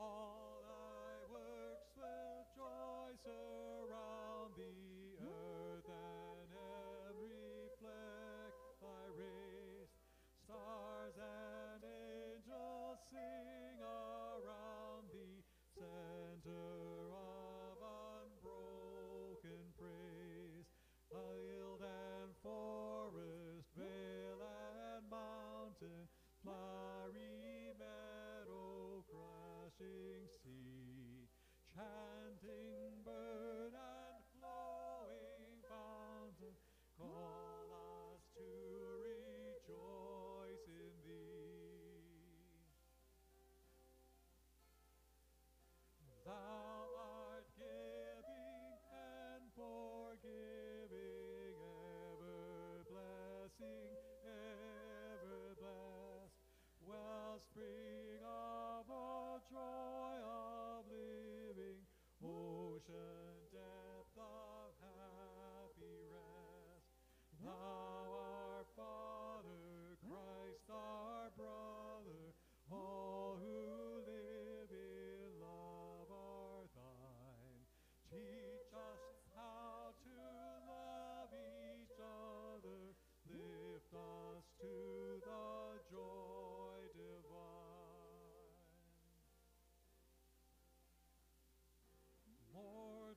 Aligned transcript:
all. 0.00 0.39
Crashing 29.80 30.28
sea, 30.44 31.28
chanting 31.74 32.92
bird 33.04 33.72
and 33.72 34.20
flowing 34.36 35.56
fountain, 35.68 36.54
call 36.98 37.64
us 37.72 38.20
to 38.36 38.44
rejoice 39.00 40.66
in 40.68 40.92
thee. 41.06 42.04
Thou 46.26 46.84
art 47.00 47.46
giving 47.56 48.76
and 48.92 49.44
forgiving, 49.56 50.90
ever 52.20 52.84
blessing, 52.84 53.96
ever 54.28 55.56
blessed, 55.56 56.36
wellspring 56.84 58.19
joy 59.50 60.16
of 60.22 60.84
living, 60.86 61.82
ocean 62.22 63.29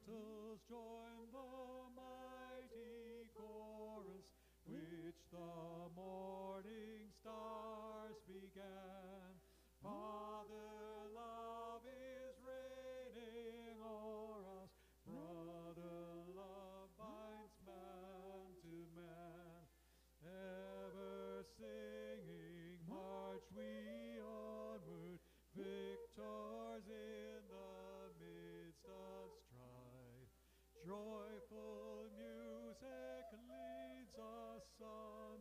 Mortals 0.07 0.59
join 0.69 1.31
the 1.31 1.39
mighty 1.95 3.23
chorus 3.35 4.27
which 4.65 5.15
the 5.31 5.91
morning 5.95 7.07
stars 7.21 8.15
began. 8.27 9.39
Father, 9.81 10.42
Joyful 30.85 32.11
music 32.19 33.27
leads 33.47 34.19
us 34.19 34.67
onward 34.81 35.32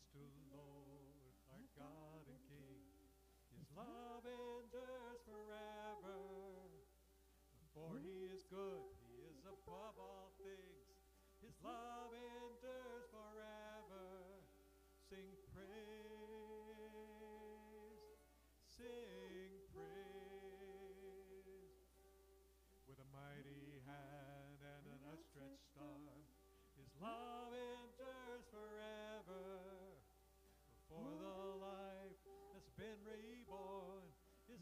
Thanks 0.00 0.16
to 0.16 0.24
Lord, 0.48 1.36
our 1.52 1.68
God 1.76 2.24
and 2.24 2.40
King. 2.48 2.80
His 3.52 3.68
love 3.76 4.24
endures 4.24 5.20
forever. 5.28 6.16
For 7.76 8.00
he 8.00 8.32
is 8.32 8.40
good, 8.48 8.80
he 9.04 9.28
is 9.28 9.44
above 9.44 10.00
all 10.00 10.32
things. 10.40 10.88
His 11.44 11.52
love 11.60 12.16
endures 12.16 13.12
forever. 13.12 14.40
Sing 15.04 15.36
praise, 15.52 15.68
sing 18.72 19.60
praise. 19.68 19.84
With 22.88 23.04
a 23.04 23.08
mighty 23.12 23.84
hand 23.84 24.64
and 24.64 24.84
an 24.96 25.00
outstretched 25.12 25.76
arm, 25.76 26.24
his 26.80 26.88
love 26.96 27.52
endures 27.52 27.89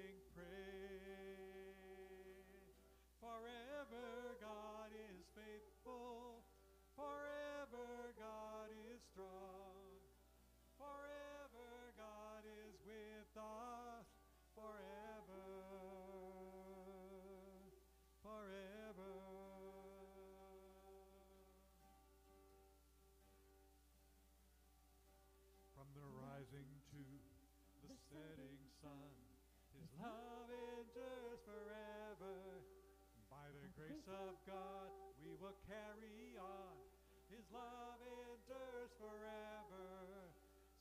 From 25.91 26.07
the 26.07 26.23
rising 26.23 26.71
to 26.95 27.03
the 27.83 27.95
setting 28.15 28.63
sun, 28.79 29.11
his 29.75 29.91
love 29.99 30.47
endures 30.47 31.43
forever. 31.43 32.63
By 33.27 33.51
the 33.59 33.67
grace 33.75 34.07
of 34.07 34.39
God, 34.47 34.91
we 35.19 35.35
will 35.43 35.59
carry 35.67 36.39
on. 36.39 36.79
His 37.27 37.43
love 37.51 37.99
endures 38.07 38.95
forever. 39.03 40.31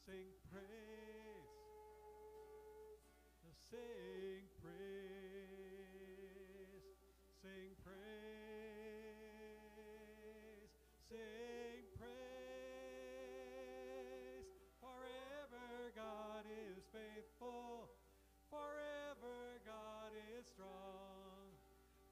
Sing 0.06 0.30
praise. 0.54 1.50
Sing 3.72 4.46
praise. 4.62 5.90
Sing 7.42 7.74
praise. 7.82 7.98
Sing 11.10 11.59
faithful. 16.94 17.90
Forever 18.50 19.62
God 19.66 20.12
is 20.38 20.46
strong. 20.48 21.54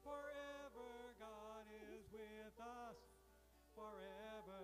Forever 0.04 0.90
God 1.18 1.66
is 1.74 2.06
with 2.12 2.58
us. 2.58 2.98
Forever. 3.74 4.62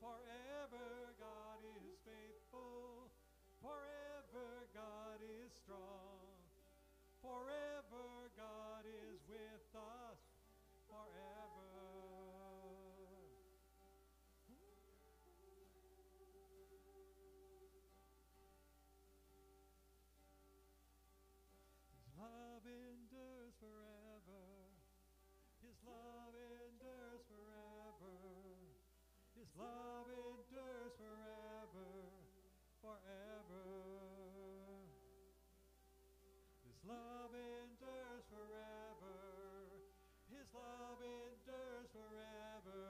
Forever 0.00 0.88
God 1.20 1.60
is 1.78 1.94
faithful. 2.02 3.10
Forever 3.62 4.66
God 4.74 5.20
is 5.22 5.52
strong. 5.62 6.05
Love 22.26 22.66
endures 22.66 23.54
forever. 23.62 24.42
His 25.62 25.78
love 25.86 26.34
endures 26.34 27.22
forever. 27.30 28.18
His 29.38 29.50
love 29.54 30.10
endures 30.10 30.94
forever, 30.98 31.90
forever. 32.82 33.66
His 36.66 36.78
love 36.82 37.34
endures 37.34 38.26
forever. 38.26 39.18
His 40.26 40.48
love 40.50 40.98
endures 40.98 41.88
forever. 41.94 42.82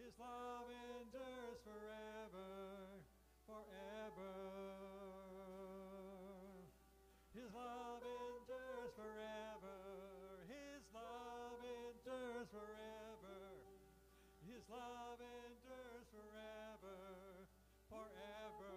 His 0.00 0.14
love 0.16 0.68
endures 0.72 1.60
forever, 1.64 1.92
forever. 2.32 2.71
love 14.72 15.20
endures 15.20 16.08
forever, 16.08 16.96
forever. 17.92 18.76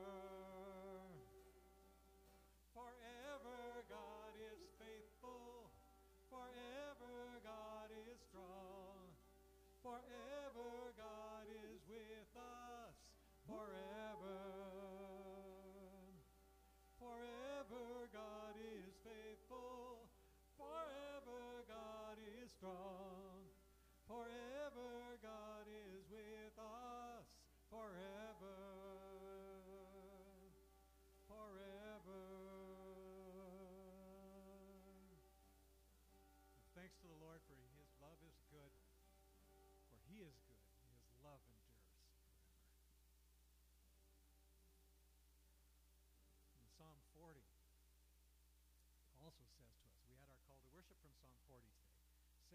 Forever 2.75 3.59
God 3.87 4.33
is 4.35 4.59
faithful, 4.75 5.71
forever 6.27 7.15
God 7.47 7.89
is 7.95 8.19
strong, 8.27 9.07
forever 9.79 10.91
God 10.99 11.47
is 11.47 11.79
with 11.87 12.31
us, 12.35 12.95
forever. 13.47 14.43
Forever 16.99 17.87
God 18.11 18.55
is 18.59 18.91
faithful, 19.07 20.03
forever 20.59 21.63
God 21.71 22.19
is 22.19 22.51
strong. 22.59 22.94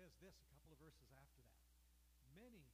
says 0.00 0.16
this 0.24 0.32
a 0.40 0.48
couple 0.48 0.72
of 0.72 0.80
verses 0.80 1.12
after 1.12 1.44
that. 1.44 1.60
Many 2.32 2.64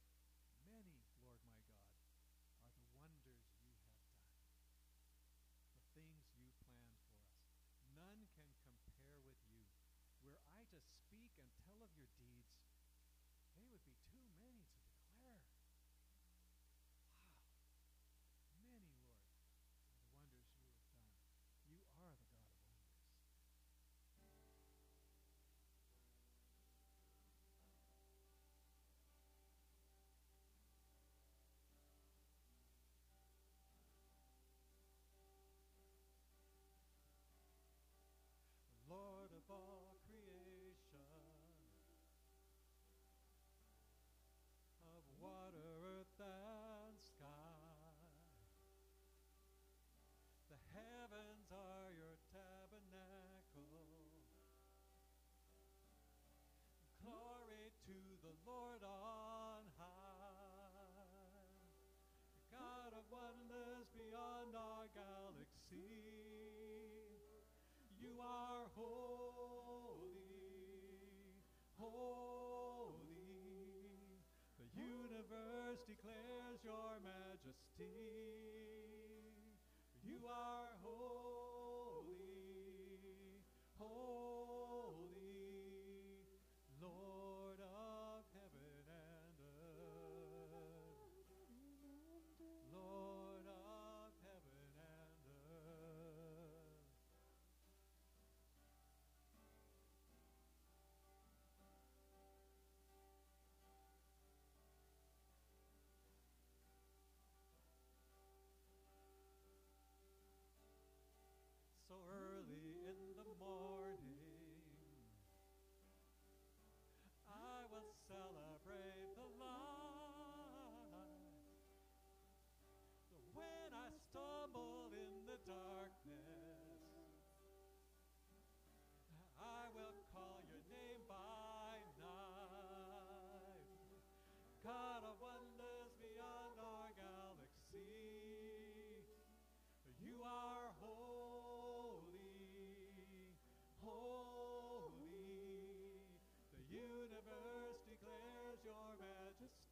the 58.23 58.33
Lord 58.45 58.81
on 58.83 59.61
high. 59.77 59.85
God 62.51 62.93
of 62.97 63.05
wonders 63.11 63.85
beyond 63.93 64.55
our 64.55 64.87
galaxy, 64.95 65.93
you 68.01 68.17
are 68.19 68.65
holy, 68.73 70.17
holy. 71.77 73.05
The 74.57 74.65
universe 74.73 75.81
declares 75.85 76.63
your 76.63 76.97
majesty. 77.05 77.93
You 80.03 80.25
are 80.25 80.73
holy, 80.81 82.15
holy. 83.77 84.26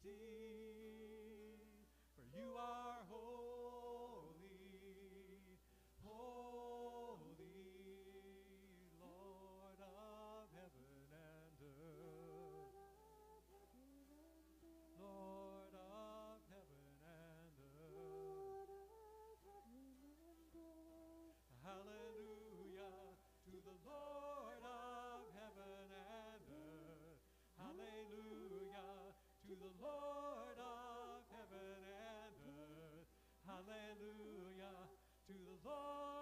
see, 0.06 1.58
for 2.14 2.22
you 2.36 2.54
are. 2.58 2.85
Lord 29.82 30.58
of 30.58 31.22
heaven 31.32 31.80
and 31.84 32.34
earth. 32.48 33.10
Hallelujah 33.46 34.88
to 35.28 35.32
the 35.32 35.68
Lord. 35.68 36.15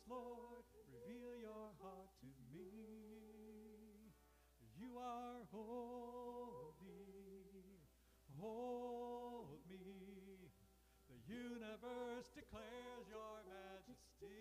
us, 0.00 0.08
Lord, 0.08 0.64
reveal 0.88 1.36
your 1.40 1.68
heart 1.80 2.08
to 2.20 2.26
me. 2.52 4.12
You 4.78 4.98
are 4.98 5.44
holy, 5.52 6.72
hold 8.38 9.60
me. 9.68 10.48
The 11.08 11.18
universe 11.32 12.30
declares 12.34 13.08
your 13.08 13.42
majesty, 13.44 14.40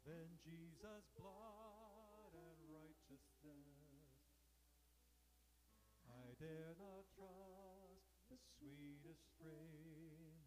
than 0.06 0.38
Jesus' 0.46 1.10
blood 1.18 2.30
and 2.30 2.58
righteousness. 2.70 4.22
I 6.06 6.30
dare 6.38 6.78
not 6.78 7.10
trust 7.18 8.06
the 8.30 8.38
sweetest 8.38 9.26
frame, 9.42 10.38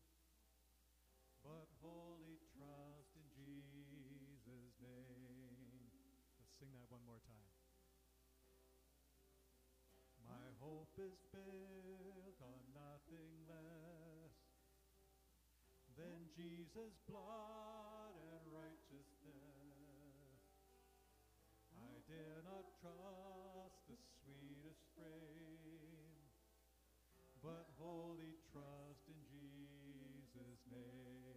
but 1.44 1.68
wholly 1.84 2.40
trust 2.56 3.12
in 3.20 3.28
Jesus' 3.36 4.80
name. 4.80 5.92
Let's 6.40 6.56
sing 6.56 6.72
that 6.72 6.88
one 6.88 7.04
more 7.04 7.20
time. 7.28 7.52
My 10.24 10.48
hope 10.64 10.96
is 11.00 11.20
built 11.36 12.27
than 15.98 16.30
Jesus' 16.38 16.94
blood 17.10 18.14
and 18.14 18.46
righteousness. 18.54 20.38
I 21.74 21.90
dare 22.06 22.46
not 22.46 22.70
trust 22.78 23.82
the 23.90 23.98
sweetest 24.22 24.86
frame, 24.94 26.22
but 27.42 27.66
wholly 27.82 28.38
trust 28.54 29.10
in 29.10 29.18
Jesus' 29.26 30.62
name. 30.70 31.37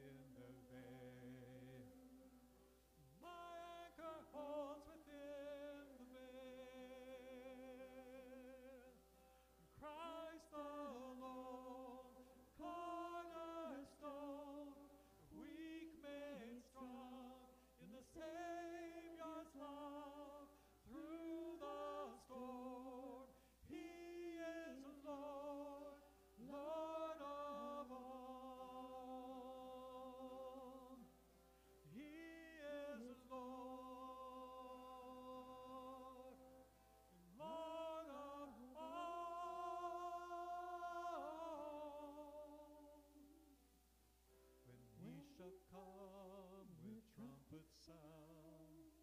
sound, 47.91 48.95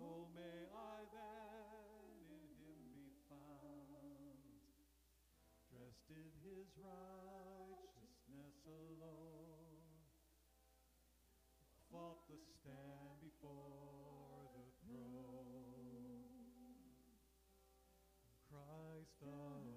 oh 0.00 0.26
may 0.34 0.64
I 0.72 1.04
then 1.12 2.24
in 2.32 2.48
him 2.56 2.80
be 2.94 3.12
found, 3.28 4.64
dressed 5.68 6.08
in 6.10 6.28
his 6.40 6.68
righteousness 6.80 8.56
alone, 8.64 9.84
faultless 11.90 12.46
stand 12.62 13.20
before 13.20 14.48
the 14.56 14.66
throne. 14.86 16.24
Christ 18.48 19.22
alone, 19.22 19.69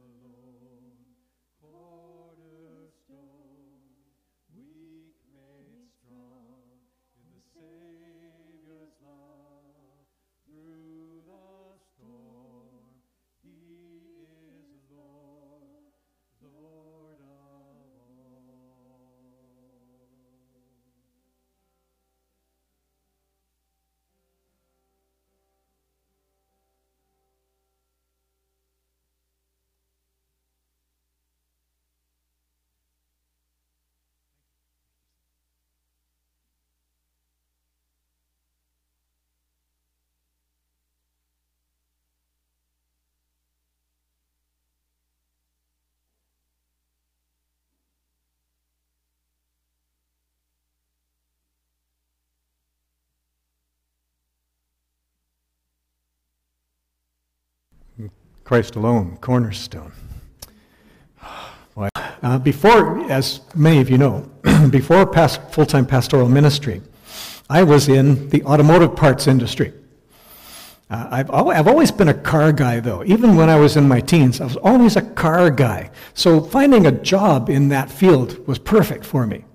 Christ 58.54 58.76
alone, 58.76 59.18
cornerstone. 59.20 59.92
Uh, 61.76 62.38
before, 62.38 63.00
as 63.12 63.42
many 63.56 63.82
of 63.82 63.89
you 63.89 63.98
know, 63.98 64.30
before 64.70 65.08
past, 65.08 65.42
full-time 65.52 65.88
pastoral 65.88 66.30
ministry, 66.30 66.80
I 67.50 67.63
was 67.63 67.89
in 67.89 68.30
the 68.30 68.44
automotive 68.44 68.96
parts 68.96 69.26
industry. 69.26 69.74
Uh, 70.88 71.08
I've, 71.10 71.32
al- 71.32 71.50
I've 71.50 71.68
always 71.68 71.89
been 71.92 72.10
a 72.10 72.13
car 72.13 72.54
guy, 72.54 72.80
though. 72.80 73.04
Even 73.06 73.36
when 73.36 73.50
I 73.50 73.56
was 73.56 73.76
in 73.76 73.88
my 73.88 74.00
teens, 74.00 74.39
I 74.39 74.44
was 74.44 74.58
always 74.58 74.98
a 74.98 75.02
car 75.02 75.50
guy. 75.50 75.89
So 76.13 76.39
finding 76.39 76.86
a 76.86 76.92
job 76.92 77.50
in 77.50 77.70
that 77.70 77.89
field 77.89 78.46
was 78.46 78.60
perfect 78.60 79.04
for 79.04 79.26
me. 79.26 79.46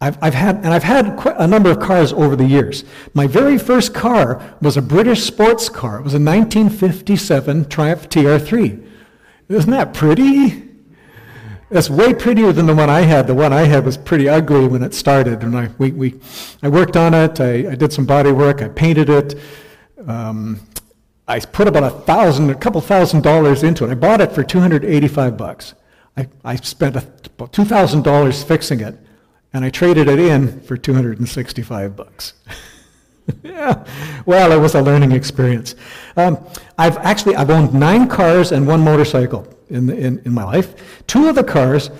I've, 0.00 0.16
I've 0.22 0.34
had, 0.34 0.56
and 0.56 0.68
I've 0.68 0.84
had 0.84 1.18
a 1.38 1.46
number 1.46 1.70
of 1.70 1.80
cars 1.80 2.12
over 2.12 2.36
the 2.36 2.44
years. 2.44 2.84
My 3.14 3.26
very 3.26 3.58
first 3.58 3.92
car 3.94 4.56
was 4.62 4.76
a 4.76 4.82
British 4.82 5.24
sports 5.24 5.68
car. 5.68 5.98
It 5.98 6.04
was 6.04 6.14
a 6.14 6.20
1957 6.20 7.68
Triumph 7.68 8.08
TR3. 8.08 8.86
Isn't 9.48 9.70
that 9.70 9.94
pretty? 9.94 10.68
It's 11.70 11.90
way 11.90 12.14
prettier 12.14 12.52
than 12.52 12.66
the 12.66 12.74
one 12.74 12.88
I 12.88 13.00
had. 13.00 13.26
The 13.26 13.34
one 13.34 13.52
I 13.52 13.62
had 13.62 13.84
was 13.84 13.96
pretty 13.96 14.28
ugly 14.28 14.68
when 14.68 14.82
it 14.82 14.94
started, 14.94 15.42
and 15.42 15.56
I 15.56 15.68
we, 15.78 15.90
we 15.90 16.20
I 16.62 16.68
worked 16.68 16.96
on 16.96 17.12
it. 17.12 17.40
I, 17.40 17.72
I 17.72 17.74
did 17.74 17.92
some 17.92 18.06
body 18.06 18.32
work. 18.32 18.62
I 18.62 18.68
painted 18.68 19.10
it. 19.10 19.34
Um, 20.06 20.60
I 21.26 21.40
put 21.40 21.68
about 21.68 21.82
a 21.82 21.90
thousand, 21.90 22.48
a 22.48 22.54
couple 22.54 22.80
thousand 22.80 23.22
dollars 23.22 23.62
into 23.62 23.84
it. 23.84 23.90
I 23.90 23.94
bought 23.94 24.22
it 24.22 24.32
for 24.32 24.42
285 24.42 25.36
bucks. 25.36 25.74
I, 26.16 26.28
I 26.42 26.56
spent 26.56 26.96
a, 26.96 27.06
about 27.26 27.52
two 27.52 27.66
thousand 27.66 28.02
dollars 28.02 28.42
fixing 28.42 28.80
it, 28.80 28.98
and 29.52 29.64
I 29.64 29.70
traded 29.70 30.08
it 30.08 30.18
in 30.18 30.60
for 30.60 30.76
265 30.76 31.96
bucks. 31.96 32.34
yeah, 33.42 33.84
well, 34.26 34.52
it 34.52 34.60
was 34.60 34.74
a 34.74 34.82
learning 34.82 35.12
experience. 35.12 35.74
Um, 36.16 36.38
I've 36.78 36.96
actually 36.98 37.36
I've 37.36 37.50
owned 37.50 37.74
nine 37.74 38.08
cars 38.08 38.52
and 38.52 38.66
one 38.66 38.80
motorcycle 38.80 39.46
in, 39.68 39.86
the, 39.86 39.96
in, 39.96 40.18
in 40.24 40.32
my 40.32 40.44
life. 40.44 41.06
Two 41.06 41.28
of 41.28 41.34
the 41.34 41.44
cars 41.44 41.90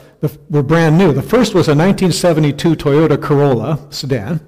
were 0.50 0.62
brand 0.62 0.98
new. 0.98 1.12
The 1.12 1.22
first 1.22 1.54
was 1.54 1.68
a 1.68 1.74
1972 1.74 2.76
Toyota 2.76 3.20
Corolla 3.20 3.78
sedan, 3.90 4.40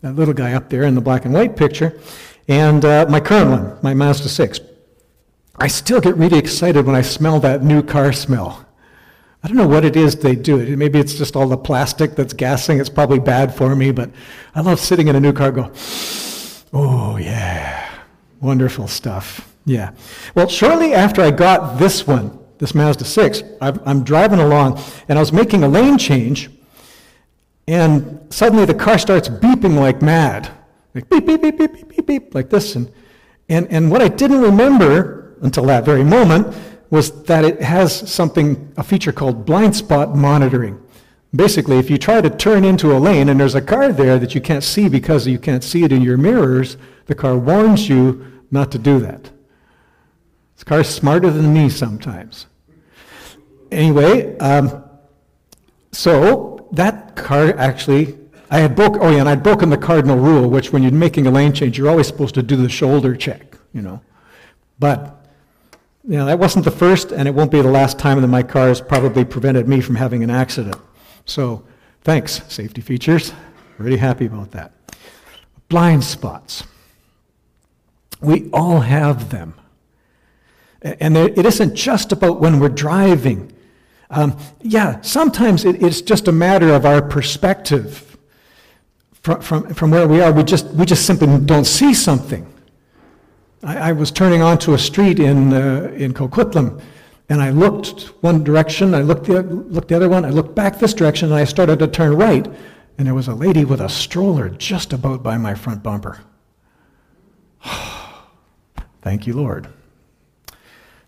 that 0.00 0.14
little 0.14 0.34
guy 0.34 0.54
up 0.54 0.70
there 0.70 0.84
in 0.84 0.94
the 0.94 1.00
black 1.00 1.24
and 1.24 1.34
white 1.34 1.56
picture, 1.56 2.00
and 2.48 2.84
uh, 2.84 3.06
my 3.08 3.20
current 3.20 3.50
one, 3.50 3.78
my 3.82 3.94
Mazda 3.94 4.28
6. 4.28 4.60
I 5.60 5.66
still 5.66 6.00
get 6.00 6.16
really 6.16 6.38
excited 6.38 6.86
when 6.86 6.94
I 6.94 7.02
smell 7.02 7.40
that 7.40 7.62
new 7.62 7.82
car 7.82 8.12
smell. 8.12 8.64
I 9.42 9.48
don't 9.48 9.56
know 9.56 9.68
what 9.68 9.84
it 9.84 9.96
is 9.96 10.16
they 10.16 10.34
do. 10.34 10.76
Maybe 10.76 10.98
it's 10.98 11.14
just 11.14 11.36
all 11.36 11.46
the 11.46 11.56
plastic 11.56 12.16
that's 12.16 12.32
gassing. 12.32 12.80
It's 12.80 12.88
probably 12.88 13.20
bad 13.20 13.54
for 13.54 13.76
me, 13.76 13.92
but 13.92 14.10
I 14.54 14.60
love 14.60 14.80
sitting 14.80 15.08
in 15.08 15.14
a 15.14 15.20
new 15.20 15.32
car 15.32 15.52
go, 15.52 15.72
oh, 16.72 17.16
yeah, 17.16 17.88
wonderful 18.40 18.88
stuff. 18.88 19.54
Yeah. 19.64 19.92
Well, 20.34 20.48
shortly 20.48 20.92
after 20.92 21.22
I 21.22 21.30
got 21.30 21.78
this 21.78 22.06
one, 22.06 22.36
this 22.58 22.74
Mazda 22.74 23.04
6, 23.04 23.42
I'm 23.60 24.02
driving 24.02 24.40
along, 24.40 24.80
and 25.08 25.18
I 25.18 25.22
was 25.22 25.32
making 25.32 25.62
a 25.62 25.68
lane 25.68 25.98
change, 25.98 26.50
and 27.68 28.26
suddenly 28.30 28.64
the 28.64 28.74
car 28.74 28.98
starts 28.98 29.28
beeping 29.28 29.78
like 29.78 30.02
mad. 30.02 30.50
Like 30.94 31.08
beep, 31.08 31.26
beep, 31.26 31.42
beep, 31.42 31.58
beep, 31.58 31.72
beep, 31.72 31.88
beep, 31.88 32.06
beep, 32.06 32.34
like 32.34 32.50
this. 32.50 32.74
And, 32.74 32.90
and, 33.48 33.68
and 33.70 33.90
what 33.90 34.02
I 34.02 34.08
didn't 34.08 34.40
remember 34.40 35.36
until 35.42 35.64
that 35.66 35.84
very 35.84 36.02
moment 36.02 36.56
was 36.90 37.22
that 37.24 37.44
it 37.44 37.60
has 37.60 38.10
something, 38.10 38.72
a 38.76 38.82
feature 38.82 39.12
called 39.12 39.44
blind 39.44 39.76
spot 39.76 40.16
monitoring. 40.16 40.80
Basically, 41.34 41.78
if 41.78 41.90
you 41.90 41.98
try 41.98 42.20
to 42.20 42.30
turn 42.30 42.64
into 42.64 42.96
a 42.96 42.98
lane 42.98 43.28
and 43.28 43.38
there's 43.38 43.54
a 43.54 43.60
car 43.60 43.92
there 43.92 44.18
that 44.18 44.34
you 44.34 44.40
can't 44.40 44.64
see 44.64 44.88
because 44.88 45.26
you 45.26 45.38
can't 45.38 45.62
see 45.62 45.84
it 45.84 45.92
in 45.92 46.00
your 46.00 46.16
mirrors, 46.16 46.78
the 47.06 47.14
car 47.14 47.36
warns 47.36 47.88
you 47.88 48.24
not 48.50 48.72
to 48.72 48.78
do 48.78 48.98
that. 49.00 49.30
This 50.54 50.64
car's 50.64 50.88
smarter 50.88 51.30
than 51.30 51.52
me 51.52 51.68
sometimes. 51.68 52.46
Anyway, 53.70 54.36
um, 54.38 54.84
so 55.92 56.66
that 56.72 57.14
car 57.14 57.54
actually, 57.58 58.18
I 58.50 58.60
had 58.60 58.74
broke. 58.74 58.96
Oh 59.00 59.10
yeah, 59.10 59.20
and 59.20 59.28
I'd 59.28 59.42
broken 59.42 59.68
the 59.68 59.76
cardinal 59.76 60.16
rule, 60.16 60.48
which 60.48 60.72
when 60.72 60.82
you're 60.82 60.92
making 60.92 61.26
a 61.26 61.30
lane 61.30 61.52
change, 61.52 61.76
you're 61.76 61.90
always 61.90 62.06
supposed 62.06 62.34
to 62.36 62.42
do 62.42 62.56
the 62.56 62.68
shoulder 62.68 63.14
check. 63.14 63.56
You 63.74 63.82
know, 63.82 64.00
but 64.78 65.17
you 66.08 66.16
know, 66.16 66.24
that 66.24 66.38
wasn't 66.38 66.64
the 66.64 66.70
first, 66.70 67.12
and 67.12 67.28
it 67.28 67.34
won't 67.34 67.50
be 67.50 67.60
the 67.60 67.68
last 67.68 67.98
time 67.98 68.18
that 68.22 68.28
my 68.28 68.42
car 68.42 68.68
has 68.68 68.80
probably 68.80 69.26
prevented 69.26 69.68
me 69.68 69.82
from 69.82 69.94
having 69.94 70.24
an 70.24 70.30
accident. 70.30 70.76
So, 71.26 71.62
thanks, 72.00 72.40
safety 72.50 72.80
features. 72.80 73.34
Really 73.76 73.98
happy 73.98 74.24
about 74.24 74.50
that. 74.52 74.72
Blind 75.68 76.02
spots. 76.02 76.64
We 78.22 78.48
all 78.54 78.80
have 78.80 79.28
them. 79.28 79.52
And 80.80 81.14
it 81.14 81.44
isn't 81.44 81.74
just 81.74 82.10
about 82.10 82.40
when 82.40 82.58
we're 82.58 82.70
driving. 82.70 83.52
Um, 84.08 84.38
yeah, 84.62 85.02
sometimes 85.02 85.66
it, 85.66 85.82
it's 85.82 86.00
just 86.00 86.26
a 86.26 86.32
matter 86.32 86.72
of 86.72 86.86
our 86.86 87.02
perspective. 87.02 88.16
From, 89.12 89.42
from, 89.42 89.74
from 89.74 89.90
where 89.90 90.08
we 90.08 90.22
are, 90.22 90.32
we 90.32 90.42
just, 90.42 90.68
we 90.68 90.86
just 90.86 91.04
simply 91.04 91.38
don't 91.44 91.66
see 91.66 91.92
something. 91.92 92.50
I, 93.62 93.90
I 93.90 93.92
was 93.92 94.10
turning 94.10 94.42
onto 94.42 94.74
a 94.74 94.78
street 94.78 95.18
in, 95.18 95.52
uh, 95.52 95.92
in 95.96 96.14
Coquitlam, 96.14 96.80
and 97.28 97.42
I 97.42 97.50
looked 97.50 98.12
one 98.22 98.44
direction, 98.44 98.94
I 98.94 99.02
looked 99.02 99.26
the, 99.26 99.42
looked 99.42 99.88
the 99.88 99.96
other 99.96 100.08
one, 100.08 100.24
I 100.24 100.30
looked 100.30 100.54
back 100.54 100.78
this 100.78 100.94
direction, 100.94 101.28
and 101.28 101.34
I 101.34 101.44
started 101.44 101.78
to 101.80 101.86
turn 101.86 102.14
right, 102.16 102.46
and 102.96 103.06
there 103.06 103.14
was 103.14 103.28
a 103.28 103.34
lady 103.34 103.64
with 103.64 103.80
a 103.80 103.88
stroller 103.88 104.48
just 104.48 104.92
about 104.92 105.22
by 105.22 105.36
my 105.36 105.54
front 105.54 105.82
bumper. 105.82 106.20
Thank 109.02 109.26
you, 109.26 109.34
Lord. 109.34 109.68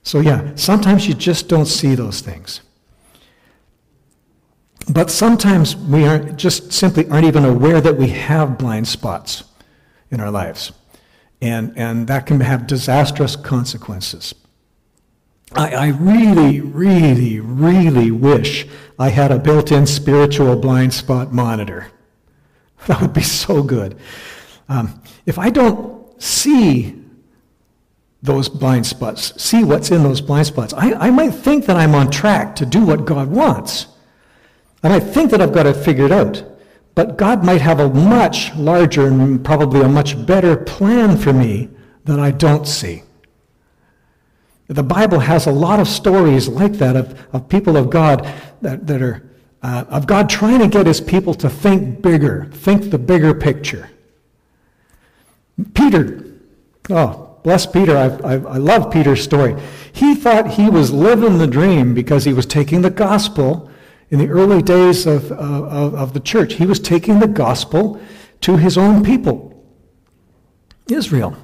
So, 0.02 0.20
yeah, 0.20 0.54
sometimes 0.54 1.06
you 1.06 1.14
just 1.14 1.48
don't 1.48 1.66
see 1.66 1.94
those 1.94 2.20
things. 2.20 2.62
But 4.88 5.10
sometimes 5.10 5.76
we 5.76 6.06
aren't, 6.06 6.36
just 6.36 6.72
simply 6.72 7.08
aren't 7.10 7.26
even 7.26 7.44
aware 7.44 7.80
that 7.80 7.96
we 7.96 8.08
have 8.08 8.58
blind 8.58 8.88
spots 8.88 9.44
in 10.10 10.20
our 10.20 10.30
lives 10.30 10.72
and, 11.40 11.76
and 11.76 12.06
that 12.08 12.26
can 12.26 12.40
have 12.40 12.66
disastrous 12.66 13.36
consequences. 13.36 14.34
I, 15.52 15.74
I 15.74 15.88
really, 15.88 16.60
really, 16.60 17.40
really 17.40 18.10
wish 18.10 18.66
I 18.98 19.08
had 19.08 19.32
a 19.32 19.38
built 19.38 19.72
in 19.72 19.86
spiritual 19.86 20.56
blind 20.56 20.94
spot 20.94 21.32
monitor. 21.32 21.88
That 22.86 23.02
would 23.02 23.12
be 23.12 23.20
so 23.20 23.62
good. 23.62 23.98
Um, 24.66 25.02
if 25.26 25.38
I 25.38 25.50
don't 25.50 26.22
see 26.22 26.96
those 28.22 28.48
blind 28.48 28.86
spots, 28.86 29.42
see 29.42 29.64
what's 29.64 29.90
in 29.90 30.02
those 30.02 30.22
blind 30.22 30.46
spots, 30.46 30.72
I, 30.72 30.92
I 30.94 31.10
might 31.10 31.32
think 31.32 31.66
that 31.66 31.76
I'm 31.76 31.94
on 31.94 32.10
track 32.10 32.56
to 32.56 32.64
do 32.64 32.84
what 32.84 33.04
God 33.04 33.28
wants. 33.28 33.86
I 34.82 34.88
might 34.88 35.00
think 35.00 35.30
that 35.32 35.42
I've 35.42 35.52
got 35.52 35.66
it 35.66 35.76
figured 35.76 36.10
out. 36.10 36.42
But 36.94 37.16
God 37.16 37.44
might 37.44 37.60
have 37.60 37.80
a 37.80 37.88
much 37.88 38.54
larger 38.56 39.06
and 39.06 39.44
probably 39.44 39.80
a 39.80 39.88
much 39.88 40.26
better 40.26 40.56
plan 40.56 41.16
for 41.16 41.32
me 41.32 41.68
that 42.04 42.18
I 42.18 42.30
don't 42.30 42.66
see. 42.66 43.02
The 44.66 44.82
Bible 44.82 45.20
has 45.20 45.46
a 45.46 45.52
lot 45.52 45.80
of 45.80 45.88
stories 45.88 46.48
like 46.48 46.74
that 46.74 46.96
of, 46.96 47.26
of 47.32 47.48
people 47.48 47.76
of 47.76 47.90
God 47.90 48.32
that, 48.62 48.86
that 48.86 49.02
are, 49.02 49.28
uh, 49.62 49.84
of 49.88 50.06
God 50.06 50.28
trying 50.28 50.60
to 50.60 50.68
get 50.68 50.86
his 50.86 51.00
people 51.00 51.34
to 51.34 51.50
think 51.50 52.02
bigger, 52.02 52.48
think 52.52 52.90
the 52.90 52.98
bigger 52.98 53.34
picture. 53.34 53.90
Peter, 55.74 56.24
oh, 56.88 57.36
bless 57.42 57.66
Peter. 57.66 57.96
I, 57.96 58.06
I, 58.06 58.32
I 58.34 58.56
love 58.58 58.92
Peter's 58.92 59.22
story. 59.22 59.60
He 59.92 60.14
thought 60.14 60.52
he 60.52 60.70
was 60.70 60.92
living 60.92 61.38
the 61.38 61.46
dream 61.46 61.94
because 61.94 62.24
he 62.24 62.32
was 62.32 62.46
taking 62.46 62.82
the 62.82 62.90
gospel 62.90 63.69
in 64.10 64.18
the 64.18 64.28
early 64.28 64.60
days 64.60 65.06
of, 65.06 65.30
of, 65.32 65.94
of 65.94 66.12
the 66.12 66.20
church. 66.20 66.54
He 66.54 66.66
was 66.66 66.80
taking 66.80 67.20
the 67.20 67.28
gospel 67.28 68.00
to 68.42 68.56
his 68.56 68.76
own 68.76 69.04
people, 69.04 69.64
Israel. 70.88 71.36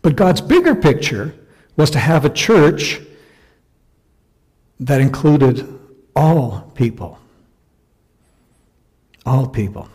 But 0.00 0.16
God's 0.16 0.40
bigger 0.40 0.74
picture 0.74 1.34
was 1.76 1.90
to 1.90 1.98
have 1.98 2.24
a 2.24 2.30
church 2.30 3.00
that 4.80 5.00
included 5.00 5.78
all 6.16 6.72
people. 6.74 7.18
All 9.24 9.46
people. 9.46 9.88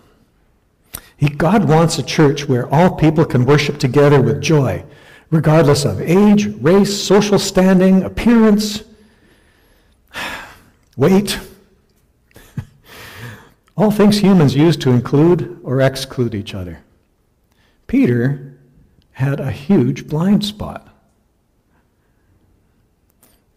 He, 1.17 1.27
God 1.27 1.67
wants 1.67 1.97
a 1.97 2.03
church 2.03 2.47
where 2.47 2.71
all 2.73 2.95
people 2.95 3.25
can 3.25 3.43
worship 3.43 3.79
together 3.79 4.21
with 4.21 4.41
joy, 4.41 4.85
regardless 5.31 5.83
of 5.83 5.99
age, 5.99 6.45
race, 6.61 6.95
social 6.95 7.39
standing, 7.39 8.03
appearance, 8.03 8.83
weight, 10.97 11.39
all 13.77 13.91
things 13.91 14.19
humans 14.19 14.55
use 14.55 14.75
to 14.77 14.89
include 14.89 15.59
or 15.63 15.79
exclude 15.79 16.35
each 16.35 16.53
other. 16.53 16.79
Peter 17.85 18.59
had 19.13 19.39
a 19.39 19.51
huge 19.51 20.07
blind 20.07 20.43
spot. 20.43 20.89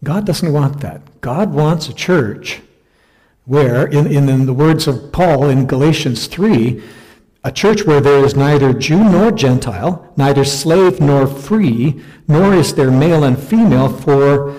God 0.03 0.25
doesn't 0.25 0.53
want 0.53 0.79
that. 0.81 1.21
God 1.21 1.53
wants 1.53 1.89
a 1.89 1.93
church 1.93 2.61
where, 3.45 3.85
in, 3.85 4.07
in, 4.07 4.29
in, 4.29 4.45
the 4.45 4.53
words 4.53 4.87
of 4.87 5.11
Paul 5.11 5.49
in 5.49 5.67
Galatians 5.67 6.27
3, 6.27 6.81
a 7.43 7.51
church 7.51 7.85
where 7.85 8.01
there 8.01 8.23
is 8.23 8.35
neither 8.35 8.73
Jew 8.73 9.03
nor 9.03 9.31
Gentile, 9.31 10.11
neither 10.15 10.45
slave 10.45 10.99
nor 10.99 11.27
free, 11.27 12.01
nor 12.27 12.53
is 12.53 12.73
there 12.73 12.91
male 12.91 13.23
and 13.23 13.37
female, 13.37 13.89
for 13.89 14.55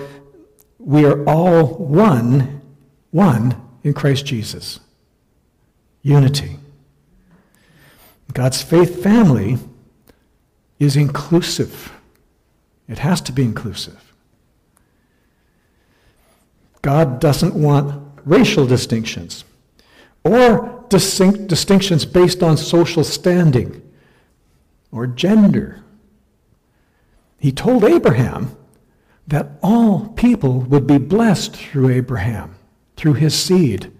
we 0.79 1.05
are 1.05 1.25
all 1.27 1.65
one, 1.77 2.61
one 3.13 3.55
in 3.83 3.93
Christ 3.93 4.25
Jesus 4.25 4.81
unity. 6.01 6.57
God's 8.33 8.61
faith 8.61 9.01
family 9.01 9.57
is 10.79 10.97
inclusive. 10.97 11.93
It 12.89 12.99
has 12.99 13.21
to 13.21 13.31
be 13.31 13.43
inclusive. 13.43 14.13
God 16.81 17.21
doesn't 17.21 17.55
want 17.55 18.03
racial 18.25 18.67
distinctions 18.67 19.45
or 20.25 20.85
distinct 20.89 21.47
distinctions 21.47 22.05
based 22.05 22.43
on 22.43 22.57
social 22.57 23.03
standing 23.03 23.81
or 24.91 25.07
gender. 25.07 25.83
He 27.39 27.51
told 27.51 27.83
Abraham 27.83 28.55
that 29.27 29.51
all 29.61 30.09
people 30.09 30.59
would 30.61 30.85
be 30.85 30.97
blessed 30.97 31.55
through 31.55 31.89
Abraham, 31.89 32.55
through 33.03 33.15
his 33.15 33.37
seed. 33.37 33.91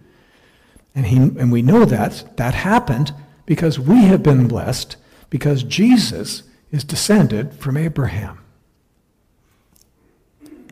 And, 0.96 1.08
he, 1.08 1.18
and 1.18 1.52
we 1.52 1.62
know 1.62 1.84
that 1.84 2.38
that 2.38 2.54
happened 2.54 3.13
because 3.46 3.78
we 3.78 4.04
have 4.04 4.24
been 4.24 4.48
blessed 4.48 4.96
because 5.30 5.63
Jesus 5.63 6.44
is 6.72 6.86
descended 6.86 7.54
from 7.56 7.76
Abraham. 7.76 8.39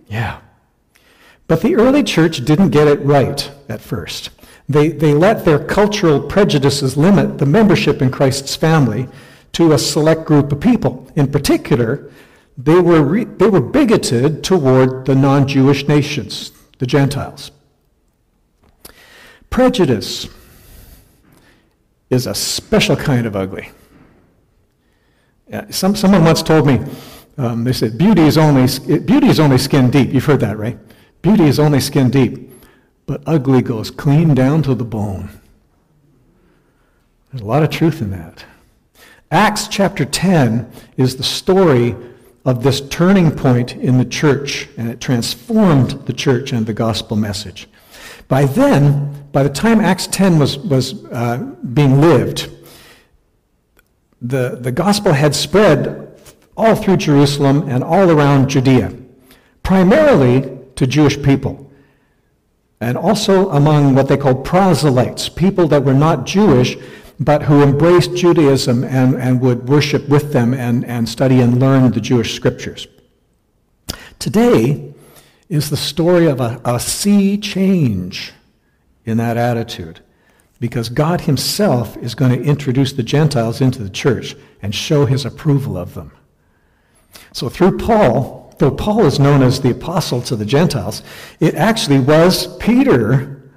Yeah. 0.07 0.39
But 1.47 1.61
the 1.61 1.75
early 1.75 2.03
church 2.03 2.45
didn't 2.45 2.69
get 2.69 2.87
it 2.87 3.01
right 3.01 3.51
at 3.67 3.81
first. 3.81 4.29
They, 4.69 4.87
they 4.87 5.13
let 5.13 5.43
their 5.43 5.59
cultural 5.59 6.21
prejudices 6.21 6.95
limit 6.95 7.37
the 7.37 7.45
membership 7.45 8.01
in 8.01 8.11
Christ's 8.11 8.55
family 8.55 9.09
to 9.51 9.73
a 9.73 9.77
select 9.77 10.23
group 10.23 10.53
of 10.53 10.61
people. 10.61 11.11
In 11.17 11.29
particular, 11.29 12.09
they 12.57 12.79
were, 12.79 13.01
re, 13.01 13.25
they 13.25 13.49
were 13.49 13.59
bigoted 13.59 14.41
toward 14.41 15.03
the 15.05 15.15
non 15.15 15.49
Jewish 15.49 15.85
nations, 15.89 16.53
the 16.77 16.87
Gentiles. 16.87 17.51
Prejudice 19.51 20.27
is 22.09 22.25
a 22.25 22.33
special 22.33 22.95
kind 22.95 23.27
of 23.27 23.35
ugly. 23.35 23.69
Yeah, 25.47 25.69
some, 25.69 25.95
someone 25.95 26.23
once 26.23 26.41
told 26.41 26.65
me, 26.65 26.79
Um, 27.37 27.63
they 27.63 27.73
said 27.73 27.97
beauty 27.97 28.23
is 28.23 28.37
only 28.37 28.67
beauty 28.99 29.27
is 29.27 29.39
only 29.39 29.57
skin 29.57 29.89
deep. 29.89 30.13
You've 30.13 30.25
heard 30.25 30.41
that, 30.41 30.57
right? 30.57 30.77
Beauty 31.21 31.45
is 31.45 31.59
only 31.59 31.79
skin 31.79 32.09
deep, 32.09 32.51
but 33.05 33.21
ugly 33.25 33.61
goes 33.61 33.89
clean 33.89 34.33
down 34.35 34.63
to 34.63 34.75
the 34.75 34.83
bone. 34.83 35.29
There's 37.31 37.41
a 37.41 37.45
lot 37.45 37.63
of 37.63 37.69
truth 37.69 38.01
in 38.01 38.11
that. 38.11 38.45
Acts 39.31 39.67
chapter 39.69 40.03
10 40.03 40.69
is 40.97 41.15
the 41.15 41.23
story 41.23 41.95
of 42.43 42.63
this 42.63 42.81
turning 42.81 43.31
point 43.31 43.75
in 43.75 43.97
the 43.97 44.05
church, 44.05 44.67
and 44.77 44.89
it 44.89 44.99
transformed 44.99 45.91
the 46.05 46.13
church 46.13 46.51
and 46.51 46.65
the 46.65 46.73
gospel 46.73 47.15
message. 47.15 47.67
By 48.31 48.45
then, 48.45 49.27
by 49.33 49.43
the 49.43 49.49
time 49.49 49.81
Acts 49.81 50.07
10 50.07 50.39
was, 50.39 50.57
was 50.57 51.03
uh, 51.07 51.39
being 51.73 51.99
lived, 51.99 52.49
the, 54.21 54.57
the 54.57 54.71
gospel 54.71 55.11
had 55.11 55.35
spread 55.35 56.17
all 56.55 56.73
through 56.75 56.95
Jerusalem 56.95 57.67
and 57.67 57.83
all 57.83 58.09
around 58.09 58.47
Judea, 58.47 58.95
primarily 59.63 60.57
to 60.77 60.87
Jewish 60.87 61.21
people, 61.21 61.69
and 62.79 62.97
also 62.97 63.49
among 63.49 63.95
what 63.95 64.07
they 64.07 64.15
called 64.15 64.45
proselytes, 64.45 65.27
people 65.27 65.67
that 65.67 65.83
were 65.83 65.93
not 65.93 66.25
Jewish 66.25 66.77
but 67.19 67.43
who 67.43 67.61
embraced 67.61 68.15
Judaism 68.15 68.85
and, 68.85 69.15
and 69.15 69.41
would 69.41 69.67
worship 69.67 70.07
with 70.07 70.31
them 70.31 70.53
and, 70.53 70.85
and 70.85 71.07
study 71.07 71.41
and 71.41 71.59
learn 71.59 71.91
the 71.91 71.99
Jewish 71.99 72.33
scriptures. 72.33 72.87
Today 74.19 74.90
is 75.51 75.69
the 75.69 75.75
story 75.75 76.27
of 76.27 76.39
a, 76.39 76.61
a 76.63 76.79
sea 76.79 77.37
change 77.37 78.31
in 79.03 79.17
that 79.17 79.35
attitude 79.35 79.99
because 80.61 80.87
God 80.87 81.19
himself 81.19 81.97
is 81.97 82.15
going 82.15 82.31
to 82.31 82.41
introduce 82.41 82.93
the 82.93 83.03
Gentiles 83.03 83.59
into 83.59 83.83
the 83.83 83.89
church 83.89 84.33
and 84.61 84.73
show 84.73 85.05
his 85.05 85.25
approval 85.25 85.77
of 85.77 85.93
them. 85.93 86.13
So 87.33 87.49
through 87.49 87.79
Paul, 87.79 88.55
though 88.59 88.71
Paul 88.71 89.05
is 89.05 89.19
known 89.19 89.43
as 89.43 89.59
the 89.59 89.71
apostle 89.71 90.21
to 90.21 90.37
the 90.37 90.45
Gentiles, 90.45 91.03
it 91.41 91.55
actually 91.55 91.99
was 91.99 92.55
Peter 92.55 93.51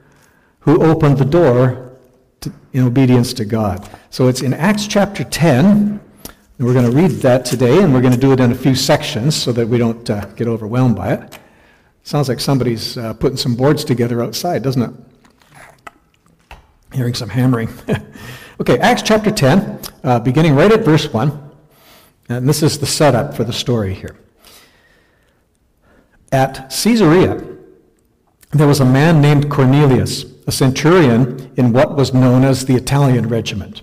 who 0.60 0.82
opened 0.82 1.18
the 1.18 1.24
door 1.24 1.96
to, 2.40 2.52
in 2.72 2.84
obedience 2.84 3.32
to 3.34 3.44
God. 3.44 3.88
So 4.10 4.26
it's 4.26 4.42
in 4.42 4.52
Acts 4.52 4.88
chapter 4.88 5.22
10. 5.22 6.00
And 6.56 6.66
we're 6.66 6.74
going 6.74 6.90
to 6.90 6.96
read 6.96 7.10
that 7.22 7.44
today, 7.44 7.82
and 7.82 7.92
we're 7.94 8.00
going 8.00 8.14
to 8.14 8.18
do 8.18 8.32
it 8.32 8.40
in 8.40 8.50
a 8.50 8.54
few 8.56 8.74
sections 8.74 9.36
so 9.36 9.52
that 9.52 9.68
we 9.68 9.78
don't 9.78 10.08
uh, 10.10 10.24
get 10.36 10.48
overwhelmed 10.48 10.96
by 10.96 11.12
it. 11.12 11.38
Sounds 12.04 12.28
like 12.28 12.38
somebody's 12.38 12.96
uh, 12.96 13.14
putting 13.14 13.36
some 13.36 13.56
boards 13.56 13.84
together 13.84 14.22
outside, 14.22 14.62
doesn't 14.62 14.82
it? 14.82 16.56
Hearing 16.92 17.14
some 17.14 17.28
hammering. 17.28 17.68
okay, 18.60 18.78
Acts 18.78 19.02
chapter 19.02 19.32
10, 19.32 19.80
uh, 20.04 20.20
beginning 20.20 20.54
right 20.54 20.70
at 20.70 20.84
verse 20.84 21.12
1. 21.12 21.50
And 22.28 22.48
this 22.48 22.62
is 22.62 22.78
the 22.78 22.86
setup 22.86 23.34
for 23.34 23.42
the 23.42 23.52
story 23.52 23.94
here. 23.94 24.16
At 26.30 26.70
Caesarea, 26.70 27.44
there 28.52 28.66
was 28.66 28.80
a 28.80 28.84
man 28.84 29.20
named 29.20 29.50
Cornelius 29.50 30.24
a 30.46 30.52
centurion 30.52 31.52
in 31.56 31.72
what 31.72 31.96
was 31.96 32.12
known 32.12 32.44
as 32.44 32.66
the 32.66 32.74
Italian 32.74 33.28
regiment. 33.28 33.82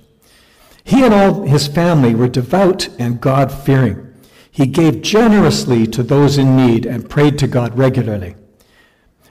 He 0.84 1.04
and 1.04 1.14
all 1.14 1.44
his 1.44 1.68
family 1.68 2.16
were 2.16 2.28
devout 2.28 2.88
and 3.00 3.22
God 3.22 3.52
fearing. 3.52 4.11
He 4.52 4.68
gave 4.68 5.02
generously 5.02 5.88
to 5.88 6.04
those 6.04 6.38
in 6.38 6.56
need 6.56 6.86
and 6.86 7.10
prayed 7.10 7.40
to 7.40 7.48
God 7.48 7.78
regularly. 7.78 8.36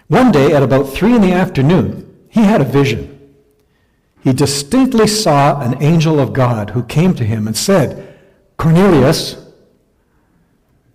One 0.08 0.32
day 0.32 0.52
at 0.52 0.62
about 0.62 0.88
three 0.88 1.14
in 1.14 1.20
the 1.20 1.32
afternoon, 1.32 2.26
he 2.28 2.40
had 2.40 2.60
a 2.60 2.64
vision. 2.64 3.34
He 4.24 4.32
distinctly 4.32 5.06
saw 5.06 5.60
an 5.60 5.82
angel 5.82 6.18
of 6.18 6.32
God 6.32 6.70
who 6.70 6.82
came 6.82 7.14
to 7.14 7.24
him 7.24 7.46
and 7.46 7.56
said, 7.56 8.18
Cornelius. 8.56 9.36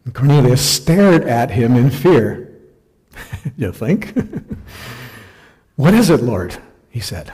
And 0.04 0.14
Cornelius 0.14 0.62
stared 0.62 1.24
at 1.24 1.52
him 1.52 1.76
in 1.76 1.90
fear. 1.90 2.60
you 3.58 3.72
think? 3.72 4.14
What 5.76 5.94
is 5.94 6.10
it, 6.10 6.22
Lord? 6.22 6.58
He 6.90 7.02
said. 7.02 7.34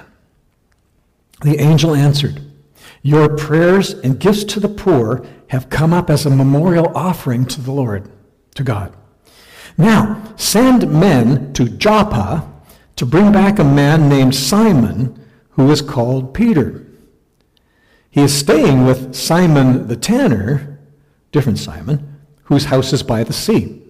The 1.44 1.60
angel 1.60 1.94
answered, 1.94 2.42
Your 3.02 3.36
prayers 3.36 3.94
and 3.94 4.20
gifts 4.20 4.44
to 4.46 4.60
the 4.60 4.70
poor 4.70 5.26
have 5.48 5.70
come 5.70 5.94
up 5.94 6.10
as 6.10 6.26
a 6.26 6.30
memorial 6.30 6.92
offering 6.96 7.46
to 7.46 7.62
the 7.62 7.72
Lord, 7.72 8.10
to 8.56 8.64
God. 8.64 8.96
Now, 9.78 10.34
send 10.36 10.92
men 10.92 11.54
to 11.54 11.68
Joppa 11.68 12.48
to 12.96 13.06
bring 13.06 13.32
back 13.32 13.58
a 13.58 13.64
man 13.64 14.08
named 14.08 14.36
Simon 14.36 15.20
who 15.52 15.72
is 15.72 15.82
called 15.82 16.34
Peter. 16.34 16.86
He 18.10 18.22
is 18.22 18.38
staying 18.38 18.86
with 18.86 19.16
Simon 19.16 19.88
the 19.88 19.96
tanner, 19.96 20.80
different 21.32 21.60
Simon, 21.60 22.20
whose 22.44 22.66
house 22.66 22.94
is 22.94 23.04
by 23.04 23.24
the 23.24 23.34
sea. 23.34 23.82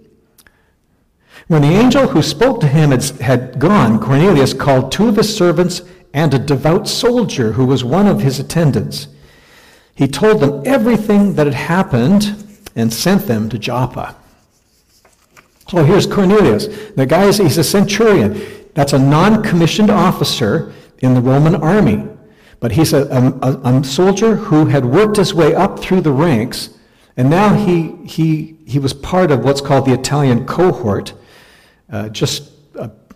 When 1.48 1.64
the 1.64 1.70
angel 1.70 2.08
who 2.08 2.22
spoke 2.22 2.62
to 2.62 2.68
him 2.68 2.92
had, 2.92 3.04
had 3.20 3.60
gone, 3.60 4.00
Cornelius 4.00 4.54
called 4.54 4.92
two 4.92 5.10
of 5.10 5.18
his 5.18 5.36
servants 5.36 5.82
and 6.14 6.34
a 6.34 6.40
devout 6.40 6.88
soldier 6.88 7.54
who 7.54 7.66
was 7.66 7.84
one 7.84 8.08
of 8.08 8.22
his 8.22 8.40
attendants. 8.40 9.08
He 9.96 10.08
told 10.08 10.40
them 10.42 10.64
everything 10.66 11.36
that 11.36 11.48
had 11.48 11.54
happened 11.54 12.60
and 12.76 12.94
sent 12.94 13.28
them 13.28 13.50
to 13.50 13.60
Joppa. 13.60 14.16
So 15.70 15.84
here's 15.86 16.06
Cornelius. 16.06 16.68
The 16.96 17.06
guy 17.06 17.26
is 17.26 17.38
he's 17.38 17.58
a 17.58 17.64
centurion. 17.64 18.42
That's 18.74 18.94
a 18.94 19.00
non-commissioned 19.00 19.90
officer 19.90 20.74
in 21.00 21.14
the 21.14 21.22
Roman 21.22 21.56
army. 21.56 22.08
But 22.60 22.74
he's 22.74 22.94
a, 22.94 23.08
a, 23.42 23.50
a, 23.50 23.84
soldier 23.84 24.36
who 24.36 24.66
had 24.66 24.86
worked 24.86 25.18
his 25.18 25.34
way 25.34 25.56
up 25.56 25.80
through 25.80 26.02
the 26.02 26.12
ranks, 26.12 26.78
and 27.18 27.30
now 27.30 27.56
he, 27.56 27.96
he, 28.06 28.58
he 28.68 28.78
was 28.78 28.94
part 28.94 29.32
of 29.32 29.44
what's 29.44 29.62
called 29.62 29.86
the 29.86 29.94
Italian 29.94 30.46
cohort, 30.46 31.14
uh, 31.92 32.10
just 32.10 32.52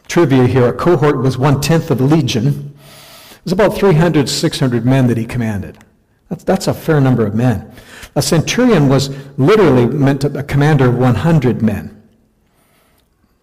trivia 0.08 0.46
here, 0.46 0.68
a 0.68 0.74
cohort 0.74 1.18
was 1.18 1.38
one-tenth 1.38 1.92
of 1.92 2.02
a 2.02 2.04
legion. 2.04 2.75
Was 3.46 3.54
about 3.54 3.76
300, 3.76 4.28
600 4.28 4.86
men 4.86 5.08
that 5.08 5.18
he 5.18 5.26
commanded. 5.26 5.78
That's, 6.30 6.44
that's 6.44 6.68
a 6.68 6.74
fair 6.74 7.00
number 7.00 7.26
of 7.26 7.36
men. 7.36 7.72
A 8.16 8.22
centurion 8.22 8.90
was 8.90 9.10
literally 9.38 9.86
meant 9.86 10.22
to, 10.22 10.40
a 10.40 10.44
commander 10.44 10.90
of 10.90 10.98
100 10.98 11.62
men. 11.62 11.92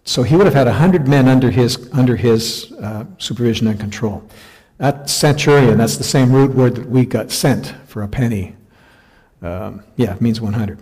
So 0.03 0.23
he 0.23 0.35
would 0.35 0.45
have 0.45 0.55
had 0.55 0.67
100 0.67 1.07
men 1.07 1.29
under 1.29 1.49
his, 1.49 1.89
under 1.93 2.17
his 2.17 2.73
uh, 2.73 3.05
supervision 3.17 3.67
and 3.67 3.79
control. 3.79 4.27
That 4.77 5.09
centurion, 5.09 5.77
that's 5.77 5.95
the 5.95 6.03
same 6.03 6.33
root 6.33 6.53
word 6.53 6.75
that 6.75 6.89
we 6.89 7.05
got 7.05 7.31
cent 7.31 7.73
for 7.87 8.03
a 8.03 8.07
penny. 8.07 8.55
Um, 9.41 9.83
yeah, 9.95 10.15
it 10.15 10.21
means 10.21 10.41
100. 10.41 10.79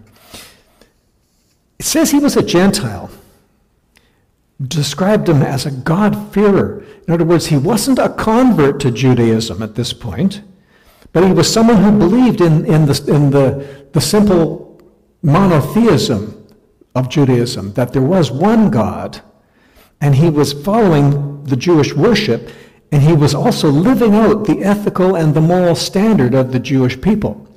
It 1.78 1.86
says 1.86 2.10
he 2.10 2.20
was 2.20 2.36
a 2.38 2.44
Gentile 2.44 3.12
described 4.68 5.28
him 5.28 5.42
as 5.42 5.66
a 5.66 5.72
God-fearer. 5.72 6.84
In 7.08 7.14
other 7.14 7.26
words, 7.26 7.48
he 7.48 7.58
wasn't 7.58 8.00
a 8.00 8.10
convert 8.10 8.80
to 8.82 8.92
Judaism 8.92 9.62
at 9.62 9.76
this 9.76 9.94
point, 9.94 10.42
but 11.14 11.26
he 11.26 11.34
was 11.34 11.52
someone 11.52 11.84
who 11.84 11.98
believed 11.98 12.42
in, 12.42 12.66
in, 12.66 12.86
the, 12.86 13.04
in 13.08 13.32
the, 13.32 13.88
the 13.92 14.02
simple 14.02 14.80
monotheism 15.22 16.48
of 16.96 17.10
Judaism, 17.10 17.74
that 17.74 17.94
there 17.94 18.02
was 18.02 18.32
one 18.32 18.70
God, 18.70 19.22
and 20.00 20.16
he 20.16 20.30
was 20.30 20.54
following 20.54 21.44
the 21.46 21.56
Jewish 21.56 21.94
worship, 21.94 22.50
and 22.92 23.02
he 23.02 23.14
was 23.14 23.34
also 23.34 23.70
living 23.70 24.16
out 24.16 24.46
the 24.46 24.64
ethical 24.64 25.16
and 25.16 25.34
the 25.34 25.42
moral 25.42 25.76
standard 25.76 26.34
of 26.34 26.52
the 26.52 26.60
Jewish 26.60 27.00
people. 27.00 27.48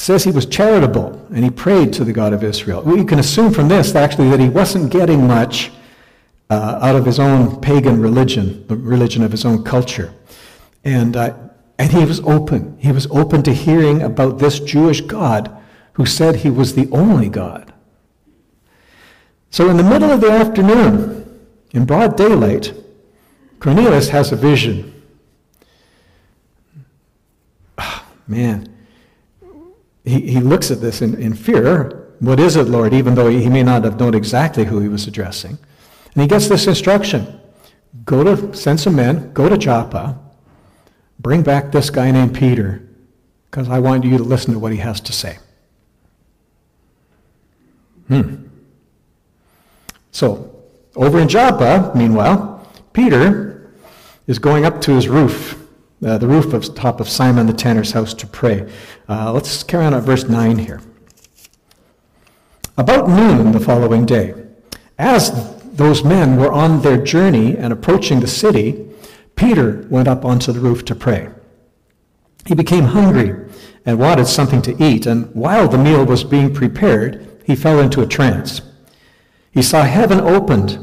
Says 0.00 0.24
he 0.24 0.30
was 0.30 0.46
charitable 0.46 1.14
and 1.34 1.44
he 1.44 1.50
prayed 1.50 1.92
to 1.92 2.04
the 2.04 2.12
God 2.12 2.32
of 2.32 2.42
Israel. 2.42 2.82
We 2.82 3.04
can 3.04 3.18
assume 3.18 3.52
from 3.52 3.68
this 3.68 3.94
actually 3.94 4.30
that 4.30 4.40
he 4.40 4.48
wasn't 4.48 4.90
getting 4.90 5.26
much 5.26 5.70
uh, 6.48 6.78
out 6.80 6.96
of 6.96 7.04
his 7.04 7.20
own 7.20 7.60
pagan 7.60 8.00
religion, 8.00 8.66
the 8.66 8.76
religion 8.76 9.22
of 9.22 9.30
his 9.30 9.44
own 9.44 9.62
culture. 9.62 10.14
And, 10.84 11.16
uh, 11.16 11.36
and 11.78 11.92
he 11.92 12.02
was 12.06 12.20
open. 12.20 12.78
He 12.78 12.92
was 12.92 13.08
open 13.08 13.42
to 13.42 13.52
hearing 13.52 14.00
about 14.00 14.38
this 14.38 14.58
Jewish 14.58 15.02
God 15.02 15.54
who 15.92 16.06
said 16.06 16.36
he 16.36 16.50
was 16.50 16.74
the 16.74 16.88
only 16.92 17.28
God. 17.28 17.70
So 19.50 19.68
in 19.68 19.76
the 19.76 19.82
middle 19.82 20.10
of 20.10 20.22
the 20.22 20.30
afternoon, 20.30 21.46
in 21.72 21.84
broad 21.84 22.16
daylight, 22.16 22.72
Cornelius 23.58 24.08
has 24.08 24.32
a 24.32 24.36
vision. 24.36 24.94
Oh, 27.76 28.06
man, 28.26 28.69
he, 30.04 30.20
he 30.20 30.40
looks 30.40 30.70
at 30.70 30.80
this 30.80 31.02
in, 31.02 31.14
in 31.20 31.34
fear. 31.34 32.08
What 32.20 32.40
is 32.40 32.56
it, 32.56 32.68
Lord? 32.68 32.92
Even 32.92 33.14
though 33.14 33.28
he, 33.28 33.48
may 33.48 33.62
not 33.62 33.84
have 33.84 33.98
known 33.98 34.14
exactly 34.14 34.64
who 34.64 34.80
he 34.80 34.88
was 34.88 35.06
addressing. 35.06 35.58
And 36.14 36.22
he 36.22 36.28
gets 36.28 36.48
this 36.48 36.66
instruction. 36.66 37.40
Go 38.04 38.24
to, 38.24 38.54
send 38.54 38.80
some 38.80 38.96
men, 38.96 39.32
go 39.32 39.48
to 39.48 39.58
Joppa, 39.58 40.18
bring 41.18 41.42
back 41.42 41.72
this 41.72 41.90
guy 41.90 42.10
named 42.10 42.34
Peter, 42.34 42.86
because 43.50 43.68
I 43.68 43.78
want 43.78 44.04
you 44.04 44.16
to 44.16 44.22
listen 44.22 44.52
to 44.54 44.58
what 44.58 44.72
he 44.72 44.78
has 44.78 45.00
to 45.00 45.12
say. 45.12 45.38
Hmm. 48.08 48.46
So, 50.12 50.64
over 50.96 51.20
in 51.20 51.28
Joppa, 51.28 51.92
meanwhile, 51.94 52.68
Peter 52.92 53.72
is 54.26 54.38
going 54.38 54.64
up 54.64 54.80
to 54.82 54.94
his 54.94 55.08
roof 55.08 55.59
uh, 56.04 56.18
the 56.18 56.26
roof 56.26 56.52
of 56.52 56.74
top 56.74 57.00
of 57.00 57.08
Simon 57.08 57.46
the 57.46 57.52
tanner's 57.52 57.92
house 57.92 58.14
to 58.14 58.26
pray. 58.26 58.70
Uh, 59.08 59.32
let's 59.32 59.62
carry 59.62 59.84
on 59.84 59.94
at 59.94 60.02
verse 60.02 60.28
9 60.28 60.58
here. 60.58 60.80
About 62.76 63.08
noon 63.08 63.52
the 63.52 63.60
following 63.60 64.06
day, 64.06 64.34
as 64.98 65.54
those 65.72 66.04
men 66.04 66.36
were 66.36 66.52
on 66.52 66.82
their 66.82 67.02
journey 67.02 67.56
and 67.56 67.72
approaching 67.72 68.20
the 68.20 68.26
city, 68.26 68.86
Peter 69.36 69.86
went 69.90 70.08
up 70.08 70.24
onto 70.24 70.52
the 70.52 70.60
roof 70.60 70.84
to 70.86 70.94
pray. 70.94 71.28
He 72.46 72.54
became 72.54 72.84
hungry 72.84 73.50
and 73.84 73.98
wanted 73.98 74.26
something 74.26 74.62
to 74.62 74.82
eat, 74.82 75.06
and 75.06 75.34
while 75.34 75.68
the 75.68 75.78
meal 75.78 76.04
was 76.04 76.24
being 76.24 76.54
prepared, 76.54 77.42
he 77.44 77.56
fell 77.56 77.80
into 77.80 78.02
a 78.02 78.06
trance. 78.06 78.62
He 79.50 79.62
saw 79.62 79.82
heaven 79.82 80.20
opened 80.20 80.78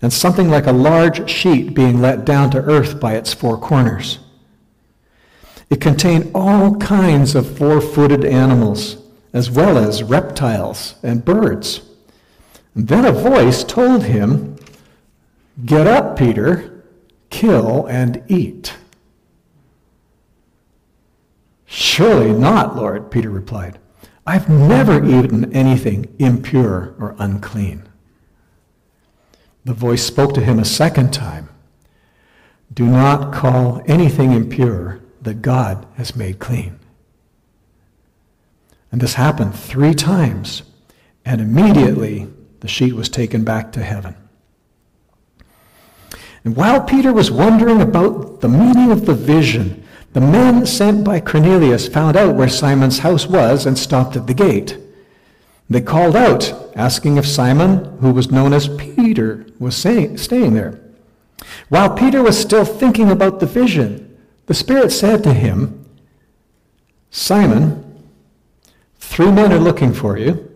and 0.00 0.12
something 0.12 0.48
like 0.48 0.66
a 0.66 0.72
large 0.72 1.28
sheet 1.28 1.74
being 1.74 2.00
let 2.00 2.24
down 2.24 2.50
to 2.50 2.62
earth 2.62 3.00
by 3.00 3.14
its 3.14 3.32
four 3.32 3.58
corners. 3.58 4.18
It 5.70 5.80
contained 5.80 6.30
all 6.34 6.76
kinds 6.76 7.34
of 7.34 7.58
four 7.58 7.80
footed 7.80 8.24
animals, 8.24 8.96
as 9.32 9.50
well 9.50 9.76
as 9.76 10.02
reptiles 10.02 10.94
and 11.02 11.24
birds. 11.24 11.82
And 12.74 12.88
then 12.88 13.04
a 13.04 13.12
voice 13.12 13.64
told 13.64 14.04
him, 14.04 14.56
Get 15.64 15.86
up, 15.86 16.16
Peter, 16.16 16.84
kill 17.28 17.86
and 17.86 18.22
eat. 18.28 18.74
Surely 21.66 22.32
not, 22.32 22.76
Lord, 22.76 23.10
Peter 23.10 23.28
replied. 23.28 23.78
I've 24.26 24.48
never 24.48 25.04
eaten 25.04 25.52
anything 25.52 26.14
impure 26.18 26.94
or 26.98 27.14
unclean. 27.18 27.88
The 29.64 29.74
voice 29.74 30.04
spoke 30.04 30.32
to 30.34 30.40
him 30.40 30.58
a 30.58 30.64
second 30.64 31.12
time 31.12 31.50
Do 32.72 32.86
not 32.86 33.34
call 33.34 33.82
anything 33.86 34.32
impure 34.32 35.00
that 35.28 35.42
God 35.42 35.86
has 35.96 36.16
made 36.16 36.38
clean. 36.38 36.78
And 38.90 38.98
this 38.98 39.12
happened 39.12 39.54
three 39.54 39.92
times, 39.92 40.62
and 41.22 41.42
immediately 41.42 42.28
the 42.60 42.68
sheet 42.68 42.94
was 42.94 43.10
taken 43.10 43.44
back 43.44 43.70
to 43.72 43.82
heaven. 43.82 44.16
And 46.44 46.56
while 46.56 46.80
Peter 46.80 47.12
was 47.12 47.30
wondering 47.30 47.82
about 47.82 48.40
the 48.40 48.48
meaning 48.48 48.90
of 48.90 49.04
the 49.04 49.12
vision, 49.12 49.84
the 50.14 50.22
men 50.22 50.64
sent 50.64 51.04
by 51.04 51.20
Cornelius 51.20 51.88
found 51.88 52.16
out 52.16 52.34
where 52.34 52.48
Simon's 52.48 53.00
house 53.00 53.26
was 53.26 53.66
and 53.66 53.76
stopped 53.76 54.16
at 54.16 54.26
the 54.26 54.32
gate. 54.32 54.78
They 55.68 55.82
called 55.82 56.16
out, 56.16 56.72
asking 56.74 57.18
if 57.18 57.26
Simon, 57.26 57.98
who 57.98 58.12
was 58.12 58.30
known 58.30 58.54
as 58.54 58.74
Peter, 58.78 59.44
was 59.58 59.76
staying 59.76 60.54
there. 60.54 60.80
While 61.68 61.94
Peter 61.94 62.22
was 62.22 62.40
still 62.40 62.64
thinking 62.64 63.10
about 63.10 63.40
the 63.40 63.46
vision, 63.46 64.07
the 64.48 64.54
Spirit 64.54 64.90
said 64.90 65.22
to 65.22 65.32
him, 65.32 65.86
Simon, 67.10 67.84
three 68.96 69.30
men 69.30 69.52
are 69.52 69.58
looking 69.58 69.92
for 69.92 70.18
you. 70.18 70.50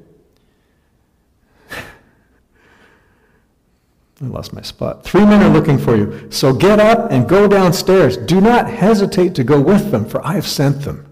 I 4.23 4.27
lost 4.27 4.53
my 4.53 4.63
spot. 4.63 5.05
Three 5.05 5.25
men 5.25 5.43
are 5.43 5.49
looking 5.49 5.79
for 5.79 5.97
you. 5.97 6.31
So 6.31 6.55
get 6.55 6.81
up 6.81 7.11
and 7.11 7.29
go 7.29 7.49
downstairs. 7.49 8.17
Do 8.17 8.41
not 8.41 8.71
hesitate 8.71 9.35
to 9.35 9.45
go 9.45 9.61
with 9.61 9.91
them, 9.91 10.09
for 10.09 10.25
I 10.25 10.35
have 10.35 10.47
sent 10.47 10.83
them. 10.83 11.07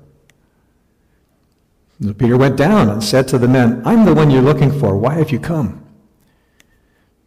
So 2.03 2.15
Peter 2.15 2.39
went 2.39 2.57
down 2.57 2.89
and 2.89 3.05
said 3.05 3.29
to 3.29 3.39
the 3.39 3.49
men, 3.49 3.83
I'm 3.85 4.07
the 4.07 4.15
one 4.15 4.31
you're 4.31 4.41
looking 4.41 4.71
for. 4.71 4.97
Why 4.97 5.15
have 5.15 5.31
you 5.31 5.39
come? 5.39 5.85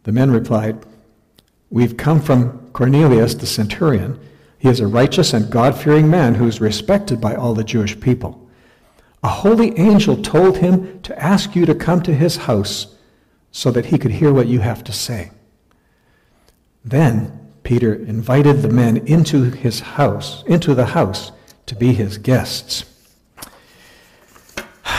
The 0.02 0.10
men 0.10 0.32
replied, 0.32 0.84
We've 1.70 1.96
come 1.96 2.20
from 2.20 2.70
Cornelius 2.72 3.34
the 3.34 3.46
centurion. 3.46 4.18
He 4.64 4.70
is 4.70 4.80
a 4.80 4.86
righteous 4.86 5.34
and 5.34 5.50
God 5.50 5.78
fearing 5.78 6.08
man 6.08 6.36
who 6.36 6.48
is 6.48 6.58
respected 6.58 7.20
by 7.20 7.34
all 7.34 7.52
the 7.52 7.62
Jewish 7.62 8.00
people. 8.00 8.48
A 9.22 9.28
holy 9.28 9.78
angel 9.78 10.16
told 10.16 10.56
him 10.56 11.02
to 11.02 11.22
ask 11.22 11.54
you 11.54 11.66
to 11.66 11.74
come 11.74 12.02
to 12.02 12.14
his 12.14 12.38
house 12.38 12.96
so 13.52 13.70
that 13.72 13.84
he 13.84 13.98
could 13.98 14.12
hear 14.12 14.32
what 14.32 14.46
you 14.46 14.60
have 14.60 14.82
to 14.84 14.92
say. 14.92 15.32
Then 16.82 17.50
Peter 17.62 17.92
invited 17.92 18.62
the 18.62 18.70
men 18.70 19.06
into 19.06 19.50
his 19.50 19.80
house, 19.80 20.42
into 20.46 20.74
the 20.74 20.86
house, 20.86 21.30
to 21.66 21.74
be 21.74 21.92
his 21.92 22.16
guests. 22.16 22.86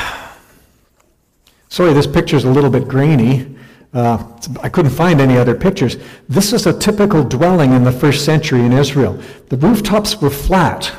Sorry, 1.70 1.92
this 1.92 2.06
picture 2.06 2.38
is 2.38 2.44
a 2.44 2.52
little 2.52 2.70
bit 2.70 2.88
grainy. 2.88 3.55
Uh, 3.96 4.22
I 4.62 4.68
couldn't 4.68 4.92
find 4.92 5.22
any 5.22 5.38
other 5.38 5.56
pictures. 5.56 5.96
This 6.28 6.52
is 6.52 6.68
a 6.68 6.78
typical 6.78 7.24
dwelling 7.24 7.72
in 7.72 7.86
the 7.86 7.94
first 7.94 8.26
century 8.26 8.60
in 8.60 8.74
Israel. 8.74 9.18
The 9.48 9.56
rooftops 9.56 10.22
were 10.22 10.30
flat. 10.30 10.94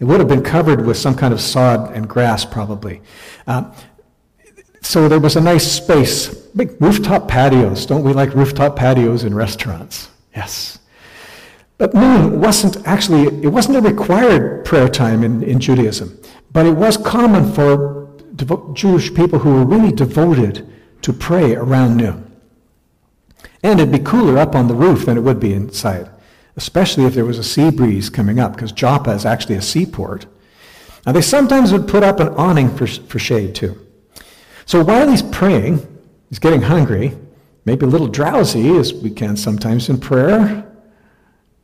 It 0.00 0.04
would 0.04 0.20
have 0.20 0.28
been 0.28 0.42
covered 0.42 0.84
with 0.84 0.98
some 0.98 1.14
kind 1.14 1.32
of 1.32 1.40
sod 1.40 1.94
and 1.94 2.06
grass, 2.06 2.44
probably. 2.44 3.00
Uh, 3.46 3.72
so 4.82 5.08
there 5.08 5.18
was 5.18 5.36
a 5.36 5.40
nice 5.40 5.66
space. 5.66 6.28
Big 6.28 6.76
rooftop 6.78 7.26
patios. 7.26 7.86
Don't 7.86 8.04
we 8.04 8.12
like 8.12 8.34
rooftop 8.34 8.76
patios 8.76 9.24
in 9.24 9.34
restaurants? 9.34 10.10
Yes. 10.34 10.78
But 11.78 11.94
noon 11.94 12.42
wasn't 12.42 12.86
actually, 12.86 13.42
it 13.42 13.48
wasn't 13.48 13.78
a 13.78 13.80
required 13.80 14.66
prayer 14.66 14.90
time 14.90 15.24
in, 15.24 15.42
in 15.42 15.58
Judaism, 15.58 16.18
but 16.52 16.66
it 16.66 16.72
was 16.72 16.98
common 16.98 17.50
for 17.54 18.10
Jewish 18.74 19.14
people 19.14 19.38
who 19.38 19.54
were 19.54 19.64
really 19.64 19.92
devoted 19.92 20.70
to 21.00 21.12
pray 21.14 21.54
around 21.54 21.96
noon. 21.96 22.25
And 23.62 23.80
it'd 23.80 23.92
be 23.92 23.98
cooler 23.98 24.38
up 24.38 24.54
on 24.54 24.68
the 24.68 24.74
roof 24.74 25.06
than 25.06 25.16
it 25.16 25.22
would 25.22 25.40
be 25.40 25.54
inside, 25.54 26.10
especially 26.56 27.04
if 27.04 27.14
there 27.14 27.24
was 27.24 27.38
a 27.38 27.44
sea 27.44 27.70
breeze 27.70 28.10
coming 28.10 28.38
up, 28.38 28.52
because 28.52 28.72
Joppa 28.72 29.10
is 29.12 29.24
actually 29.24 29.56
a 29.56 29.62
seaport. 29.62 30.26
Now, 31.04 31.12
they 31.12 31.22
sometimes 31.22 31.72
would 31.72 31.86
put 31.88 32.02
up 32.02 32.20
an 32.20 32.28
awning 32.30 32.74
for, 32.76 32.86
for 32.86 33.18
shade, 33.18 33.54
too. 33.54 33.80
So 34.64 34.82
while 34.82 35.08
he's 35.08 35.22
praying, 35.22 35.86
he's 36.28 36.40
getting 36.40 36.62
hungry, 36.62 37.16
maybe 37.64 37.86
a 37.86 37.88
little 37.88 38.08
drowsy, 38.08 38.76
as 38.76 38.92
we 38.92 39.10
can 39.10 39.36
sometimes 39.36 39.88
in 39.88 39.98
prayer. 39.98 40.66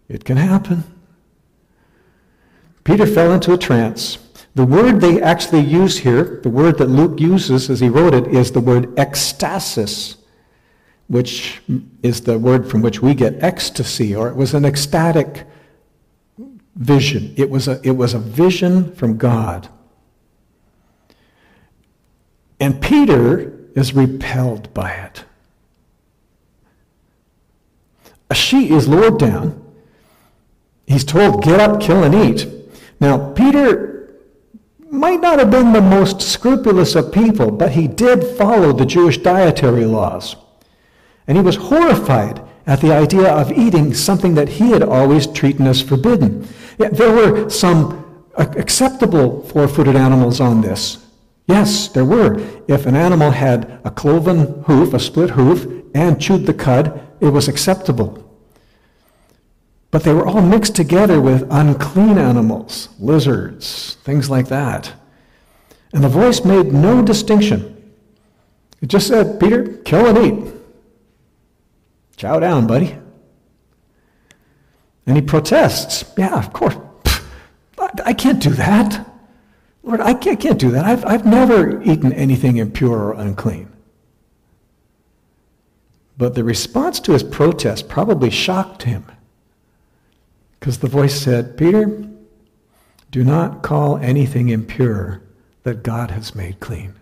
It 0.09 0.25
can 0.25 0.37
happen. 0.37 0.85
Peter 2.85 3.07
fell 3.07 3.33
into 3.33 3.53
a 3.53 3.59
trance. 3.59 4.19
The 4.55 4.65
word 4.65 5.01
they 5.01 5.23
actually 5.23 5.61
use 5.61 5.99
here, 5.99 6.41
the 6.43 6.51
word 6.51 6.79
that 6.79 6.89
Luke 6.89 7.19
uses 7.19 7.71
as 7.71 7.81
he 7.81 7.89
wrote 7.89 8.13
it, 8.13 8.27
is 8.29 8.53
the 8.53 8.61
word 8.61 8.95
ecstasis, 8.97 10.17
which 11.13 11.61
is 12.03 12.23
the 12.23 12.39
word 12.39 12.71
from 12.71 12.81
which 12.81 13.03
we 13.03 13.13
get 13.13 13.43
ecstasy, 13.43 14.17
or 14.17 14.29
it 14.29 14.35
was 14.35 14.55
an 14.55 14.65
ecstatic 14.65 15.47
vision. 16.75 17.35
It 17.37 17.51
was 17.51 17.69
a, 17.69 17.79
it 17.87 17.91
was 17.91 18.15
a 18.15 18.19
vision 18.19 18.95
from 18.95 19.19
God. 19.19 19.69
And 22.59 22.81
Peter 22.81 23.53
is 23.75 23.93
repelled 23.93 24.73
by 24.73 24.93
it. 24.93 25.25
A 28.31 28.35
sheet 28.35 28.71
is 28.71 28.89
lowered 28.89 29.19
down. 29.19 29.63
He's 30.87 31.05
told, 31.05 31.45
get 31.45 31.61
up, 31.61 31.79
kill, 31.83 32.05
and 32.05 32.15
eat. 32.15 32.49
Now, 33.01 33.33
Peter 33.35 34.15
might 34.91 35.21
not 35.21 35.39
have 35.41 35.51
been 35.51 35.75
the 35.75 35.83
most 35.83 36.23
scrupulous 36.23 36.95
of 36.95 37.13
people, 37.13 37.51
but 37.51 37.73
he 37.73 37.87
did 37.87 38.25
follow 38.39 38.73
the 38.73 38.87
Jewish 38.87 39.19
dietary 39.19 39.85
laws. 39.85 40.37
And 41.27 41.37
he 41.37 41.43
was 41.43 41.57
horrified 41.57 42.43
at 42.67 42.81
the 42.81 42.93
idea 42.93 43.33
of 43.33 43.53
eating 43.53 43.95
something 43.95 44.35
that 44.35 44.49
he 44.49 44.71
had 44.71 44.83
always 44.83 45.27
treated 45.27 45.67
as 45.67 45.81
forbidden. 45.81 46.47
There 46.79 47.13
were 47.13 47.49
some 47.49 48.25
acceptable 48.37 49.43
four-footed 49.49 49.97
animals 49.97 50.41
on 50.41 50.61
this. 50.61 51.05
Yes, 51.47 51.89
there 51.89 52.05
were. 52.05 52.41
If 52.69 52.87
an 52.87 52.97
animal 52.97 53.31
had 53.31 53.81
a 53.85 53.91
cloven 53.91 54.63
hoof, 54.65 54.95
a 54.95 55.01
split 55.01 55.31
hoof, 55.31 55.67
and 55.95 56.21
chewed 56.21 56.47
the 56.47 56.55
cud, 56.55 57.07
it 57.21 57.29
was 57.29 57.49
acceptable. 57.49 58.19
But 59.91 60.05
they 60.05 60.15
were 60.15 60.27
all 60.27 60.41
mixed 60.41 60.75
together 60.75 61.21
with 61.21 61.47
unclean 61.51 62.17
animals, 62.17 62.89
lizards, 62.99 63.97
things 64.03 64.31
like 64.31 64.49
that. 64.49 64.93
And 65.93 66.03
the 66.03 66.09
voice 66.09 66.45
made 66.45 66.73
no 66.73 67.03
distinction. 67.03 67.93
It 68.81 68.87
just 68.87 69.09
said, 69.09 69.39
Peter, 69.39 69.77
kill 69.85 70.07
and 70.07 70.19
eat. 70.19 70.52
Chow 72.23 72.39
down, 72.39 72.69
buddy. 72.69 72.97
And 75.07 75.17
he 75.17 75.23
protests. 75.23 76.05
Yeah, 76.17 76.39
of 76.39 76.53
course. 76.53 76.77
I 78.05 78.13
can't 78.13 78.41
do 78.41 78.51
that. 78.51 79.05
Lord, 79.83 80.01
I 80.01 80.15
can't, 80.15 80.39
can't 80.39 80.61
do 80.61 80.71
that. 80.71 80.85
I've, 80.85 81.05
I've 81.05 81.27
never 81.27 81.83
eaten 81.83 82.13
anything 82.13 82.59
impure 82.59 83.09
or 83.09 83.15
unclean. 83.15 83.73
But 86.17 86.37
the 86.37 86.45
response 86.45 87.01
to 87.01 87.13
his 87.13 87.25
protest 87.25 87.89
probably 87.89 88.31
shocked 88.31 88.85
him. 88.85 89.05
Because 90.61 90.79
the 90.79 90.87
voice 90.87 91.21
said, 91.21 91.57
Peter, 91.57 92.09
do 93.11 93.25
not 93.25 93.65
call 93.65 93.97
anything 93.97 94.49
impure 94.49 95.25
that 95.65 95.83
God 95.83 96.13
has 96.13 96.37
made 96.37 96.61
clean. 96.61 96.95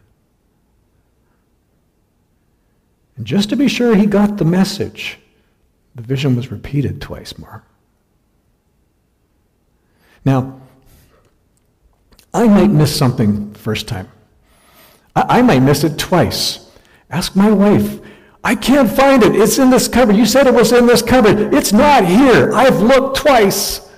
And 3.20 3.26
just 3.26 3.50
to 3.50 3.56
be 3.56 3.68
sure 3.68 3.94
he 3.94 4.06
got 4.06 4.38
the 4.38 4.46
message, 4.46 5.18
the 5.94 6.00
vision 6.00 6.36
was 6.36 6.50
repeated 6.50 7.02
twice 7.02 7.36
more. 7.36 7.62
Now, 10.24 10.58
I 12.32 12.48
might 12.48 12.70
miss 12.70 12.96
something 12.96 13.52
first 13.52 13.86
time. 13.86 14.08
I, 15.14 15.40
I 15.40 15.42
might 15.42 15.60
miss 15.60 15.84
it 15.84 15.98
twice. 15.98 16.70
Ask 17.10 17.36
my 17.36 17.50
wife. 17.50 18.00
I 18.42 18.54
can't 18.54 18.90
find 18.90 19.22
it. 19.22 19.36
It's 19.36 19.58
in 19.58 19.68
this 19.68 19.86
cupboard. 19.86 20.16
You 20.16 20.24
said 20.24 20.46
it 20.46 20.54
was 20.54 20.72
in 20.72 20.86
this 20.86 21.02
cupboard. 21.02 21.52
It's 21.52 21.74
not 21.74 22.06
here. 22.06 22.54
I've 22.54 22.80
looked 22.80 23.18
twice. 23.18 23.90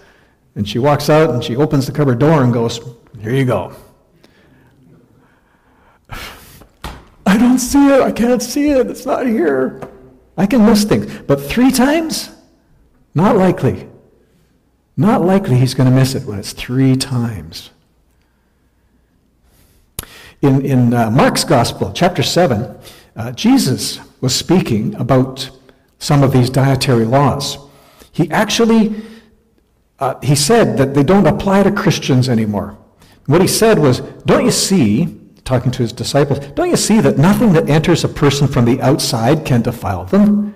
And 0.56 0.68
she 0.68 0.80
walks 0.80 1.08
out 1.08 1.30
and 1.30 1.44
she 1.44 1.54
opens 1.54 1.86
the 1.86 1.92
cupboard 1.92 2.18
door 2.18 2.42
and 2.42 2.52
goes, 2.52 2.80
Here 3.20 3.32
you 3.32 3.44
go. 3.44 3.72
Don't 7.52 7.58
see 7.58 7.86
it. 7.86 8.00
I 8.00 8.10
can't 8.10 8.42
see 8.42 8.70
it. 8.70 8.86
It's 8.86 9.04
not 9.04 9.26
here. 9.26 9.78
I 10.38 10.46
can 10.46 10.64
miss 10.64 10.84
things. 10.84 11.04
But 11.26 11.38
three 11.38 11.70
times? 11.70 12.30
Not 13.14 13.36
likely. 13.36 13.90
Not 14.96 15.20
likely 15.20 15.56
he's 15.56 15.74
going 15.74 15.86
to 15.90 15.94
miss 15.94 16.14
it 16.14 16.24
when 16.24 16.38
it's 16.38 16.54
three 16.54 16.96
times. 16.96 17.68
In, 20.40 20.64
in 20.64 20.94
uh, 20.94 21.10
Mark's 21.10 21.44
Gospel, 21.44 21.92
chapter 21.92 22.22
7, 22.22 22.74
uh, 23.16 23.32
Jesus 23.32 24.00
was 24.22 24.34
speaking 24.34 24.94
about 24.94 25.50
some 25.98 26.22
of 26.22 26.32
these 26.32 26.48
dietary 26.48 27.04
laws. 27.04 27.58
He 28.12 28.30
actually 28.30 28.94
uh, 29.98 30.18
he 30.22 30.36
said 30.36 30.78
that 30.78 30.94
they 30.94 31.02
don't 31.02 31.26
apply 31.26 31.64
to 31.64 31.70
Christians 31.70 32.30
anymore. 32.30 32.78
What 33.26 33.42
he 33.42 33.46
said 33.46 33.78
was, 33.78 34.00
Don't 34.24 34.46
you 34.46 34.50
see, 34.50 35.18
talking 35.44 35.70
to 35.72 35.82
his 35.82 35.92
disciples, 35.92 36.38
don't 36.38 36.70
you 36.70 36.76
see 36.76 37.00
that 37.00 37.18
nothing 37.18 37.52
that 37.52 37.68
enters 37.68 38.04
a 38.04 38.08
person 38.08 38.46
from 38.48 38.64
the 38.64 38.80
outside 38.80 39.44
can 39.44 39.62
defile 39.62 40.04
them? 40.04 40.54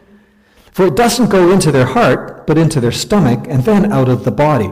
For 0.72 0.86
it 0.86 0.96
doesn't 0.96 1.30
go 1.30 1.50
into 1.50 1.72
their 1.72 1.86
heart, 1.86 2.46
but 2.46 2.58
into 2.58 2.80
their 2.80 2.92
stomach, 2.92 3.46
and 3.48 3.64
then 3.64 3.92
out 3.92 4.08
of 4.08 4.24
the 4.24 4.30
body. 4.30 4.70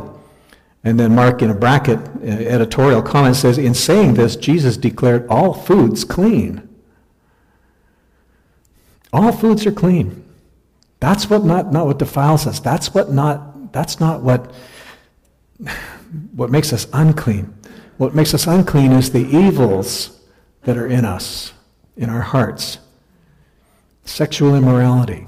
And 0.84 1.00
then 1.00 1.14
Mark, 1.14 1.40
in 1.40 1.50
a 1.50 1.54
bracket 1.54 1.98
uh, 1.98 2.26
editorial 2.26 3.00
comment, 3.02 3.36
says, 3.36 3.56
In 3.56 3.72
saying 3.72 4.14
this, 4.14 4.36
Jesus 4.36 4.76
declared 4.76 5.26
all 5.28 5.54
foods 5.54 6.04
clean. 6.04 6.68
All 9.12 9.32
foods 9.32 9.64
are 9.64 9.72
clean. 9.72 10.24
That's 11.00 11.30
what 11.30 11.44
not, 11.44 11.72
not 11.72 11.86
what 11.86 11.98
defiles 11.98 12.46
us. 12.46 12.60
That's 12.60 12.92
what 12.92 13.10
not 13.10 13.72
that's 13.74 13.98
not 14.00 14.22
what, 14.22 14.54
what 16.34 16.50
makes 16.50 16.72
us 16.72 16.86
unclean. 16.94 17.52
What 17.96 18.14
makes 18.14 18.34
us 18.34 18.46
unclean 18.46 18.92
is 18.92 19.12
the 19.12 19.26
evils 19.26 20.20
that 20.62 20.76
are 20.76 20.86
in 20.86 21.04
us, 21.04 21.52
in 21.96 22.10
our 22.10 22.22
hearts 22.22 22.78
sexual 24.06 24.54
immorality, 24.54 25.26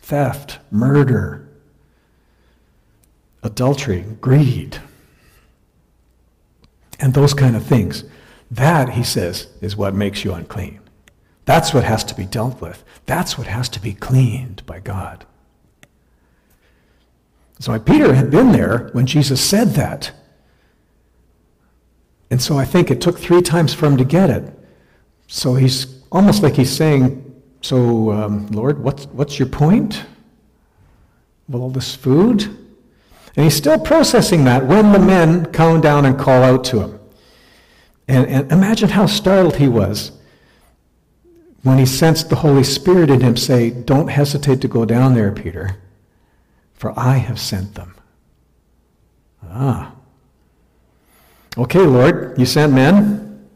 theft, 0.00 0.58
murder, 0.72 1.48
adultery, 3.44 4.04
greed, 4.20 4.80
and 6.98 7.14
those 7.14 7.32
kind 7.32 7.54
of 7.54 7.64
things. 7.64 8.04
That, 8.50 8.90
he 8.90 9.04
says, 9.04 9.48
is 9.60 9.76
what 9.76 9.94
makes 9.94 10.24
you 10.24 10.32
unclean. 10.32 10.80
That's 11.44 11.72
what 11.72 11.84
has 11.84 12.02
to 12.04 12.14
be 12.14 12.24
dealt 12.24 12.60
with. 12.60 12.82
That's 13.06 13.38
what 13.38 13.46
has 13.46 13.68
to 13.70 13.80
be 13.80 13.94
cleaned 13.94 14.66
by 14.66 14.80
God. 14.80 15.24
So 17.60 17.78
Peter 17.78 18.14
had 18.14 18.30
been 18.30 18.52
there 18.52 18.90
when 18.92 19.06
Jesus 19.06 19.40
said 19.40 19.68
that. 19.70 20.12
And 22.30 22.40
so 22.40 22.58
I 22.58 22.64
think 22.64 22.90
it 22.90 23.00
took 23.00 23.18
three 23.18 23.42
times 23.42 23.72
for 23.72 23.86
him 23.86 23.96
to 23.96 24.04
get 24.04 24.30
it. 24.30 24.52
So 25.26 25.54
he's 25.54 26.02
almost 26.10 26.42
like 26.42 26.54
he's 26.54 26.70
saying, 26.70 27.24
So, 27.62 28.12
um, 28.12 28.46
Lord, 28.48 28.82
what's, 28.82 29.06
what's 29.06 29.38
your 29.38 29.48
point? 29.48 30.04
With 31.48 31.62
all 31.62 31.70
this 31.70 31.94
food? 31.94 32.44
And 32.44 33.44
he's 33.44 33.56
still 33.56 33.78
processing 33.78 34.44
that 34.44 34.66
when 34.66 34.92
the 34.92 34.98
men 34.98 35.46
come 35.46 35.80
down 35.80 36.04
and 36.04 36.18
call 36.18 36.42
out 36.42 36.64
to 36.64 36.80
him. 36.80 37.00
And, 38.08 38.26
and 38.26 38.52
imagine 38.52 38.88
how 38.88 39.06
startled 39.06 39.56
he 39.56 39.68
was 39.68 40.12
when 41.62 41.78
he 41.78 41.86
sensed 41.86 42.30
the 42.30 42.36
Holy 42.36 42.64
Spirit 42.64 43.10
in 43.10 43.20
him 43.20 43.36
say, 43.36 43.70
Don't 43.70 44.08
hesitate 44.08 44.60
to 44.62 44.68
go 44.68 44.84
down 44.84 45.14
there, 45.14 45.32
Peter 45.32 45.78
for 46.78 46.96
I 46.96 47.16
have 47.16 47.40
sent 47.40 47.74
them. 47.74 47.94
Ah. 49.42 49.94
Okay, 51.56 51.80
Lord, 51.80 52.38
you 52.38 52.46
sent 52.46 52.72
men, 52.72 53.48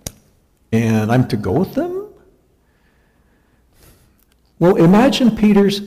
and 0.72 1.12
I'm 1.12 1.28
to 1.28 1.36
go 1.36 1.52
with 1.52 1.74
them? 1.74 2.08
Well, 4.58 4.76
imagine 4.76 5.36
Peter's 5.36 5.82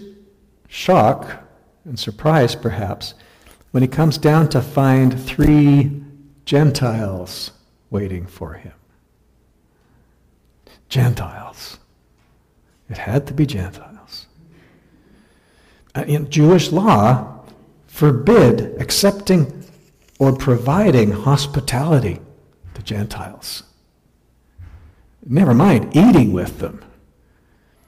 shock 0.68 1.44
and 1.86 2.00
surprise, 2.00 2.56
perhaps, 2.56 3.14
when 3.72 3.84
he 3.84 3.88
comes 3.88 4.18
down 4.18 4.50
to 4.50 4.62
find 4.62 5.20
three 5.20 6.04
Gentiles 6.46 7.52
waiting 7.90 8.26
for 8.26 8.54
him. 8.54 8.74
Gentiles. 10.90 11.80
It 12.90 12.98
had 12.98 13.28
to 13.28 13.34
be 13.34 13.46
Gentiles. 13.46 14.28
In 15.96 16.30
Jewish 16.30 16.72
law 16.72 17.42
forbid 17.88 18.80
accepting 18.82 19.65
or 20.20 20.36
providing 20.36 21.12
hospitality 21.12 22.20
to 22.74 22.82
Gentiles. 22.84 23.64
Never 25.26 25.54
mind 25.54 25.96
eating 25.96 26.34
with 26.34 26.60
them. 26.60 26.84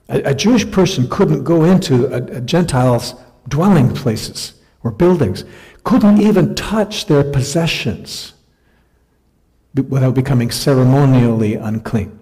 A, 0.09 0.21
a 0.31 0.33
Jewish 0.33 0.69
person 0.69 1.09
couldn't 1.09 1.43
go 1.43 1.63
into 1.63 2.07
a, 2.07 2.37
a 2.37 2.41
Gentile's 2.41 3.15
dwelling 3.47 3.93
places 3.93 4.53
or 4.83 4.91
buildings, 4.91 5.43
couldn't 5.83 6.21
even 6.21 6.55
touch 6.55 7.05
their 7.05 7.23
possessions 7.23 8.33
without 9.73 10.15
becoming 10.15 10.51
ceremonially 10.51 11.55
unclean. 11.55 12.17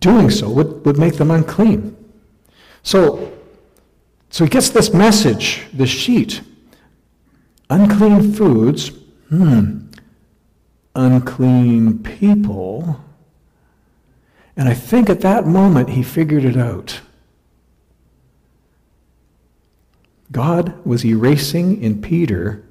Doing 0.00 0.30
so 0.30 0.48
would, 0.50 0.84
would 0.86 0.98
make 0.98 1.14
them 1.16 1.30
unclean. 1.30 1.96
So 2.82 3.38
so 4.30 4.44
he 4.44 4.50
gets 4.50 4.68
this 4.70 4.92
message, 4.92 5.62
this 5.72 5.90
sheet. 5.90 6.42
Unclean 7.70 8.32
foods, 8.32 8.88
hmm, 9.28 9.80
unclean 10.94 12.02
people. 12.02 13.00
And 14.56 14.68
I 14.68 14.74
think 14.74 15.10
at 15.10 15.20
that 15.20 15.46
moment 15.46 15.90
he 15.90 16.02
figured 16.02 16.44
it 16.44 16.56
out. 16.56 17.00
God 20.32 20.84
was 20.84 21.04
erasing 21.04 21.82
in 21.82 22.02
Peter 22.02 22.64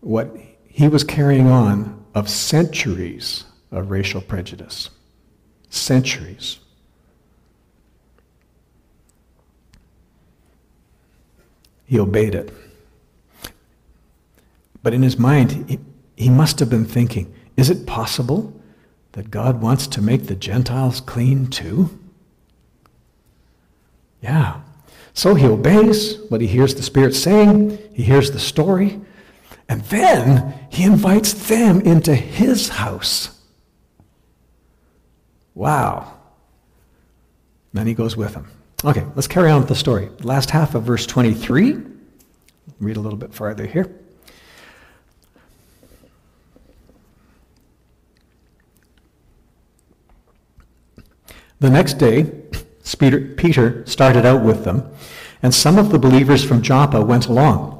what 0.00 0.36
he 0.66 0.88
was 0.88 1.02
carrying 1.04 1.48
on 1.48 2.04
of 2.14 2.28
centuries 2.28 3.44
of 3.70 3.90
racial 3.90 4.20
prejudice. 4.20 4.90
Centuries. 5.70 6.58
He 11.86 11.98
obeyed 11.98 12.34
it. 12.34 12.52
But 14.82 14.94
in 14.94 15.02
his 15.02 15.18
mind, 15.18 15.68
he, 15.68 15.78
he 16.16 16.28
must 16.28 16.58
have 16.60 16.70
been 16.70 16.84
thinking, 16.84 17.32
is 17.56 17.70
it 17.70 17.86
possible 17.86 18.58
that 19.12 19.30
God 19.30 19.60
wants 19.60 19.86
to 19.88 20.02
make 20.02 20.26
the 20.26 20.36
Gentiles 20.36 21.00
clean 21.00 21.48
too? 21.48 21.98
Yeah. 24.20 24.60
So 25.14 25.34
he 25.34 25.46
obeys 25.46 26.18
what 26.28 26.40
he 26.40 26.46
hears 26.46 26.74
the 26.74 26.82
Spirit 26.82 27.14
saying, 27.14 27.78
he 27.92 28.04
hears 28.04 28.30
the 28.30 28.38
story, 28.38 29.00
and 29.68 29.82
then 29.86 30.54
he 30.70 30.84
invites 30.84 31.32
them 31.48 31.80
into 31.80 32.14
his 32.14 32.68
house. 32.68 33.38
Wow. 35.54 36.14
Then 37.72 37.86
he 37.86 37.94
goes 37.94 38.16
with 38.16 38.34
them. 38.34 38.50
Okay, 38.84 39.04
let's 39.16 39.26
carry 39.26 39.50
on 39.50 39.60
with 39.60 39.68
the 39.68 39.74
story. 39.74 40.08
Last 40.20 40.50
half 40.50 40.74
of 40.76 40.84
verse 40.84 41.04
23. 41.04 41.78
Read 42.78 42.96
a 42.96 43.00
little 43.00 43.18
bit 43.18 43.34
farther 43.34 43.66
here. 43.66 43.92
The 51.60 51.70
next 51.70 51.94
day, 51.94 52.30
Peter 53.36 53.84
started 53.86 54.24
out 54.24 54.42
with 54.42 54.64
them, 54.64 54.90
and 55.42 55.54
some 55.54 55.78
of 55.78 55.90
the 55.90 55.98
believers 55.98 56.44
from 56.44 56.62
Joppa 56.62 57.00
went 57.00 57.26
along. 57.26 57.74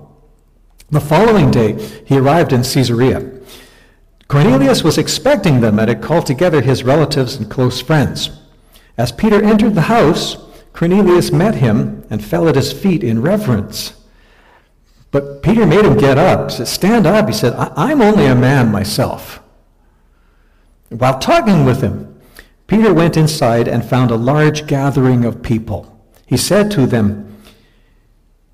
The 0.90 1.00
following 1.00 1.50
day, 1.50 1.72
he 2.04 2.18
arrived 2.18 2.52
in 2.52 2.62
Caesarea. 2.62 3.30
Cornelius 4.26 4.82
was 4.82 4.98
expecting 4.98 5.60
them 5.60 5.78
and 5.78 5.88
had 5.88 6.02
called 6.02 6.26
together 6.26 6.60
his 6.60 6.84
relatives 6.84 7.36
and 7.36 7.50
close 7.50 7.80
friends. 7.80 8.30
As 8.96 9.12
Peter 9.12 9.42
entered 9.42 9.74
the 9.74 9.82
house, 9.82 10.36
Cornelius 10.72 11.30
met 11.30 11.56
him 11.56 12.06
and 12.10 12.24
fell 12.24 12.48
at 12.48 12.56
his 12.56 12.72
feet 12.72 13.02
in 13.02 13.22
reverence. 13.22 13.94
But 15.10 15.42
Peter 15.42 15.66
made 15.66 15.84
him 15.84 15.96
get 15.96 16.18
up. 16.18 16.50
Said, 16.50 16.68
Stand 16.68 17.06
up. 17.06 17.26
He 17.28 17.34
said, 17.34 17.54
I'm 17.54 18.02
only 18.02 18.26
a 18.26 18.34
man 18.34 18.70
myself. 18.70 19.40
While 20.90 21.18
talking 21.18 21.64
with 21.64 21.80
him, 21.80 22.17
Peter 22.68 22.92
went 22.92 23.16
inside 23.16 23.66
and 23.66 23.84
found 23.84 24.10
a 24.10 24.16
large 24.16 24.66
gathering 24.66 25.24
of 25.24 25.42
people. 25.42 25.98
He 26.26 26.36
said 26.36 26.70
to 26.72 26.86
them, 26.86 27.42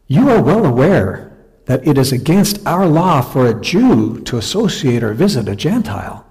You 0.07 0.31
are 0.31 0.41
well 0.41 0.65
aware 0.65 1.37
that 1.67 1.87
it 1.87 1.99
is 1.99 2.12
against 2.12 2.65
our 2.65 2.87
law 2.87 3.21
for 3.21 3.47
a 3.47 3.61
Jew 3.61 4.21
to 4.21 4.39
associate 4.39 5.03
or 5.03 5.15
visit 5.15 5.49
a 5.49 5.57
Gentile. 5.57 6.25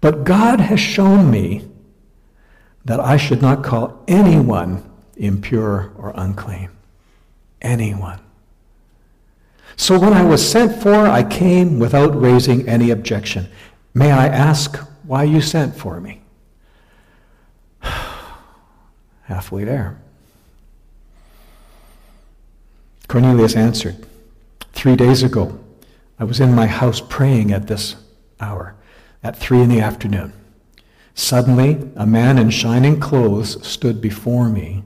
But 0.00 0.24
God 0.24 0.58
has 0.58 0.80
shown 0.80 1.30
me 1.30 1.68
that 2.84 2.98
I 2.98 3.18
should 3.18 3.42
not 3.42 3.62
call 3.62 4.02
anyone 4.08 4.88
impure 5.16 5.92
or 5.98 6.14
unclean. 6.16 6.70
Anyone. 7.60 8.20
So 9.76 9.98
when 9.98 10.14
I 10.14 10.24
was 10.24 10.48
sent 10.48 10.80
for, 10.82 10.94
I 10.94 11.24
came 11.24 11.78
without 11.78 12.18
raising 12.18 12.66
any 12.66 12.90
objection. 12.90 13.48
May 13.92 14.12
I 14.12 14.28
ask 14.28 14.76
why 15.04 15.24
you 15.24 15.42
sent 15.42 15.76
for 15.76 16.00
me? 16.00 16.22
Halfway 19.22 19.64
there. 19.64 20.00
Cornelius 23.08 23.56
answered, 23.56 24.06
Three 24.72 24.96
days 24.96 25.22
ago, 25.22 25.58
I 26.18 26.24
was 26.24 26.40
in 26.40 26.54
my 26.54 26.66
house 26.66 27.00
praying 27.00 27.52
at 27.52 27.66
this 27.66 27.96
hour, 28.40 28.74
at 29.22 29.36
three 29.36 29.60
in 29.60 29.68
the 29.68 29.80
afternoon. 29.80 30.32
Suddenly, 31.14 31.90
a 31.96 32.06
man 32.06 32.38
in 32.38 32.50
shining 32.50 33.00
clothes 33.00 33.66
stood 33.66 34.00
before 34.00 34.48
me 34.48 34.84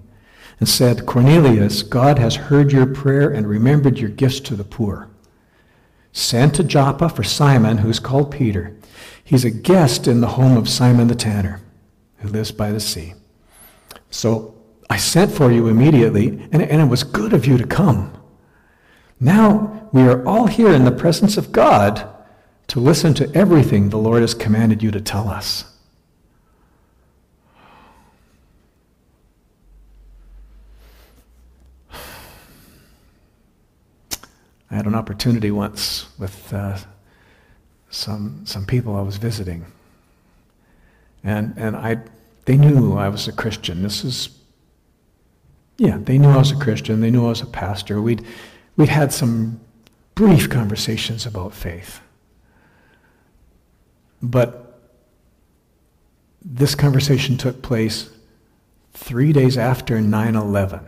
and 0.60 0.68
said, 0.68 1.04
Cornelius, 1.04 1.82
God 1.82 2.18
has 2.18 2.36
heard 2.36 2.72
your 2.72 2.86
prayer 2.86 3.28
and 3.28 3.46
remembered 3.46 3.98
your 3.98 4.10
gifts 4.10 4.40
to 4.40 4.54
the 4.54 4.64
poor. 4.64 5.08
Send 6.12 6.54
to 6.54 6.64
Joppa 6.64 7.08
for 7.08 7.24
Simon, 7.24 7.78
who 7.78 7.90
is 7.90 7.98
called 7.98 8.30
Peter. 8.30 8.76
He's 9.24 9.44
a 9.44 9.50
guest 9.50 10.06
in 10.06 10.20
the 10.20 10.28
home 10.28 10.56
of 10.56 10.68
Simon 10.68 11.08
the 11.08 11.14
tanner, 11.14 11.60
who 12.22 12.28
lives 12.28 12.52
by 12.52 12.70
the 12.70 12.80
sea. 12.80 13.14
So 14.10 14.54
I 14.88 14.96
sent 14.96 15.32
for 15.32 15.50
you 15.50 15.68
immediately, 15.68 16.28
and, 16.52 16.62
and 16.62 16.80
it 16.80 16.88
was 16.88 17.02
good 17.02 17.32
of 17.32 17.46
you 17.46 17.58
to 17.58 17.66
come. 17.66 18.16
Now 19.20 19.88
we 19.92 20.02
are 20.02 20.24
all 20.26 20.46
here 20.46 20.72
in 20.72 20.84
the 20.84 20.92
presence 20.92 21.36
of 21.36 21.52
God 21.52 22.08
to 22.68 22.80
listen 22.80 23.12
to 23.14 23.30
everything 23.34 23.88
the 23.88 23.98
Lord 23.98 24.22
has 24.22 24.34
commanded 24.34 24.82
you 24.82 24.90
to 24.92 25.00
tell 25.00 25.28
us. 25.28 25.64
I 34.70 34.76
had 34.76 34.86
an 34.86 34.94
opportunity 34.94 35.50
once 35.50 36.06
with 36.18 36.52
uh, 36.52 36.78
some, 37.90 38.46
some 38.46 38.64
people 38.64 38.96
I 38.96 39.02
was 39.02 39.18
visiting. 39.18 39.66
And, 41.24 41.54
and 41.56 41.76
I, 41.76 41.98
they 42.44 42.56
knew 42.56 42.96
I 42.96 43.08
was 43.08 43.28
a 43.28 43.32
Christian. 43.32 43.82
This 43.82 44.04
is, 44.04 44.30
yeah, 45.78 45.98
they 45.98 46.18
knew 46.18 46.28
I 46.28 46.38
was 46.38 46.52
a 46.52 46.56
Christian. 46.56 47.00
They 47.00 47.10
knew 47.10 47.26
I 47.26 47.30
was 47.30 47.42
a 47.42 47.46
pastor. 47.46 48.00
We'd, 48.00 48.24
we'd 48.76 48.88
had 48.88 49.12
some 49.12 49.60
brief 50.14 50.50
conversations 50.50 51.26
about 51.26 51.54
faith. 51.54 52.00
But 54.20 54.80
this 56.44 56.74
conversation 56.74 57.36
took 57.36 57.62
place 57.62 58.10
three 58.92 59.32
days 59.32 59.56
after 59.56 60.00
9 60.00 60.34
11. 60.34 60.80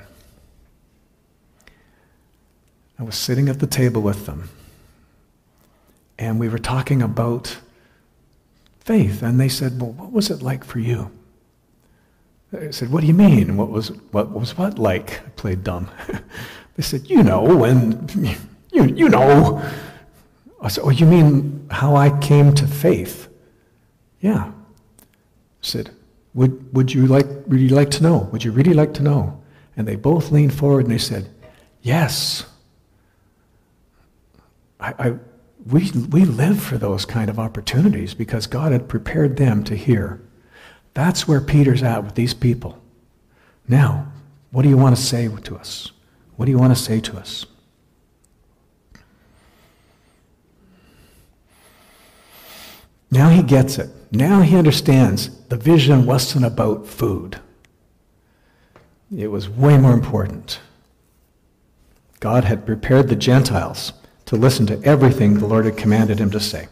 I 2.99 3.03
was 3.03 3.17
sitting 3.17 3.49
at 3.49 3.59
the 3.59 3.67
table 3.67 4.03
with 4.03 4.27
them, 4.27 4.51
and 6.19 6.39
we 6.39 6.49
were 6.49 6.59
talking 6.59 7.03
about 7.03 7.59
faith, 8.85 9.23
and 9.23 9.41
they 9.41 9.49
said, 9.49 9.81
Well, 9.81 9.93
what 9.93 10.13
was 10.13 10.31
it 10.31 10.43
like 10.43 10.65
for 10.65 10.79
you? 10.79 11.11
I 12.53 12.71
said, 12.71 12.91
What 12.91 13.01
do 13.01 13.07
you 13.07 13.15
mean? 13.15 13.57
What 13.57 13.71
was 13.71 13.89
what 14.13 14.31
was 14.31 14.57
what 14.57 14.79
like? 14.79 15.21
I 15.27 15.31
played 15.31 15.65
dumb. 15.65 15.91
they 16.77 16.83
said, 16.83 17.09
You 17.11 17.23
know, 17.23 17.43
when 17.43 18.09
you 18.73 18.85
you 18.85 19.09
know. 19.09 19.63
I 20.61 20.69
said, 20.69 20.85
Oh, 20.85 20.91
you 20.91 21.05
mean 21.05 21.67
how 21.71 21.95
I 21.95 22.17
came 22.21 22.55
to 22.55 22.67
faith? 22.67 23.29
Yeah. 24.21 24.51
I 24.51 24.53
said, 25.61 25.91
would, 26.33 26.75
would 26.75 26.93
you 26.93 27.07
like 27.07 27.27
really 27.47 27.69
like 27.69 27.91
to 27.93 28.03
know? 28.03 28.29
Would 28.33 28.43
you 28.43 28.53
really 28.53 28.73
like 28.73 28.95
to 28.95 29.03
know? 29.03 29.43
And 29.77 29.87
they 29.87 29.97
both 29.97 30.31
leaned 30.31 30.55
forward 30.55 30.87
and 30.87 30.95
they 30.95 30.99
said, 30.99 31.29
Yes. 31.83 32.47
I, 34.81 34.95
I, 34.99 35.15
we, 35.67 35.91
we 36.11 36.25
live 36.25 36.63
for 36.63 36.77
those 36.77 37.07
kind 37.07 37.31
of 37.31 37.39
opportunities 37.39 38.15
because 38.15 38.47
God 38.47 38.73
had 38.73 38.89
prepared 38.89 39.37
them 39.37 39.65
to 39.65 39.77
hear. 39.77 40.21
That's 40.93 41.27
where 41.27 41.41
Peter's 41.41 41.83
at 41.83 42.05
with 42.05 42.15
these 42.15 42.35
people. 42.35 42.81
Now, 43.67 44.13
what 44.51 44.63
do 44.63 44.69
you 44.69 44.77
want 44.77 44.95
to 44.95 45.03
say 45.03 45.27
to 45.29 45.57
us? 45.57 45.91
What 46.37 46.45
do 46.47 46.51
you 46.51 46.59
want 46.59 46.77
to 46.77 46.83
say 46.83 47.01
to 47.01 47.17
us? 47.17 47.47
Now 53.11 53.31
he 53.31 53.43
gets 53.43 53.79
it. 53.79 53.91
Now 54.11 54.43
he 54.43 54.57
understands 54.57 55.31
the 55.47 55.57
vision 55.57 56.05
wasn't 56.05 56.45
about 56.45 56.87
food. 56.87 57.39
It 59.17 59.29
was 59.29 59.49
way 59.49 59.79
more 59.79 59.93
important. 59.93 60.61
God 62.19 62.45
had 62.45 62.67
prepared 62.67 63.09
the 63.09 63.17
Gentiles 63.17 63.93
to 64.27 64.37
listen 64.37 64.67
to 64.67 64.83
everything 64.85 65.35
the 65.35 65.47
Lord 65.47 65.67
had 65.67 65.77
commanded 65.77 66.19
him 66.19 66.31
to 66.31 66.41
say. 66.41 66.69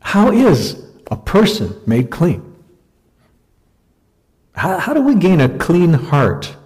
How 0.00 0.30
is 0.30 0.82
a 1.10 1.16
person 1.16 1.80
made 1.86 2.10
clean? 2.10 2.44
How, 4.52 4.78
how 4.78 4.94
do 4.94 5.02
we 5.02 5.14
gain 5.14 5.40
a 5.40 5.48
clean 5.48 5.92
heart 5.92 6.56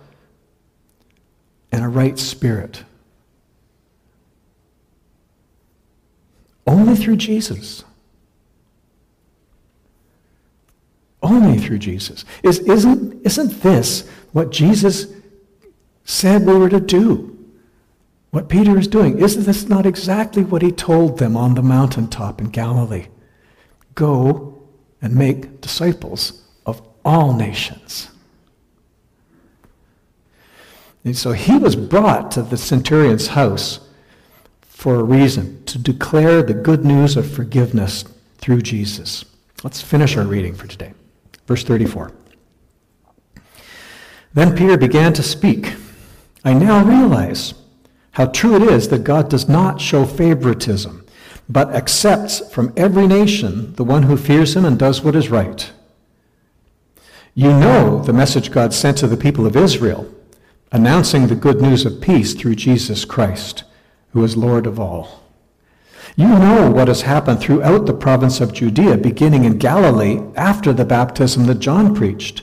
and 1.71 1.85
a 1.85 1.89
right 1.89 2.19
spirit? 2.19 2.85
Only 6.67 6.97
through 6.97 7.17
Jesus. 7.17 7.85
Only 11.23 11.59
through 11.59 11.79
Jesus. 11.79 12.25
Is, 12.43 12.61
isn't, 12.61 13.25
isn't 13.25 13.63
this 13.63 14.09
what 14.33 14.51
Jesus 14.51 15.07
said 16.05 16.47
we 16.47 16.57
were 16.57 16.69
to 16.69 16.81
do? 16.81 17.32
What 18.33 18.49
Peter 18.49 18.79
is 18.79 18.89
doing, 18.89 19.19
isn't 19.19 19.45
this 19.45 19.69
not 19.69 19.85
exactly 19.85 20.43
what 20.43 20.63
he 20.63 20.73
told 20.73 21.19
them 21.19 21.37
on 21.37 21.55
the 21.55 21.63
mountaintop 21.63 22.41
in 22.41 22.49
Galilee? 22.49 23.09
Go 23.95 24.67
and 25.03 25.15
make 25.15 25.61
disciples 25.61 26.43
of 26.65 26.81
all 27.05 27.35
nations. 27.35 28.09
And 31.05 31.15
so 31.15 31.33
he 31.33 31.59
was 31.59 31.77
brought 31.77 32.31
to 32.31 32.43
the 32.43 32.57
centurion's 32.57 33.27
house 33.29 33.81
for 34.63 34.95
a 34.95 35.05
reason 35.05 35.63
to 35.67 35.79
declare 35.79 36.43
the 36.43 36.55
good 36.55 36.87
news 36.87 37.19
of 37.19 37.31
forgiveness 37.31 38.07
through 38.39 38.63
Jesus. 38.63 39.27
Let's 39.63 39.83
finish 39.83 40.17
our 40.17 40.25
reading 40.25 40.55
for 40.55 40.67
today. 40.67 40.95
Verse 41.47 41.65
34. 41.65 42.13
Then 44.33 44.57
Peter 44.57 44.79
began 44.79 45.13
to 45.13 45.23
speak. 45.23 45.75
I 46.47 46.55
now 46.55 46.83
realize 46.83 47.53
how 48.13 48.27
true 48.27 48.57
it 48.57 48.63
is 48.63 48.89
that 48.89 49.05
God 49.05 49.29
does 49.29 49.49
not 49.49 49.81
show 49.81 50.05
favoritism, 50.05 51.05
but 51.49 51.75
accepts 51.75 52.47
from 52.53 52.73
every 52.77 53.07
nation 53.07 53.75
the 53.75 53.85
one 53.85 54.05
who 54.05 54.17
fears 54.17 54.55
him 54.55 54.65
and 54.65 54.79
does 54.79 55.03
what 55.03 55.17
is 55.17 55.31
right. 55.31 55.73
You 57.35 57.49
know 57.49 58.03
the 58.03 58.13
message 58.13 58.51
God 58.51 58.75
sent 58.75 58.99
to 58.99 59.07
the 59.07 59.17
people 59.17 59.47
of 59.47 59.57
Israel, 59.57 60.13
announcing 60.71 61.27
the 61.27 61.35
good 61.35 61.63
news 61.63 61.87
of 61.87 62.03
peace 62.03 62.35
through 62.35 62.57
Jesus 62.57 63.07
Christ, 63.07 63.65
who 64.13 64.23
is 64.23 64.37
Lord 64.37 64.67
of 64.67 64.79
all. 64.79 65.23
You 66.15 66.29
know 66.29 66.71
what 66.71 66.89
has 66.89 67.03
happened 67.03 67.41
throughout 67.41 67.87
the 67.87 67.95
province 67.95 68.43
of 68.43 68.53
Judea, 68.53 68.99
beginning 68.99 69.45
in 69.45 69.57
Galilee 69.57 70.21
after 70.37 70.75
the 70.75 70.85
baptism 70.85 71.47
that 71.47 71.61
John 71.61 71.95
preached 71.95 72.43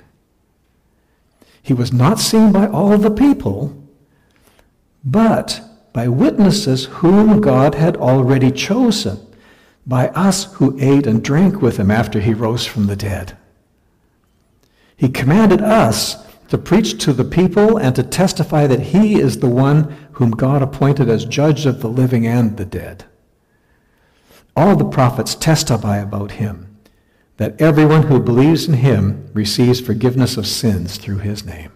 He 1.61 1.73
was 1.73 1.93
not 1.93 2.19
seen 2.19 2.51
by 2.51 2.67
all 2.67 2.97
the 2.97 3.11
people, 3.11 3.77
but 5.03 5.61
by 5.93 6.07
witnesses 6.07 6.85
whom 6.85 7.41
God 7.41 7.75
had 7.75 7.97
already 7.97 8.51
chosen, 8.51 9.19
by 9.85 10.09
us 10.09 10.53
who 10.53 10.77
ate 10.79 11.05
and 11.05 11.23
drank 11.23 11.61
with 11.61 11.77
him 11.77 11.91
after 11.91 12.19
he 12.19 12.33
rose 12.33 12.65
from 12.65 12.87
the 12.87 12.95
dead. 12.95 13.37
He 14.95 15.09
commanded 15.09 15.61
us 15.61 16.27
to 16.49 16.57
preach 16.57 17.03
to 17.03 17.13
the 17.13 17.23
people 17.23 17.77
and 17.77 17.95
to 17.95 18.03
testify 18.03 18.67
that 18.67 18.81
he 18.81 19.19
is 19.19 19.39
the 19.39 19.49
one 19.49 19.95
whom 20.13 20.31
God 20.31 20.61
appointed 20.61 21.09
as 21.09 21.25
judge 21.25 21.65
of 21.65 21.81
the 21.81 21.87
living 21.89 22.27
and 22.27 22.57
the 22.57 22.65
dead. 22.65 23.05
All 24.55 24.75
the 24.75 24.85
prophets 24.85 25.33
testify 25.33 25.97
about 25.97 26.31
him, 26.33 26.70
that 27.41 27.59
everyone 27.59 28.03
who 28.03 28.19
believes 28.19 28.67
in 28.67 28.75
him 28.75 29.27
receives 29.33 29.81
forgiveness 29.81 30.37
of 30.37 30.45
sins 30.45 30.97
through 30.97 31.17
his 31.17 31.43
name. 31.43 31.71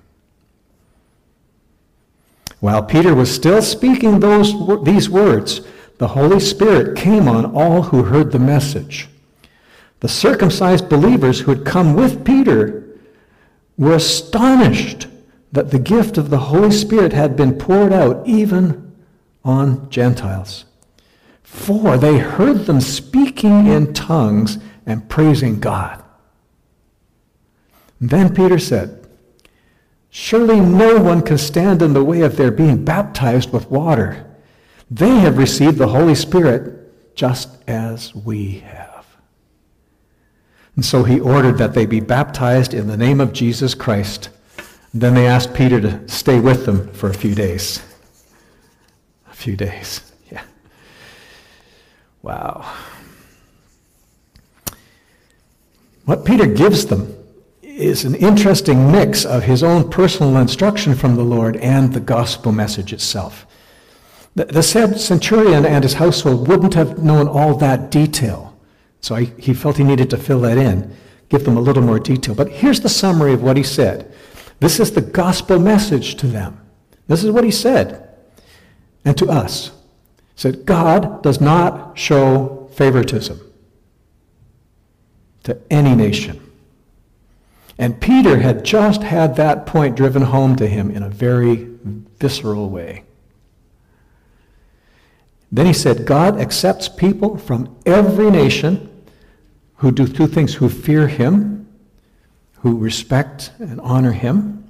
While 2.60 2.84
Peter 2.84 3.16
was 3.16 3.34
still 3.34 3.64
speaking 3.64 4.20
those, 4.20 4.54
these 4.84 5.10
words, 5.10 5.62
the 5.98 6.10
Holy 6.10 6.40
Spirit 6.40 6.96
came 6.96 7.28
on 7.28 7.48
all 7.56 7.82
who 7.82 8.04
heard 8.04 8.32
the 8.32 8.38
message. 8.38 9.10
The 10.02 10.08
circumcised 10.08 10.88
believers 10.88 11.40
who 11.40 11.56
had 11.56 11.66
come 11.66 11.96
with 11.96 12.24
Peter 12.24 13.00
were 13.76 13.96
astonished 13.96 15.08
that 15.52 15.72
the 15.72 15.80
gift 15.80 16.20
of 16.20 16.30
the 16.30 16.38
Holy 16.38 16.70
Spirit 16.70 17.12
had 17.12 17.36
been 17.36 17.58
poured 17.58 17.92
out 17.92 18.22
even 18.28 18.96
on 19.44 19.90
Gentiles. 19.90 20.66
For 21.42 21.98
they 21.98 22.20
heard 22.20 22.68
them 22.68 22.82
speaking 22.82 23.66
in 23.66 23.96
tongues 23.96 24.60
and 24.86 25.10
praising 25.10 25.60
God. 25.60 26.04
Then 28.00 28.34
Peter 28.36 28.60
said, 28.60 29.08
Surely 30.10 30.62
no 30.62 31.02
one 31.02 31.22
can 31.22 31.38
stand 31.38 31.82
in 31.82 31.94
the 31.94 32.04
way 32.04 32.22
of 32.22 32.38
their 32.38 32.52
being 32.52 32.86
baptized 32.86 33.52
with 33.52 33.70
water. 33.70 34.26
They 34.90 35.18
have 35.18 35.38
received 35.38 35.78
the 35.78 35.88
Holy 35.88 36.16
Spirit 36.16 37.16
just 37.16 37.50
as 37.68 38.16
we 38.16 38.60
have. 38.60 39.06
And 40.76 40.86
so 40.86 41.04
he 41.04 41.20
ordered 41.20 41.58
that 41.58 41.74
they 41.74 41.86
be 41.86 42.00
baptized 42.00 42.74
in 42.74 42.88
the 42.88 42.98
name 42.98 43.20
of 43.20 43.34
Jesus 43.34 43.74
Christ. 43.74 44.30
then 44.94 45.14
they 45.14 45.28
asked 45.28 45.54
Peter 45.54 45.82
to 45.82 46.08
stay 46.08 46.40
with 46.40 46.66
them 46.66 46.88
for 46.94 47.10
a 47.10 47.14
few 47.14 47.36
days. 47.36 47.82
A 49.30 49.34
few 49.34 49.56
days. 49.56 50.02
Yeah. 50.32 50.42
Wow. 52.24 52.74
What 56.06 56.24
Peter 56.24 56.46
gives 56.46 56.86
them 56.86 57.14
is 57.62 58.06
an 58.06 58.16
interesting 58.16 58.92
mix 58.92 59.26
of 59.26 59.44
his 59.44 59.64
own 59.64 59.90
personal 59.90 60.38
instruction 60.38 60.96
from 60.96 61.16
the 61.16 61.24
Lord 61.24 61.58
and 61.58 61.94
the 61.94 62.00
gospel 62.00 62.52
message 62.52 62.94
itself. 62.94 63.46
The, 64.36 64.46
the 64.46 64.64
centurion 64.64 65.66
and 65.66 65.84
his 65.84 65.96
household 65.96 66.48
wouldn't 66.48 66.76
have 66.76 67.04
known 67.04 67.28
all 67.28 67.56
that 67.58 67.90
detail. 67.90 68.58
So 69.02 69.16
I, 69.16 69.24
he 69.38 69.54
felt 69.54 69.78
he 69.78 69.84
needed 69.84 70.10
to 70.12 70.18
fill 70.18 70.42
that 70.42 70.58
in, 70.58 70.96
give 71.30 71.44
them 71.44 71.58
a 71.58 71.62
little 71.62 71.84
more 71.84 72.00
detail. 72.00 72.36
But 72.36 72.50
here's 72.50 72.82
the 72.82 72.90
summary 72.90 73.34
of 73.34 73.42
what 73.42 73.58
he 73.58 73.64
said. 73.64 74.14
This 74.60 74.80
is 74.80 74.92
the 74.92 75.02
gospel 75.02 75.60
message 75.60 76.16
to 76.16 76.28
them. 76.28 76.62
This 77.08 77.24
is 77.24 77.32
what 77.32 77.44
he 77.44 77.52
said. 77.52 78.10
And 79.04 79.18
to 79.18 79.30
us. 79.30 79.70
He 80.36 80.42
said, 80.42 80.66
God 80.66 81.24
does 81.24 81.42
not 81.42 81.98
show 81.98 82.70
favoritism 82.74 83.40
to 85.46 85.58
any 85.72 85.96
nation. 85.96 86.42
And 87.78 88.00
Peter 88.00 88.40
had 88.40 88.64
just 88.64 89.04
had 89.04 89.36
that 89.36 89.66
point 89.66 89.96
driven 89.96 90.22
home 90.22 90.56
to 90.58 90.68
him 90.68 90.92
in 90.92 91.04
a 91.04 91.10
very 91.10 91.68
visceral 92.20 92.70
way. 92.70 93.04
Then 95.52 95.66
he 95.66 95.74
said, 95.74 96.06
God 96.06 96.40
accepts 96.40 96.90
people 96.90 97.38
from 97.38 97.76
every 97.86 98.30
nation 98.30 98.90
who 99.76 99.92
do 99.92 100.08
two 100.08 100.28
things 100.28 100.56
who 100.56 100.70
fear 100.70 101.08
him, 101.08 101.68
who 102.60 102.78
respect 102.78 103.52
and 103.60 103.80
honor 103.82 104.14
him, 104.14 104.68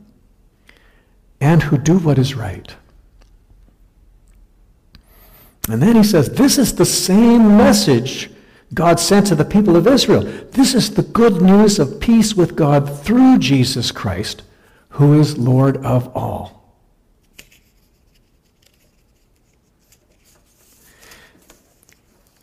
and 1.40 1.64
who 1.64 1.78
do 1.78 1.98
what 1.98 2.18
is 2.18 2.36
right. 2.36 2.76
And 5.70 5.82
then 5.82 5.96
he 5.96 6.04
says, 6.04 6.30
This 6.32 6.58
is 6.58 6.76
the 6.76 6.86
same 6.86 7.58
message 7.58 8.30
God 8.76 9.00
sent 9.00 9.28
to 9.28 9.36
the 9.36 9.46
people 9.46 9.78
of 9.78 9.88
Israel. 9.88 10.22
This 10.52 10.76
is 10.76 10.94
the 10.94 11.02
good 11.02 11.42
news 11.42 11.80
of 11.80 12.00
peace 12.02 12.36
with 12.36 12.58
God 12.58 13.02
through 13.04 13.40
Jesus 13.40 13.92
Christ, 13.92 14.44
who 14.90 15.18
is 15.18 15.38
Lord 15.38 15.78
of 15.78 16.16
all. 16.16 16.56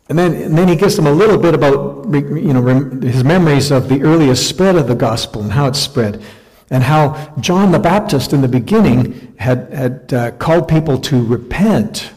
And 0.09 0.19
then, 0.19 0.35
and 0.35 0.59
then 0.59 0.69
he 0.69 0.77
gives 0.77 0.97
them 0.97 1.07
a 1.07 1.13
little 1.13 1.39
bit 1.39 1.55
about 1.55 2.07
you 2.13 2.53
know, 2.53 2.63
his 3.01 3.25
memories 3.25 3.71
of 3.71 3.89
the 3.89 4.03
earliest 4.03 4.49
spread 4.49 4.77
of 4.77 4.89
the 4.89 4.95
gospel 4.95 5.43
and 5.43 5.53
how 5.53 5.67
it 5.67 5.77
spread. 5.77 6.23
And 6.71 6.83
how 6.83 7.35
John 7.41 7.73
the 7.73 7.79
Baptist 7.79 8.33
in 8.33 8.41
the 8.41 8.49
beginning 8.49 9.35
had, 9.39 9.71
had 9.73 10.13
uh, 10.15 10.31
called 10.33 10.67
people 10.67 10.99
to 11.01 11.23
repent 11.23 12.13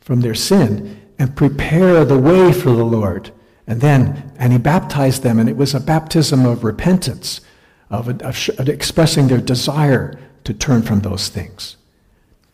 from 0.00 0.20
their 0.20 0.34
sin 0.34 1.00
and 1.18 1.34
prepare 1.36 2.04
the 2.04 2.18
way 2.18 2.52
for 2.52 2.70
the 2.70 2.84
Lord. 2.84 3.32
And 3.68 3.82
then, 3.82 4.32
and 4.38 4.52
he 4.52 4.58
baptized 4.58 5.22
them, 5.22 5.38
and 5.38 5.48
it 5.48 5.56
was 5.56 5.74
a 5.74 5.80
baptism 5.80 6.46
of 6.46 6.64
repentance, 6.64 7.42
of, 7.90 8.08
of, 8.08 8.50
of 8.58 8.68
expressing 8.68 9.28
their 9.28 9.42
desire 9.42 10.18
to 10.44 10.54
turn 10.54 10.80
from 10.82 11.00
those 11.00 11.28
things. 11.28 11.76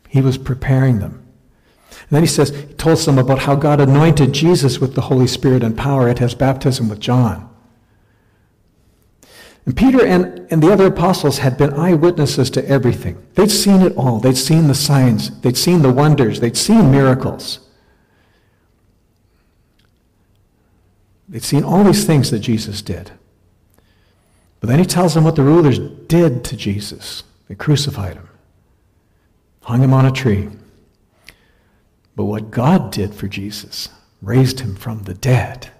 He 0.09 0.21
was 0.21 0.37
preparing 0.37 0.99
them. 0.99 1.25
And 1.91 2.11
then 2.11 2.23
he 2.23 2.27
says, 2.27 2.51
he 2.51 2.75
told 2.75 2.99
them 2.99 3.19
about 3.19 3.39
how 3.39 3.55
God 3.55 3.81
anointed 3.81 4.33
Jesus 4.33 4.81
with 4.81 4.97
the 4.97 5.03
Holy 5.03 5.29
Spirit 5.29 5.62
and 5.62 5.79
power 5.79 6.09
at 6.09 6.19
his 6.19 6.35
baptism 6.35 6.89
with 6.89 6.99
John. 6.99 7.49
And 9.65 9.77
Peter 9.77 10.05
and, 10.05 10.47
and 10.51 10.62
the 10.62 10.73
other 10.73 10.87
apostles 10.87 11.39
had 11.39 11.57
been 11.57 11.73
eyewitnesses 11.75 12.51
to 12.51 12.69
everything. 12.69 13.25
They'd 13.35 13.51
seen 13.51 13.83
it 13.83 13.97
all. 13.97 14.19
They'd 14.19 14.37
seen 14.37 14.67
the 14.67 14.75
signs. 14.75 15.41
They'd 15.41 15.57
seen 15.57 15.83
the 15.83 15.93
wonders. 15.93 16.41
They'd 16.41 16.57
seen 16.57 16.91
miracles. 16.91 17.61
They'd 21.35 21.43
seen 21.43 21.64
all 21.64 21.82
these 21.82 22.05
things 22.05 22.30
that 22.30 22.39
Jesus 22.39 22.80
did. 22.80 23.11
But 24.61 24.68
then 24.68 24.78
he 24.78 24.85
tells 24.85 25.14
them 25.14 25.24
what 25.24 25.35
the 25.35 25.43
rulers 25.43 25.80
did 25.80 26.45
to 26.45 26.57
Jesus. 26.57 27.24
They 27.49 27.57
crucified 27.57 28.14
him, 28.14 28.28
hung 29.62 29.82
him 29.82 29.93
on 29.93 30.07
a 30.07 30.12
tree. 30.12 30.49
But 32.14 32.26
what 32.26 32.53
God 32.53 32.93
did 32.93 33.16
for 33.16 33.26
Jesus, 33.26 33.89
raised 34.22 34.61
him 34.61 34.76
from 34.76 35.03
the 35.03 35.14
dead, 35.14 35.72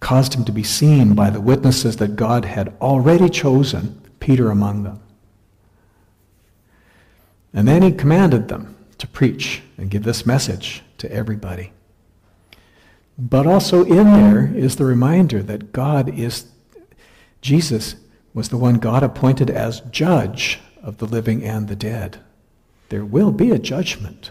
caused 0.00 0.34
him 0.34 0.44
to 0.44 0.50
be 0.50 0.64
seen 0.64 1.14
by 1.14 1.30
the 1.30 1.40
witnesses 1.40 1.98
that 1.98 2.16
God 2.16 2.44
had 2.44 2.74
already 2.80 3.28
chosen, 3.28 4.02
Peter 4.18 4.50
among 4.50 4.82
them. 4.82 5.00
And 7.54 7.68
then 7.68 7.82
he 7.82 7.92
commanded 7.92 8.48
them 8.48 8.74
to 8.98 9.06
preach 9.06 9.62
and 9.76 9.92
give 9.92 10.02
this 10.02 10.26
message 10.26 10.82
to 10.98 11.08
everybody. 11.12 11.70
But 13.18 13.48
also 13.48 13.84
in 13.84 14.12
there 14.12 14.52
is 14.54 14.76
the 14.76 14.84
reminder 14.84 15.42
that 15.42 15.72
God 15.72 16.16
is, 16.16 16.46
Jesus 17.40 17.96
was 18.32 18.48
the 18.48 18.56
one 18.56 18.76
God 18.76 19.02
appointed 19.02 19.50
as 19.50 19.80
judge 19.90 20.60
of 20.80 20.98
the 20.98 21.06
living 21.06 21.42
and 21.42 21.66
the 21.66 21.74
dead. 21.74 22.20
There 22.90 23.04
will 23.04 23.32
be 23.32 23.50
a 23.50 23.58
judgment. 23.58 24.30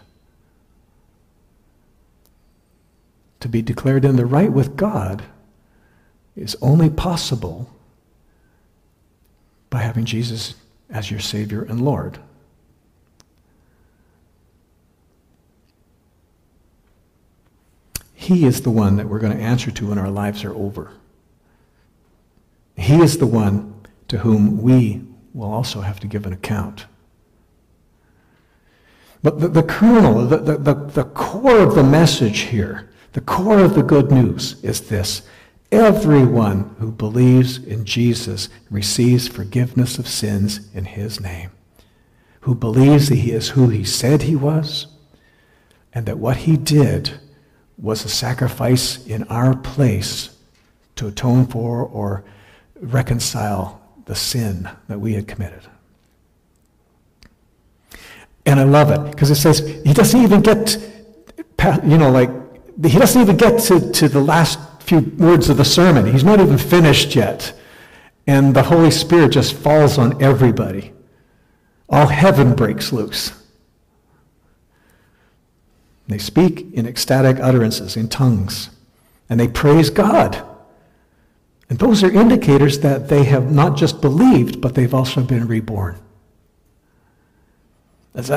To 3.40 3.48
be 3.48 3.60
declared 3.60 4.06
in 4.06 4.16
the 4.16 4.26
right 4.26 4.52
with 4.52 4.76
God 4.76 5.24
is 6.34 6.56
only 6.62 6.88
possible 6.88 7.70
by 9.68 9.80
having 9.80 10.06
Jesus 10.06 10.54
as 10.88 11.10
your 11.10 11.20
Savior 11.20 11.62
and 11.62 11.82
Lord. 11.82 12.18
He 18.28 18.44
is 18.44 18.60
the 18.60 18.70
one 18.70 18.96
that 18.96 19.08
we're 19.08 19.20
going 19.20 19.34
to 19.34 19.42
answer 19.42 19.70
to 19.70 19.88
when 19.88 19.96
our 19.96 20.10
lives 20.10 20.44
are 20.44 20.54
over. 20.54 20.92
He 22.76 23.00
is 23.00 23.16
the 23.16 23.26
one 23.26 23.86
to 24.08 24.18
whom 24.18 24.60
we 24.60 25.00
will 25.32 25.50
also 25.50 25.80
have 25.80 25.98
to 26.00 26.06
give 26.06 26.26
an 26.26 26.34
account. 26.34 26.84
But 29.22 29.40
the, 29.40 29.48
the 29.48 29.62
kernel, 29.62 30.26
the, 30.26 30.36
the, 30.36 30.58
the, 30.58 30.74
the 30.74 31.04
core 31.04 31.60
of 31.60 31.74
the 31.74 31.82
message 31.82 32.40
here, 32.40 32.90
the 33.14 33.22
core 33.22 33.60
of 33.60 33.74
the 33.74 33.82
good 33.82 34.12
news 34.12 34.62
is 34.62 34.90
this. 34.90 35.22
Everyone 35.72 36.76
who 36.80 36.92
believes 36.92 37.56
in 37.56 37.86
Jesus 37.86 38.50
receives 38.70 39.26
forgiveness 39.26 39.98
of 39.98 40.06
sins 40.06 40.68
in 40.74 40.84
his 40.84 41.18
name. 41.18 41.50
Who 42.40 42.54
believes 42.54 43.08
that 43.08 43.14
he 43.14 43.32
is 43.32 43.48
who 43.50 43.70
he 43.70 43.84
said 43.84 44.24
he 44.24 44.36
was, 44.36 44.86
and 45.94 46.04
that 46.04 46.18
what 46.18 46.36
he 46.36 46.58
did 46.58 47.20
was 47.78 48.04
a 48.04 48.08
sacrifice 48.08 49.06
in 49.06 49.22
our 49.24 49.56
place 49.56 50.36
to 50.96 51.06
atone 51.06 51.46
for 51.46 51.82
or 51.82 52.24
reconcile 52.80 53.80
the 54.06 54.14
sin 54.14 54.68
that 54.88 55.00
we 55.00 55.14
had 55.14 55.28
committed. 55.28 55.62
And 58.46 58.58
I 58.58 58.64
love 58.64 58.90
it 58.90 59.10
because 59.10 59.30
it 59.30 59.36
says 59.36 59.58
he 59.84 59.92
doesn't 59.92 60.20
even 60.20 60.40
get, 60.40 60.76
you 61.84 61.98
know, 61.98 62.10
like, 62.10 62.30
he 62.84 62.98
doesn't 62.98 63.20
even 63.20 63.36
get 63.36 63.60
to, 63.64 63.92
to 63.92 64.08
the 64.08 64.20
last 64.20 64.58
few 64.82 65.00
words 65.18 65.50
of 65.50 65.56
the 65.58 65.64
sermon. 65.64 66.10
He's 66.10 66.24
not 66.24 66.40
even 66.40 66.58
finished 66.58 67.14
yet. 67.14 67.52
and 68.28 68.54
the 68.54 68.62
Holy 68.62 68.90
Spirit 68.90 69.32
just 69.32 69.54
falls 69.54 69.96
on 69.96 70.22
everybody. 70.22 70.92
All 71.88 72.06
heaven 72.06 72.54
breaks 72.54 72.92
loose. 72.92 73.32
They 76.08 76.18
speak 76.18 76.72
in 76.72 76.86
ecstatic 76.86 77.38
utterances, 77.38 77.96
in 77.96 78.08
tongues, 78.08 78.70
and 79.28 79.38
they 79.38 79.48
praise 79.48 79.90
God. 79.90 80.42
And 81.68 81.78
those 81.78 82.02
are 82.02 82.10
indicators 82.10 82.80
that 82.80 83.08
they 83.08 83.24
have 83.24 83.52
not 83.52 83.76
just 83.76 84.00
believed, 84.00 84.60
but 84.60 84.74
they've 84.74 84.94
also 84.94 85.22
been 85.22 85.46
reborn. 85.46 85.98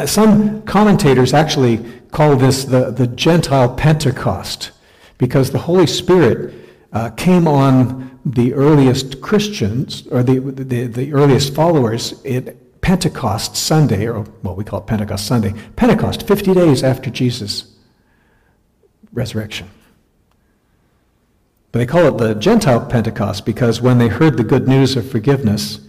Some 0.05 0.61
commentators 0.63 1.34
actually 1.34 1.80
call 2.11 2.36
this 2.36 2.65
the, 2.65 2.91
the 2.91 3.07
Gentile 3.07 3.74
Pentecost 3.74 4.72
because 5.17 5.51
the 5.51 5.59
Holy 5.59 5.88
Spirit 5.88 6.53
uh, 6.91 7.09
came 7.11 7.47
on 7.47 8.19
the 8.26 8.53
earliest 8.53 9.22
Christians, 9.22 10.05
or 10.07 10.24
the, 10.24 10.39
the, 10.39 10.86
the 10.86 11.13
earliest 11.13 11.55
followers, 11.55 12.22
Pentecost 12.82 13.55
Sunday, 13.55 14.07
or 14.07 14.21
what 14.41 14.57
we 14.57 14.63
call 14.63 14.82
Pentecost 14.82 15.25
Sunday, 15.25 15.53
Pentecost, 15.75 16.27
50 16.27 16.53
days 16.53 16.84
after 16.84 17.09
Jesus' 17.09 17.75
resurrection. 19.13 19.69
But 21.71 21.79
they 21.79 21.86
call 21.86 22.05
it 22.07 22.17
the 22.17 22.34
Gentile 22.36 22.86
Pentecost 22.86 23.45
because 23.45 23.82
when 23.82 23.97
they 23.97 24.09
heard 24.09 24.36
the 24.36 24.43
good 24.43 24.67
news 24.67 24.97
of 24.97 25.09
forgiveness, 25.09 25.79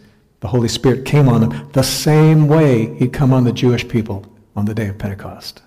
the 0.41 0.49
Holy 0.49 0.69
Spirit 0.69 1.05
came 1.05 1.29
on 1.29 1.41
them 1.41 1.71
the 1.73 1.83
same 1.83 2.47
way 2.47 2.95
he'd 2.99 3.13
come 3.13 3.33
on 3.33 3.45
the 3.45 3.53
Jewish 3.53 3.89
people 3.89 4.25
on 4.55 4.67
the 4.67 4.75
day 4.75 4.89
of 4.89 4.99
Pentecost. 4.99 5.63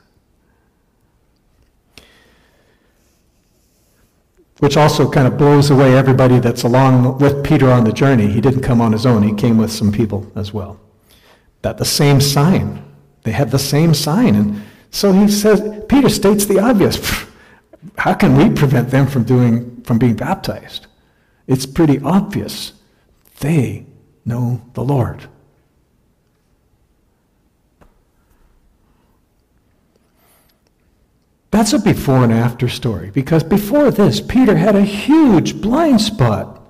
Which 4.59 4.77
also 4.77 5.11
kind 5.11 5.27
of 5.27 5.37
blows 5.37 5.69
away 5.69 5.97
everybody 5.97 6.39
that's 6.39 6.63
along 6.63 7.17
with 7.17 7.43
Peter 7.43 7.69
on 7.69 7.83
the 7.83 7.91
journey. 7.91 8.27
He 8.27 8.39
didn't 8.39 8.61
come 8.61 8.79
on 8.79 8.93
his 8.93 9.05
own, 9.05 9.21
he 9.23 9.33
came 9.33 9.57
with 9.57 9.71
some 9.71 9.91
people 9.91 10.31
as 10.35 10.53
well. 10.53 10.79
That 11.65 11.79
the 11.79 11.83
same 11.83 12.21
sign. 12.21 12.85
They 13.23 13.31
had 13.31 13.49
the 13.49 13.57
same 13.57 13.95
sign. 13.95 14.35
And 14.35 14.61
so 14.91 15.11
he 15.13 15.27
says, 15.27 15.83
Peter 15.89 16.09
states 16.09 16.45
the 16.45 16.59
obvious. 16.59 17.25
How 17.97 18.13
can 18.13 18.37
we 18.37 18.55
prevent 18.55 18.91
them 18.91 19.07
from 19.07 19.23
doing 19.23 19.81
from 19.81 19.97
being 19.97 20.15
baptized? 20.15 20.85
It's 21.47 21.65
pretty 21.65 21.99
obvious. 22.01 22.73
They 23.39 23.87
know 24.25 24.61
the 24.75 24.83
Lord. 24.83 25.27
That's 31.49 31.73
a 31.73 31.79
before 31.79 32.23
and 32.23 32.31
after 32.31 32.69
story 32.69 33.09
because 33.09 33.43
before 33.43 33.89
this, 33.89 34.21
Peter 34.21 34.55
had 34.55 34.75
a 34.75 34.83
huge 34.83 35.61
blind 35.61 35.99
spot. 36.01 36.61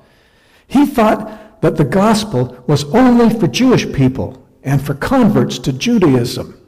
He 0.69 0.85
thought 0.85 1.59
that 1.61 1.75
the 1.75 1.83
gospel 1.83 2.63
was 2.65 2.85
only 2.95 3.29
for 3.29 3.47
Jewish 3.47 3.91
people 3.91 4.41
and 4.65 4.83
for 4.83 4.95
converts 4.95 5.59
to 5.59 5.71
Judaism. 5.71 6.59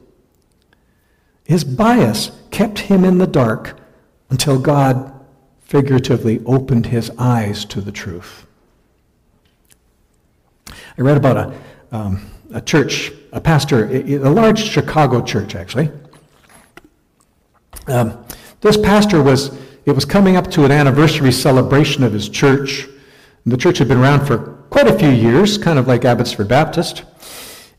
His 1.43 1.63
bias 1.63 2.31
kept 2.51 2.79
him 2.79 3.03
in 3.03 3.17
the 3.17 3.27
dark 3.27 3.79
until 4.29 4.59
God 4.59 5.13
figuratively 5.61 6.41
opened 6.45 6.85
his 6.85 7.09
eyes 7.17 7.65
to 7.65 7.81
the 7.81 7.91
truth. 7.91 8.45
I 10.69 11.01
read 11.01 11.17
about 11.17 11.37
a, 11.37 11.95
um, 11.95 12.31
a 12.53 12.61
church, 12.61 13.11
a 13.33 13.41
pastor, 13.41 13.89
a 13.89 14.17
large 14.29 14.63
Chicago 14.63 15.21
church 15.21 15.55
actually. 15.55 15.89
Um, 17.87 18.23
this 18.61 18.77
pastor 18.77 19.23
was, 19.23 19.57
it 19.85 19.91
was 19.91 20.05
coming 20.05 20.35
up 20.35 20.51
to 20.51 20.65
an 20.65 20.71
anniversary 20.71 21.31
celebration 21.31 22.03
of 22.03 22.13
his 22.13 22.29
church. 22.29 22.87
The 23.45 23.57
church 23.57 23.77
had 23.77 23.87
been 23.87 23.99
around 23.99 24.27
for 24.27 24.37
quite 24.69 24.87
a 24.87 24.99
few 24.99 25.09
years, 25.09 25.57
kind 25.57 25.79
of 25.79 25.87
like 25.87 26.03
Abbotsford 26.03 26.49
Baptist. 26.49 27.03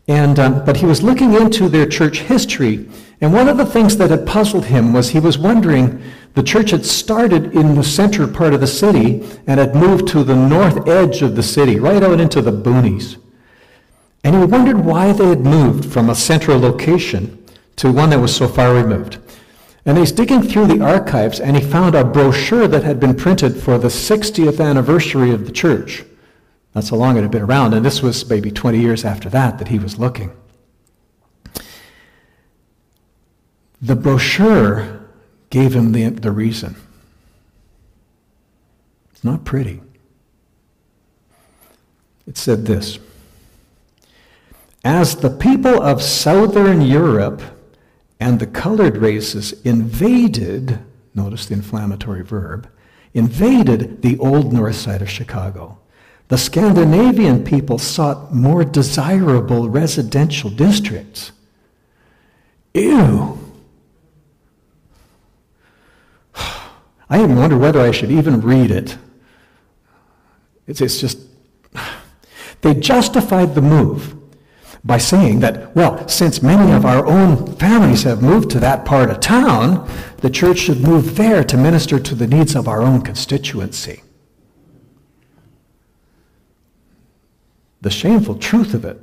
And, 0.09 0.39
um, 0.39 0.65
but 0.65 0.79
he 0.79 0.87
was 0.87 1.03
looking 1.03 1.35
into 1.35 1.69
their 1.69 1.87
church 1.87 2.21
history, 2.21 2.89
and 3.21 3.33
one 3.33 3.49
of 3.49 3.59
the 3.59 3.67
things 3.67 3.99
that 3.99 4.11
had 4.11 4.27
puzzled 4.27 4.65
him 4.65 4.93
was 4.93 5.11
he 5.11 5.21
was 5.21 5.39
wondering 5.39 6.03
the 6.35 6.43
church 6.43 6.71
had 6.71 6.87
started 6.87 7.55
in 7.55 7.75
the 7.75 7.85
center 7.85 8.27
part 8.27 8.55
of 8.55 8.61
the 8.61 8.67
city 8.67 9.23
and 9.47 9.61
had 9.61 9.75
moved 9.75 10.09
to 10.09 10.25
the 10.25 10.37
north 10.37 10.89
edge 10.89 11.21
of 11.21 11.37
the 11.37 11.43
city, 11.43 11.79
right 11.79 12.03
out 12.03 12.21
into 12.21 12.41
the 12.41 12.53
boonies. 12.53 13.17
And 14.25 14.35
he 14.35 14.45
wondered 14.45 14.85
why 14.85 15.13
they 15.13 15.29
had 15.29 15.41
moved 15.41 15.93
from 15.93 16.09
a 16.09 16.15
central 16.15 16.59
location 16.59 17.45
to 17.77 17.93
one 17.93 18.11
that 18.11 18.21
was 18.21 18.35
so 18.35 18.49
far 18.49 18.75
removed. 18.75 19.19
And 19.85 19.99
he's 19.99 20.13
digging 20.13 20.43
through 20.43 20.67
the 20.67 20.85
archives 20.85 21.41
and 21.41 21.57
he 21.57 21.63
found 21.63 21.95
a 21.95 22.05
brochure 22.05 22.69
that 22.69 22.85
had 22.85 23.01
been 23.01 23.15
printed 23.15 23.57
for 23.57 23.79
the 23.79 23.89
60th 23.89 24.65
anniversary 24.65 25.33
of 25.33 25.47
the 25.47 25.53
church. 25.53 26.05
That's 26.79 26.91
how 26.91 26.97
long 26.97 27.17
it 27.17 27.23
had 27.23 27.33
been 27.33 27.43
around, 27.43 27.75
and 27.75 27.85
this 27.85 28.03
was 28.03 28.31
maybe 28.31 28.53
20 28.53 28.79
years 28.79 29.05
after 29.05 29.29
that 29.31 29.59
that 29.59 29.67
he 29.67 29.81
was 29.81 29.99
looking. 29.99 30.31
The 33.83 33.97
brochure 33.97 35.01
gave 35.51 35.75
him 35.75 35.91
the, 35.91 36.11
the 36.11 36.31
reason. 36.31 36.77
It's 39.11 39.25
not 39.25 39.45
pretty. 39.45 39.81
It 42.29 42.39
said 42.39 42.67
this 42.67 43.01
As 44.85 45.17
the 45.17 45.31
people 45.31 45.83
of 45.83 46.01
southern 46.01 46.81
Europe 46.81 47.43
and 48.21 48.39
the 48.39 48.47
colored 48.47 48.99
races 48.99 49.51
invaded, 49.63 50.79
notice 51.13 51.47
the 51.47 51.55
inflammatory 51.55 52.23
verb, 52.23 52.69
invaded 53.15 54.03
the 54.03 54.17
old 54.21 54.53
north 54.53 54.77
side 54.77 55.03
of 55.03 55.11
Chicago 55.11 55.79
the 56.29 56.39
Scandinavian 56.39 57.43
people 57.43 57.79
sought 57.79 58.35
more 58.35 58.63
desirable 58.63 59.69
residential 59.69 60.51
districts. 60.51 61.33
Ew. 62.75 63.39
I 67.11 67.23
even 67.23 67.37
wonder 67.37 67.57
whether 67.57 67.81
I 67.81 67.91
should 67.93 68.11
even 68.11 68.43
read 68.43 68.71
it. 68.71 68.99
It's, 70.67 70.83
it's 70.83 71.01
just, 71.01 71.19
they 72.61 72.75
justified 72.75 73.55
the 73.55 73.63
move 73.63 74.15
by 74.85 74.99
saying 74.99 75.41
that, 75.41 75.75
well, 75.75 76.07
since 76.09 76.43
many 76.43 76.73
of 76.73 76.85
our 76.85 77.07
own 77.07 77.57
families 77.57 78.03
have 78.03 78.23
moved 78.23 78.51
to 78.51 78.61
that 78.61 78.85
part 78.85 79.09
of 79.11 79.21
town, 79.21 79.89
the 80.19 80.31
church 80.31 80.59
should 80.59 80.81
move 80.81 81.17
there 81.17 81.43
to 81.43 81.57
minister 81.57 81.99
to 81.99 82.15
the 82.15 82.27
needs 82.27 82.55
of 82.55 82.69
our 82.69 82.83
own 82.83 83.01
constituency. 83.01 84.03
The 87.89 87.95
shameful 87.95 88.35
truth 88.35 88.75
of 88.75 88.85
it 88.85 89.01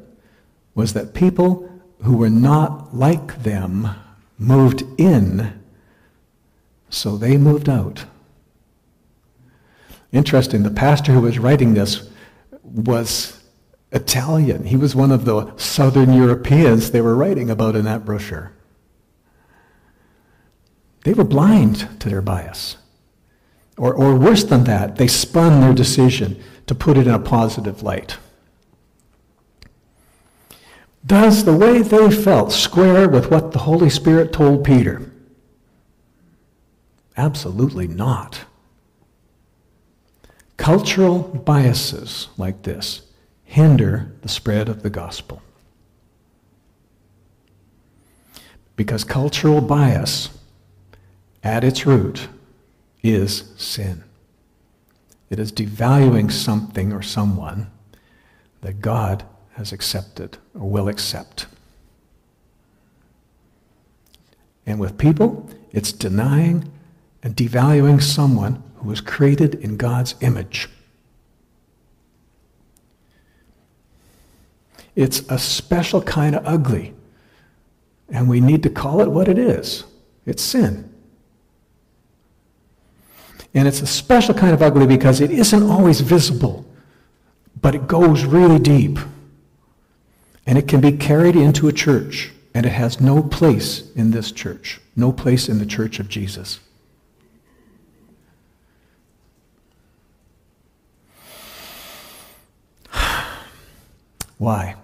was 0.75 0.93
that 0.93 1.15
people 1.15 1.67
who 2.03 2.17
were 2.17 2.29
not 2.29 2.95
like 2.95 3.41
them 3.41 3.89
moved 4.37 4.83
in, 4.99 5.59
so 6.91 7.17
they 7.17 7.35
moved 7.35 7.67
out. 7.67 8.05
Interesting, 10.11 10.61
the 10.61 10.69
pastor 10.69 11.13
who 11.13 11.21
was 11.21 11.39
writing 11.39 11.73
this 11.73 12.07
was 12.61 13.41
Italian. 13.91 14.65
He 14.65 14.77
was 14.77 14.95
one 14.95 15.11
of 15.11 15.25
the 15.25 15.51
southern 15.57 16.13
Europeans 16.13 16.91
they 16.91 17.01
were 17.01 17.15
writing 17.15 17.49
about 17.49 17.75
in 17.75 17.85
that 17.85 18.05
brochure. 18.05 18.51
They 21.05 21.13
were 21.13 21.23
blind 21.23 21.99
to 22.01 22.07
their 22.07 22.21
bias. 22.21 22.77
Or, 23.79 23.95
or 23.95 24.15
worse 24.15 24.43
than 24.43 24.65
that, 24.65 24.97
they 24.97 25.07
spun 25.07 25.61
their 25.61 25.73
decision 25.73 26.39
to 26.67 26.75
put 26.75 26.97
it 26.97 27.07
in 27.07 27.13
a 27.15 27.19
positive 27.19 27.81
light. 27.81 28.19
Does 31.05 31.43
the 31.45 31.55
way 31.55 31.81
they 31.81 32.09
felt 32.09 32.51
square 32.51 33.07
with 33.07 33.29
what 33.29 33.51
the 33.51 33.59
Holy 33.59 33.89
Spirit 33.89 34.33
told 34.33 34.63
Peter? 34.63 35.11
Absolutely 37.15 37.87
not. 37.87 38.45
Cultural 40.57 41.19
biases 41.19 42.29
like 42.37 42.63
this 42.63 43.03
hinder 43.43 44.11
the 44.21 44.29
spread 44.29 44.67
of 44.67 44.81
the 44.81 44.89
gospel. 44.89 45.41
Because 48.75 49.03
cultural 49.03 49.61
bias, 49.61 50.29
at 51.43 51.63
its 51.63 51.85
root, 51.85 52.27
is 53.03 53.53
sin. 53.55 54.03
It 55.29 55.39
is 55.39 55.51
devaluing 55.51 56.31
something 56.31 56.91
or 56.91 57.01
someone 57.01 57.71
that 58.61 58.81
God 58.81 59.23
has 59.55 59.71
accepted 59.71 60.37
or 60.53 60.69
will 60.69 60.87
accept. 60.87 61.47
And 64.65 64.79
with 64.79 64.97
people, 64.97 65.49
it's 65.71 65.91
denying 65.91 66.71
and 67.23 67.35
devaluing 67.35 68.01
someone 68.01 68.63
who 68.77 68.89
was 68.89 69.01
created 69.01 69.55
in 69.55 69.77
God's 69.77 70.15
image. 70.21 70.69
It's 74.95 75.19
a 75.29 75.37
special 75.37 76.01
kind 76.01 76.35
of 76.35 76.45
ugly, 76.45 76.93
and 78.09 78.29
we 78.29 78.39
need 78.39 78.63
to 78.63 78.69
call 78.69 79.01
it 79.01 79.09
what 79.09 79.27
it 79.27 79.37
is. 79.37 79.83
It's 80.25 80.41
sin. 80.41 80.89
And 83.53 83.67
it's 83.67 83.81
a 83.81 83.87
special 83.87 84.33
kind 84.33 84.53
of 84.53 84.61
ugly 84.61 84.87
because 84.87 85.21
it 85.21 85.31
isn't 85.31 85.63
always 85.63 86.01
visible 86.01 86.65
but 87.65 87.73
it 87.73 87.87
goes 87.87 88.25
really 88.25 88.59
deep. 88.59 88.99
And 90.45 90.57
it 90.57 90.67
can 90.67 90.81
be 90.81 90.91
carried 90.91 91.35
into 91.35 91.67
a 91.67 91.73
church, 91.73 92.31
and 92.53 92.65
it 92.65 92.71
has 92.71 93.01
no 93.01 93.23
place 93.23 93.91
in 93.95 94.11
this 94.11 94.31
church, 94.31 94.79
no 94.95 95.11
place 95.11 95.49
in 95.49 95.57
the 95.59 95.65
church 95.65 95.99
of 95.99 96.07
Jesus. 96.07 96.59
Why? 104.37 104.75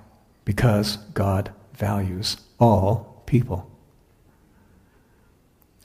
Because 0.45 0.97
God 1.13 1.51
values 1.75 2.37
all 2.59 3.23
people. 3.25 3.69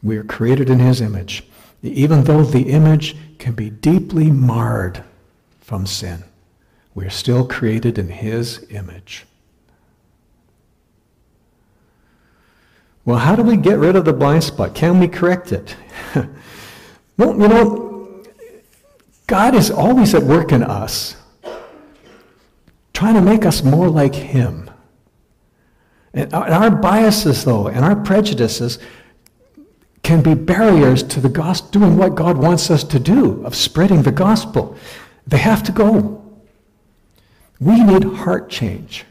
We 0.03 0.17
are 0.17 0.25
created 0.25 0.71
in 0.71 0.79
His 0.79 1.01
image, 1.01 1.45
even 1.83 2.25
though 2.25 2.45
the 2.45 2.71
image 2.71 3.17
can 3.39 3.55
be 3.55 3.71
deeply 3.71 4.31
marred 4.31 5.05
from 5.61 5.87
sin. 5.87 6.25
We 6.95 7.05
are 7.05 7.11
still 7.11 7.47
created 7.47 7.99
in 7.99 8.09
His 8.09 8.65
image. 8.71 9.27
Well, 13.07 13.19
how 13.19 13.37
do 13.37 13.43
we 13.45 13.57
get 13.57 13.79
rid 13.79 13.95
of 13.95 14.05
the 14.05 14.13
blind 14.13 14.43
spot? 14.43 14.75
Can 14.75 14.99
we 14.99 15.07
correct 15.07 15.53
it? 15.53 15.77
well, 17.17 17.41
you 17.41 17.49
know, 17.49 18.25
God 19.29 19.55
is 19.55 19.71
always 19.71 20.13
at 20.13 20.25
work 20.25 20.51
in 20.51 20.65
us 20.65 21.17
trying 22.93 23.15
to 23.15 23.21
make 23.21 23.47
us 23.47 23.63
more 23.63 23.89
like 23.89 24.15
Him. 24.15 24.69
And 26.15 26.33
our 26.35 26.71
biases, 26.71 27.45
though, 27.45 27.69
and 27.69 27.85
our 27.85 27.95
prejudices 27.95 28.81
can 30.03 30.23
be 30.23 30.35
barriers 30.35 31.03
to 31.05 31.21
the 31.21 31.29
gospel, 31.29 31.81
doing 31.81 31.97
what 31.97 32.17
God 32.17 32.37
wants 32.39 32.71
us 32.71 32.83
to 32.85 32.99
do, 32.99 33.45
of 33.45 33.55
spreading 33.55 34.03
the 34.03 34.13
gospel. 34.13 34.77
They 35.27 35.39
have 35.39 35.63
to 35.65 35.73
go. 35.73 36.25
We 37.61 37.85
need 37.85 38.03
heart 38.03 38.49
change. 38.49 39.05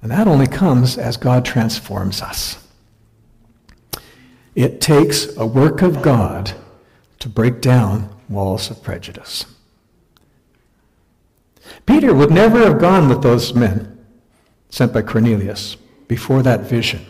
And 0.00 0.10
that 0.10 0.26
only 0.26 0.46
comes 0.46 0.96
as 0.96 1.18
God 1.18 1.44
transforms 1.44 2.22
us. 2.22 2.63
It 4.54 4.80
takes 4.80 5.36
a 5.36 5.46
work 5.46 5.82
of 5.82 6.02
God 6.02 6.52
to 7.18 7.28
break 7.28 7.60
down 7.60 8.14
walls 8.28 8.70
of 8.70 8.82
prejudice. 8.82 9.46
Peter 11.86 12.14
would 12.14 12.30
never 12.30 12.58
have 12.58 12.78
gone 12.78 13.08
with 13.08 13.22
those 13.22 13.54
men 13.54 13.90
sent 14.70 14.92
by 14.92 15.02
Cornelius 15.02 15.76
before 16.08 16.42
that 16.42 16.60
vision. 16.60 17.04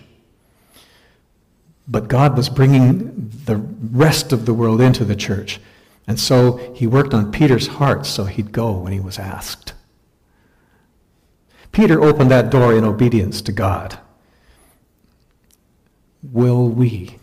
But 1.86 2.08
God 2.08 2.36
was 2.36 2.48
bringing 2.48 3.30
the 3.44 3.56
rest 3.56 4.32
of 4.32 4.46
the 4.46 4.54
world 4.54 4.80
into 4.80 5.04
the 5.04 5.16
church. 5.16 5.60
And 6.06 6.18
so 6.18 6.56
he 6.74 6.86
worked 6.86 7.14
on 7.14 7.32
Peter's 7.32 7.66
heart 7.66 8.06
so 8.06 8.24
he'd 8.24 8.52
go 8.52 8.72
when 8.72 8.92
he 8.92 9.00
was 9.00 9.18
asked. 9.18 9.74
Peter 11.72 12.02
opened 12.02 12.30
that 12.30 12.50
door 12.50 12.74
in 12.74 12.84
obedience 12.84 13.42
to 13.42 13.52
God. 13.52 13.98
Will 16.22 16.68
we? 16.68 17.18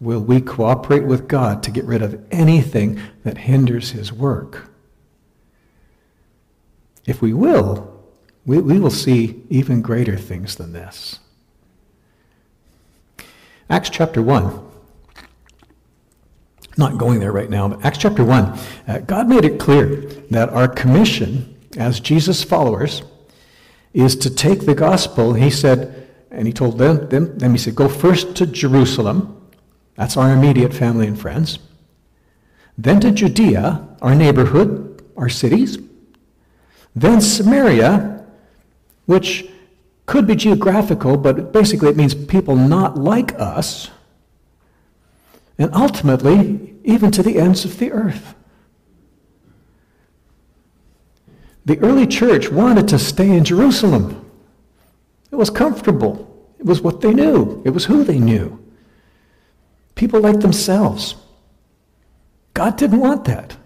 Will 0.00 0.20
we 0.20 0.40
cooperate 0.40 1.04
with 1.04 1.26
God 1.28 1.62
to 1.62 1.70
get 1.70 1.84
rid 1.84 2.02
of 2.02 2.22
anything 2.30 3.00
that 3.24 3.38
hinders 3.38 3.90
his 3.90 4.12
work? 4.12 4.70
If 7.06 7.22
we 7.22 7.32
will, 7.32 8.04
we, 8.44 8.58
we 8.58 8.78
will 8.78 8.90
see 8.90 9.42
even 9.48 9.80
greater 9.80 10.16
things 10.16 10.56
than 10.56 10.72
this. 10.72 11.20
Acts 13.70 13.90
chapter 13.90 14.22
1. 14.22 14.64
Not 16.76 16.98
going 16.98 17.20
there 17.20 17.32
right 17.32 17.48
now, 17.48 17.68
but 17.68 17.84
Acts 17.84 17.98
chapter 17.98 18.24
1. 18.24 18.58
Uh, 18.86 18.98
God 18.98 19.28
made 19.28 19.44
it 19.44 19.58
clear 19.58 19.86
that 20.30 20.50
our 20.50 20.68
commission 20.68 21.56
as 21.78 22.00
Jesus 22.00 22.44
followers 22.44 23.02
is 23.94 24.14
to 24.16 24.30
take 24.30 24.66
the 24.66 24.74
gospel. 24.74 25.32
He 25.32 25.50
said, 25.50 26.08
and 26.30 26.46
he 26.46 26.52
told 26.52 26.76
them, 26.78 27.08
them, 27.08 27.38
them 27.38 27.52
he 27.52 27.58
said, 27.58 27.74
go 27.74 27.88
first 27.88 28.36
to 28.36 28.46
Jerusalem. 28.46 29.35
That's 29.96 30.16
our 30.16 30.32
immediate 30.32 30.74
family 30.74 31.06
and 31.06 31.18
friends. 31.18 31.58
Then 32.78 33.00
to 33.00 33.10
Judea, 33.10 33.86
our 34.02 34.14
neighborhood, 34.14 35.02
our 35.16 35.28
cities 35.28 35.78
then 36.96 37.20
Samaria, 37.20 38.24
which 39.04 39.46
could 40.06 40.26
be 40.26 40.34
geographical, 40.34 41.18
but 41.18 41.52
basically 41.52 41.90
it 41.90 41.96
means 41.96 42.14
people 42.14 42.56
not 42.56 42.96
like 42.96 43.38
us. 43.38 43.90
And 45.58 45.72
ultimately, 45.74 46.74
even 46.84 47.10
to 47.10 47.22
the 47.22 47.38
ends 47.38 47.66
of 47.66 47.78
the 47.78 47.92
earth. 47.92 48.34
The 51.66 51.78
early 51.80 52.06
church 52.06 52.50
wanted 52.50 52.88
to 52.88 52.98
stay 52.98 53.30
in 53.30 53.44
Jerusalem. 53.44 54.24
It 55.30 55.36
was 55.36 55.50
comfortable. 55.50 56.22
It 56.58 56.64
was 56.64 56.80
what 56.80 57.02
they 57.02 57.12
knew. 57.12 57.60
It 57.66 57.70
was 57.70 57.84
who 57.84 58.04
they 58.04 58.18
knew. 58.18 58.62
People 59.96 60.20
like 60.20 60.38
themselves. 60.38 61.16
God 62.54 62.76
didn't 62.76 63.00
want 63.00 63.24
that. 63.24 63.56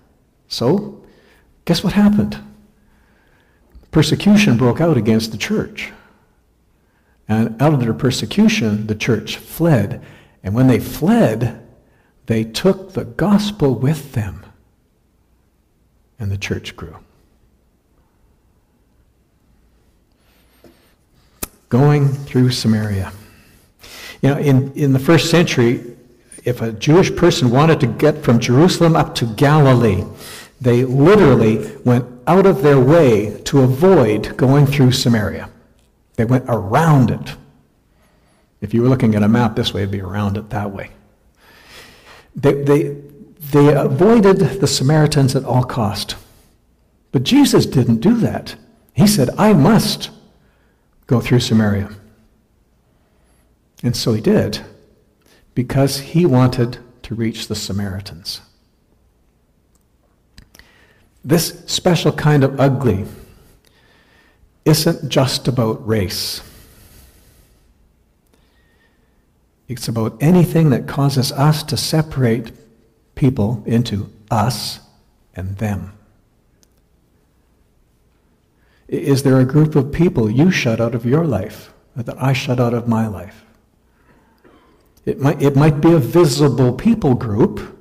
So, 0.48 1.04
guess 1.66 1.84
what 1.84 1.92
happened? 1.92 2.42
persecution 3.90 4.56
broke 4.56 4.80
out 4.80 4.96
against 4.96 5.32
the 5.32 5.38
church. 5.38 5.92
And 7.28 7.60
out 7.62 7.72
of 7.72 7.80
their 7.80 7.94
persecution, 7.94 8.86
the 8.86 8.94
church 8.94 9.36
fled. 9.36 10.02
And 10.42 10.54
when 10.54 10.66
they 10.66 10.80
fled, 10.80 11.66
they 12.26 12.44
took 12.44 12.92
the 12.92 13.04
gospel 13.04 13.74
with 13.74 14.12
them. 14.12 14.44
And 16.18 16.30
the 16.30 16.38
church 16.38 16.76
grew. 16.76 16.96
Going 21.68 22.08
through 22.08 22.50
Samaria. 22.50 23.12
You 24.22 24.30
know, 24.30 24.38
in, 24.38 24.72
in 24.72 24.92
the 24.92 24.98
first 24.98 25.30
century, 25.30 25.89
if 26.44 26.62
a 26.62 26.72
Jewish 26.72 27.14
person 27.14 27.50
wanted 27.50 27.80
to 27.80 27.86
get 27.86 28.22
from 28.22 28.40
Jerusalem 28.40 28.96
up 28.96 29.14
to 29.16 29.26
Galilee, 29.26 30.04
they 30.60 30.84
literally 30.84 31.76
went 31.84 32.06
out 32.26 32.46
of 32.46 32.62
their 32.62 32.78
way 32.78 33.40
to 33.44 33.60
avoid 33.60 34.36
going 34.36 34.66
through 34.66 34.92
Samaria. 34.92 35.50
They 36.16 36.24
went 36.24 36.44
around 36.48 37.10
it. 37.10 37.36
If 38.60 38.74
you 38.74 38.82
were 38.82 38.88
looking 38.88 39.14
at 39.14 39.22
a 39.22 39.28
map 39.28 39.56
this 39.56 39.72
way, 39.72 39.82
it'd 39.82 39.90
be 39.90 40.02
around 40.02 40.36
it 40.36 40.50
that 40.50 40.70
way. 40.70 40.90
They, 42.36 42.62
they, 42.62 42.96
they 43.50 43.72
avoided 43.72 44.38
the 44.38 44.66
Samaritans 44.66 45.34
at 45.34 45.44
all 45.44 45.64
cost. 45.64 46.16
But 47.10 47.22
Jesus 47.22 47.66
didn't 47.66 48.00
do 48.00 48.16
that. 48.18 48.54
He 48.92 49.06
said, 49.06 49.30
I 49.38 49.52
must 49.52 50.10
go 51.06 51.20
through 51.20 51.40
Samaria. 51.40 51.90
And 53.82 53.96
so 53.96 54.12
he 54.12 54.20
did, 54.20 54.60
because 55.54 56.00
he 56.00 56.24
wanted 56.26 56.78
to 57.02 57.14
reach 57.14 57.48
the 57.48 57.54
Samaritans. 57.54 58.40
This 61.24 61.62
special 61.66 62.12
kind 62.12 62.44
of 62.44 62.58
ugly 62.58 63.04
isn't 64.64 65.08
just 65.08 65.48
about 65.48 65.86
race. 65.86 66.42
It's 69.68 69.86
about 69.86 70.16
anything 70.20 70.70
that 70.70 70.88
causes 70.88 71.30
us 71.32 71.62
to 71.64 71.76
separate 71.76 72.52
people 73.14 73.62
into 73.66 74.10
us 74.30 74.80
and 75.34 75.56
them. 75.58 75.92
Is 78.88 79.22
there 79.22 79.38
a 79.38 79.44
group 79.44 79.76
of 79.76 79.92
people 79.92 80.28
you 80.28 80.50
shut 80.50 80.80
out 80.80 80.94
of 80.94 81.06
your 81.06 81.24
life 81.24 81.72
that 81.94 82.20
I 82.20 82.32
shut 82.32 82.58
out 82.58 82.74
of 82.74 82.88
my 82.88 83.06
life? 83.06 83.44
It 85.10 85.20
might, 85.20 85.42
it 85.42 85.56
might 85.56 85.80
be 85.80 85.92
a 85.92 85.98
visible 85.98 86.72
people 86.72 87.14
group 87.14 87.80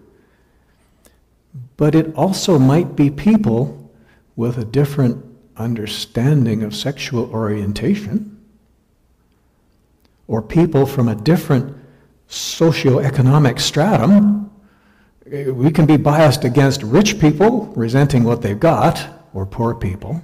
but 1.79 1.95
it 1.95 2.13
also 2.13 2.59
might 2.59 2.97
be 2.97 3.09
people 3.09 3.89
with 4.35 4.57
a 4.57 4.65
different 4.65 5.23
understanding 5.55 6.61
of 6.61 6.75
sexual 6.75 7.31
orientation, 7.31 8.37
or 10.27 10.41
people 10.41 10.85
from 10.85 11.07
a 11.07 11.15
different 11.15 11.73
socioeconomic 12.27 13.61
stratum. 13.61 14.51
We 15.25 15.71
can 15.71 15.85
be 15.85 15.95
biased 15.95 16.43
against 16.43 16.83
rich 16.83 17.17
people, 17.17 17.67
resenting 17.77 18.25
what 18.25 18.41
they've 18.41 18.59
got, 18.59 19.07
or 19.33 19.45
poor 19.45 19.73
people. 19.73 20.21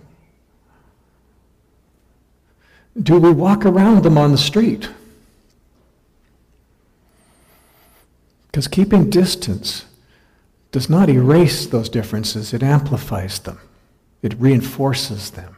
Do 3.01 3.17
we 3.17 3.31
walk 3.31 3.65
around 3.65 4.03
them 4.03 4.17
on 4.17 4.33
the 4.33 4.37
street? 4.37 4.89
Because 8.55 8.69
keeping 8.69 9.09
distance 9.09 9.83
does 10.71 10.89
not 10.89 11.09
erase 11.09 11.67
those 11.67 11.89
differences, 11.89 12.53
it 12.53 12.63
amplifies 12.63 13.37
them, 13.39 13.59
it 14.21 14.33
reinforces 14.39 15.31
them. 15.31 15.57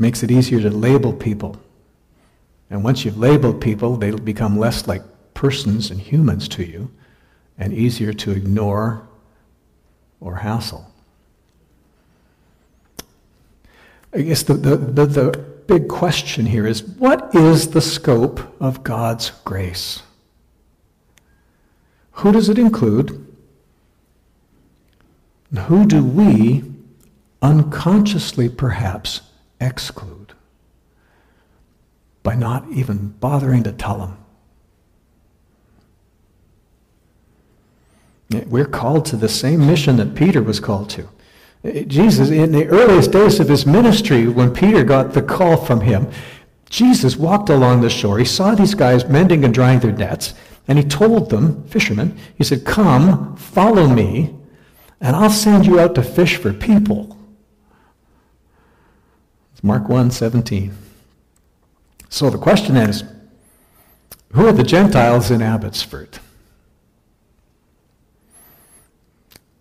Makes 0.00 0.24
it 0.24 0.32
easier 0.32 0.60
to 0.62 0.68
label 0.68 1.12
people. 1.12 1.60
And 2.70 2.82
once 2.82 3.04
you've 3.04 3.18
labeled 3.18 3.60
people, 3.60 3.96
they 3.96 4.10
become 4.10 4.58
less 4.58 4.88
like 4.88 5.04
persons 5.32 5.92
and 5.92 6.00
humans 6.00 6.48
to 6.48 6.64
you, 6.64 6.90
and 7.56 7.72
easier 7.72 8.12
to 8.14 8.32
ignore 8.32 9.06
or 10.20 10.34
hassle. 10.34 10.92
I 14.12 14.22
guess 14.22 14.42
the, 14.42 14.54
the, 14.54 14.76
the, 14.76 15.06
the 15.06 15.50
big 15.70 15.86
question 15.86 16.46
here 16.46 16.66
is 16.66 16.82
what 16.82 17.32
is 17.32 17.70
the 17.70 17.80
scope 17.80 18.40
of 18.60 18.82
God's 18.82 19.30
grace? 19.44 20.02
Who 22.10 22.32
does 22.32 22.48
it 22.48 22.58
include? 22.58 23.10
And 25.50 25.60
who 25.60 25.86
do 25.86 26.04
we 26.04 26.64
unconsciously 27.40 28.48
perhaps 28.48 29.20
exclude 29.60 30.32
by 32.24 32.34
not 32.34 32.68
even 32.72 33.10
bothering 33.20 33.62
to 33.62 33.70
tell 33.70 34.16
them? 38.28 38.48
We're 38.48 38.66
called 38.66 39.06
to 39.06 39.16
the 39.16 39.28
same 39.28 39.64
mission 39.64 39.98
that 39.98 40.16
Peter 40.16 40.42
was 40.42 40.58
called 40.58 40.90
to. 40.90 41.08
Jesus, 41.62 42.30
in 42.30 42.52
the 42.52 42.66
earliest 42.68 43.12
days 43.12 43.38
of 43.38 43.48
his 43.48 43.66
ministry, 43.66 44.26
when 44.26 44.54
Peter 44.54 44.82
got 44.82 45.12
the 45.12 45.20
call 45.20 45.58
from 45.58 45.82
him, 45.82 46.10
Jesus 46.70 47.16
walked 47.16 47.50
along 47.50 47.82
the 47.82 47.90
shore. 47.90 48.18
He 48.18 48.24
saw 48.24 48.54
these 48.54 48.74
guys 48.74 49.04
mending 49.06 49.44
and 49.44 49.52
drying 49.52 49.80
their 49.80 49.92
nets, 49.92 50.32
and 50.66 50.78
he 50.78 50.84
told 50.84 51.28
them, 51.28 51.64
fishermen, 51.68 52.16
he 52.36 52.44
said, 52.44 52.64
Come, 52.64 53.36
follow 53.36 53.86
me, 53.86 54.34
and 55.00 55.14
I'll 55.14 55.30
send 55.30 55.66
you 55.66 55.78
out 55.78 55.94
to 55.96 56.02
fish 56.02 56.36
for 56.36 56.52
people. 56.52 57.18
It's 59.52 59.62
Mark 59.62 59.88
1 59.88 60.10
17. 60.10 60.72
So 62.08 62.30
the 62.30 62.38
question 62.38 62.76
is 62.76 63.04
who 64.32 64.46
are 64.46 64.52
the 64.52 64.62
Gentiles 64.62 65.30
in 65.30 65.42
Abbotsford? 65.42 66.18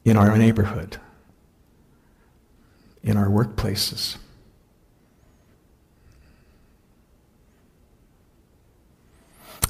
In 0.06 0.16
our 0.16 0.38
neighborhood? 0.38 0.98
In 3.04 3.18
our 3.18 3.28
workplaces. 3.28 4.18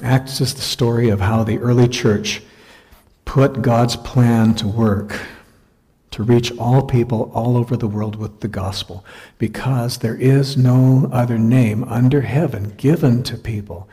Acts 0.02 0.40
is 0.40 0.54
the 0.54 0.60
story 0.62 1.10
of 1.10 1.20
how 1.20 1.44
the 1.44 1.58
early 1.58 1.86
church 1.86 2.42
put 3.24 3.62
God's 3.62 3.96
plan 3.96 4.54
to 4.56 4.66
work 4.66 5.20
to 6.10 6.22
reach 6.22 6.56
all 6.58 6.82
people 6.82 7.30
all 7.34 7.56
over 7.56 7.76
the 7.76 7.86
world 7.86 8.16
with 8.16 8.40
the 8.40 8.48
gospel 8.48 9.04
because 9.38 9.98
there 9.98 10.16
is 10.16 10.56
no 10.56 11.08
other 11.12 11.38
name 11.38 11.84
under 11.84 12.22
heaven 12.22 12.74
given 12.76 13.22
to 13.22 13.36
people 13.36 13.88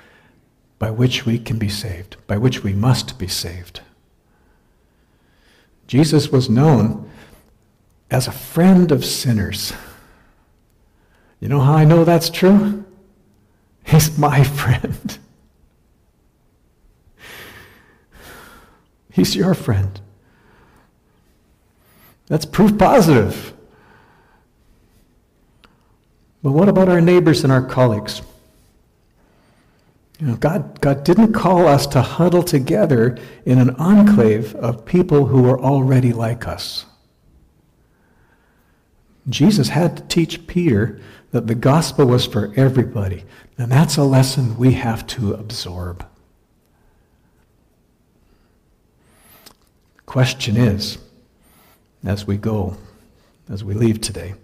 by 0.79 0.89
which 0.89 1.25
we 1.25 1.37
can 1.37 1.57
be 1.57 1.69
saved, 1.69 2.17
by 2.27 2.37
which 2.37 2.63
we 2.63 2.73
must 2.73 3.19
be 3.19 3.27
saved. 3.27 3.81
Jesus 5.87 6.31
was 6.31 6.49
known 6.49 7.09
as 8.09 8.27
a 8.27 8.31
friend 8.31 8.91
of 8.91 9.03
sinners. 9.03 9.73
You 11.39 11.49
know 11.49 11.59
how 11.59 11.73
I 11.73 11.85
know 11.85 12.03
that's 12.03 12.29
true? 12.29 12.85
He's 13.85 14.17
my 14.17 14.43
friend. 14.43 15.17
He's 19.11 19.35
your 19.35 19.53
friend. 19.53 19.99
That's 22.27 22.45
proof 22.45 22.77
positive. 22.77 23.53
But 26.43 26.51
what 26.51 26.69
about 26.69 26.89
our 26.89 27.01
neighbors 27.01 27.43
and 27.43 27.51
our 27.51 27.63
colleagues? 27.63 28.21
You 30.19 30.27
know, 30.27 30.35
God, 30.35 30.81
God 30.81 31.03
didn't 31.03 31.33
call 31.33 31.67
us 31.67 31.85
to 31.87 32.01
huddle 32.01 32.43
together 32.43 33.17
in 33.45 33.59
an 33.59 33.71
enclave 33.77 34.55
of 34.55 34.85
people 34.85 35.27
who 35.27 35.47
are 35.49 35.59
already 35.59 36.11
like 36.13 36.47
us. 36.47 36.85
Jesus 39.29 39.69
had 39.69 39.97
to 39.97 40.03
teach 40.03 40.47
Peter 40.47 40.99
that 41.31 41.47
the 41.47 41.55
gospel 41.55 42.05
was 42.05 42.25
for 42.25 42.53
everybody. 42.55 43.23
And 43.57 43.71
that's 43.71 43.97
a 43.97 44.03
lesson 44.03 44.57
we 44.57 44.73
have 44.73 45.05
to 45.07 45.33
absorb. 45.33 46.05
The 49.95 50.01
question 50.05 50.55
is, 50.55 50.97
as 52.05 52.25
we 52.25 52.37
go, 52.37 52.77
as 53.49 53.63
we 53.63 53.73
leave 53.73 53.99
today, 53.99 54.35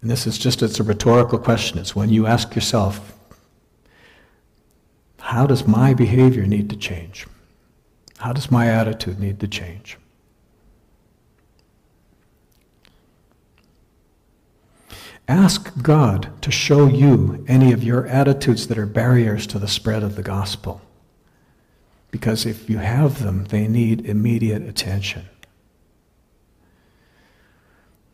and 0.00 0.10
this 0.10 0.26
is 0.26 0.38
just, 0.38 0.62
it's 0.62 0.80
a 0.80 0.82
rhetorical 0.82 1.38
question. 1.38 1.78
It's 1.78 1.94
when 1.94 2.08
you 2.08 2.26
ask 2.26 2.54
yourself, 2.54 3.14
how 5.18 5.46
does 5.46 5.66
my 5.66 5.92
behavior 5.92 6.46
need 6.46 6.70
to 6.70 6.76
change? 6.76 7.26
How 8.18 8.32
does 8.32 8.50
my 8.50 8.68
attitude 8.68 9.20
need 9.20 9.40
to 9.40 9.48
change? 9.48 9.98
Ask 15.30 15.80
God 15.80 16.32
to 16.42 16.50
show 16.50 16.88
you 16.88 17.44
any 17.46 17.70
of 17.70 17.84
your 17.84 18.04
attitudes 18.08 18.66
that 18.66 18.76
are 18.76 18.84
barriers 18.84 19.46
to 19.46 19.60
the 19.60 19.68
spread 19.68 20.02
of 20.02 20.16
the 20.16 20.24
gospel. 20.24 20.82
Because 22.10 22.44
if 22.44 22.68
you 22.68 22.78
have 22.78 23.22
them, 23.22 23.44
they 23.44 23.68
need 23.68 24.04
immediate 24.06 24.62
attention. 24.62 25.28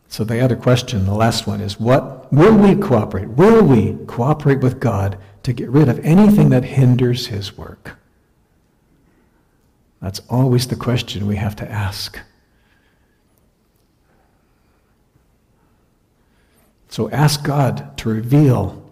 So 0.09 0.25
the 0.25 0.41
other 0.41 0.57
question, 0.57 1.07
the 1.07 1.15
last 1.15 1.47
one, 1.47 1.63
is 1.63 1.81
what 1.81 2.31
will 2.31 2.55
we 2.55 2.75
cooperate? 2.75 3.31
Will 3.31 3.65
we 3.65 3.97
cooperate 4.07 4.61
with 4.61 4.79
God 4.79 5.17
to 5.43 5.55
get 5.55 5.71
rid 5.71 5.89
of 5.89 5.99
anything 6.01 6.51
that 6.51 6.65
hinders 6.65 7.29
his 7.29 7.57
work? 7.57 7.97
That's 10.03 10.21
always 10.29 10.67
the 10.67 10.77
question 10.77 11.27
we 11.27 11.37
have 11.37 11.57
to 11.57 11.71
ask. 11.71 12.21
So 16.97 17.11
ask 17.11 17.45
God 17.45 17.99
to 17.99 18.09
reveal 18.09 18.83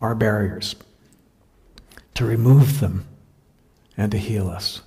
our 0.00 0.16
barriers, 0.16 0.74
to 2.14 2.24
remove 2.24 2.80
them, 2.80 3.06
and 3.96 4.10
to 4.10 4.18
heal 4.18 4.50
us. 4.50 4.80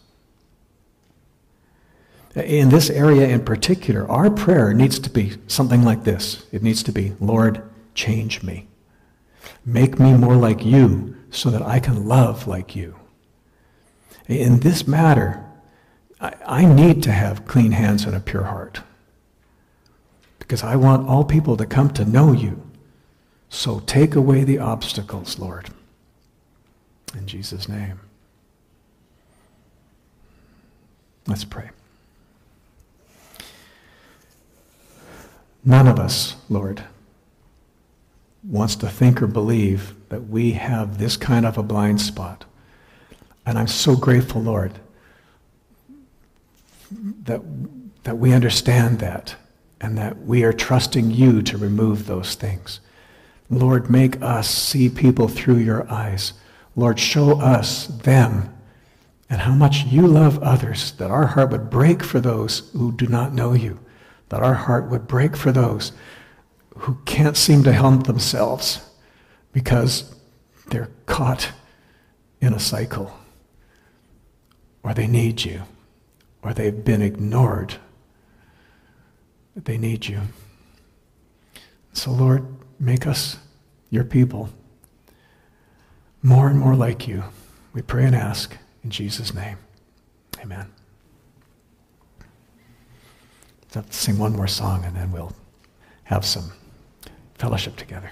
In 2.36 2.68
this 2.68 2.90
area 2.90 3.30
in 3.30 3.46
particular, 3.46 4.06
our 4.12 4.30
prayer 4.30 4.74
needs 4.74 5.00
to 5.00 5.10
be 5.10 5.38
something 5.48 5.84
like 5.84 6.04
this. 6.04 6.46
It 6.52 6.62
needs 6.62 6.84
to 6.84 6.92
be, 6.92 7.14
Lord, 7.22 7.64
change 7.96 8.44
me. 8.44 8.68
Make 9.66 9.98
me 9.98 10.14
more 10.14 10.36
like 10.36 10.66
you 10.66 11.16
so 11.32 11.50
that 11.50 11.62
I 11.62 11.80
can 11.80 12.10
love 12.10 12.46
like 12.46 12.76
you. 12.76 13.00
In 14.28 14.60
this 14.60 14.86
matter, 14.86 15.46
I, 16.20 16.66
need 16.66 17.04
to 17.04 17.14
have 17.14 17.46
clean 17.46 17.72
hands 17.72 18.04
and 18.04 18.14
a 18.14 18.20
pure 18.20 18.44
heart 18.44 18.82
because 20.44 20.62
I 20.62 20.76
want 20.76 21.08
all 21.08 21.24
people 21.24 21.56
to 21.56 21.66
come 21.66 21.90
to 21.92 22.04
know 22.04 22.34
you. 22.34 22.62
So 23.48 23.80
take 23.80 24.14
away 24.14 24.44
the 24.44 24.60
obstacles, 24.60 25.40
Lord. 25.40 25.70
In 27.16 27.26
Jesus' 27.28 27.70
name. 27.70 28.02
Let's 31.28 31.46
pray. 31.46 31.70
None 35.64 35.88
of 35.88 35.98
us, 35.98 36.36
Lord, 36.50 36.84
wants 38.44 38.76
to 38.76 38.90
think 38.90 39.22
or 39.22 39.28
believe 39.28 39.96
that 40.10 40.28
we 40.28 40.52
have 40.52 40.98
this 40.98 41.16
kind 41.16 41.46
of 41.46 41.58
a 41.58 41.64
blind 41.64 42.02
spot. 42.02 42.44
And 43.46 43.58
I'm 43.58 43.68
so 43.68 43.96
grateful, 43.96 44.42
Lord, 44.42 44.74
that, 46.92 47.42
that 48.04 48.18
we 48.18 48.34
understand 48.34 49.00
that 49.00 49.38
and 49.84 49.98
that 49.98 50.26
we 50.26 50.46
are 50.46 50.54
trusting 50.54 51.12
you 51.12 51.42
to 51.42 51.58
remove 51.58 52.06
those 52.06 52.36
things. 52.36 52.80
Lord, 53.50 53.90
make 53.90 54.20
us 54.22 54.48
see 54.50 54.88
people 54.88 55.28
through 55.28 55.58
your 55.58 55.92
eyes. 55.92 56.32
Lord, 56.74 56.98
show 56.98 57.42
us 57.42 57.88
them 57.88 58.56
and 59.30 59.42
how 59.42 59.54
much 59.54 59.84
you 59.88 60.08
love 60.08 60.42
others, 60.42 60.94
that 60.94 61.12
our 61.12 61.28
heart 61.28 61.52
would 61.52 61.70
break 61.70 62.02
for 62.02 62.22
those 62.22 62.70
who 62.72 62.94
do 62.94 63.08
not 63.08 63.34
know 63.34 63.52
you, 63.52 63.78
that 64.30 64.42
our 64.42 64.54
heart 64.54 64.90
would 64.90 65.06
break 65.06 65.36
for 65.36 65.52
those 65.52 65.92
who 66.78 66.98
can't 67.04 67.36
seem 67.36 67.62
to 67.64 67.74
help 67.74 68.08
themselves 68.08 68.90
because 69.52 70.16
they're 70.68 70.92
caught 71.08 71.52
in 72.40 72.54
a 72.54 72.60
cycle, 72.60 73.20
or 74.82 74.94
they 74.94 75.08
need 75.08 75.44
you, 75.44 75.64
or 76.42 76.54
they've 76.54 76.86
been 76.86 77.02
ignored 77.02 77.76
that 79.56 79.66
they 79.66 79.78
need 79.78 80.08
you. 80.08 80.22
So, 81.94 82.12
Lord, 82.12 82.46
make 82.80 83.06
us 83.06 83.38
your 83.90 84.04
people 84.04 84.50
more 86.22 86.48
and 86.48 86.60
more 86.60 86.76
like 86.76 87.08
you. 87.08 87.24
We 87.74 87.82
pray 87.82 88.06
and 88.06 88.16
ask 88.16 88.58
in 88.84 88.90
Jesus' 88.90 89.34
name. 89.34 89.58
Amen. 90.42 90.72
Let's 93.76 93.98
sing 93.98 94.18
one 94.18 94.36
more 94.36 94.48
song 94.48 94.86
and 94.86 94.96
then 94.96 95.12
we'll 95.12 95.34
have 96.06 96.26
some 96.26 96.52
fellowship 97.36 97.76
together. 97.76 98.12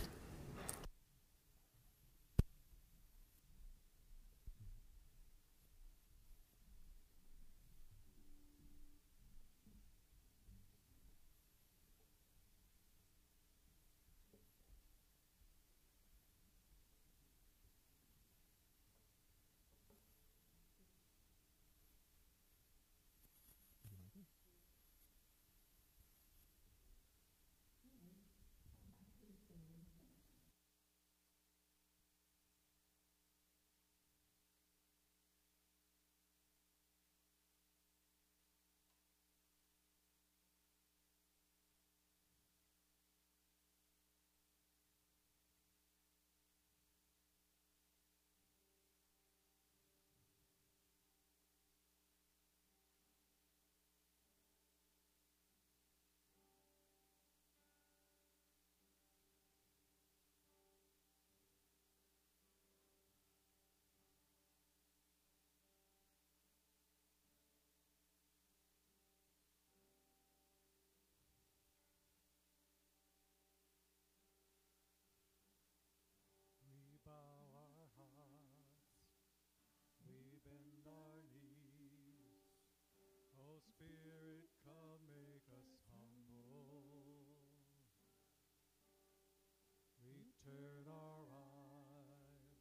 Turn 90.52 90.84
our 90.92 91.24
eyes 91.32 92.60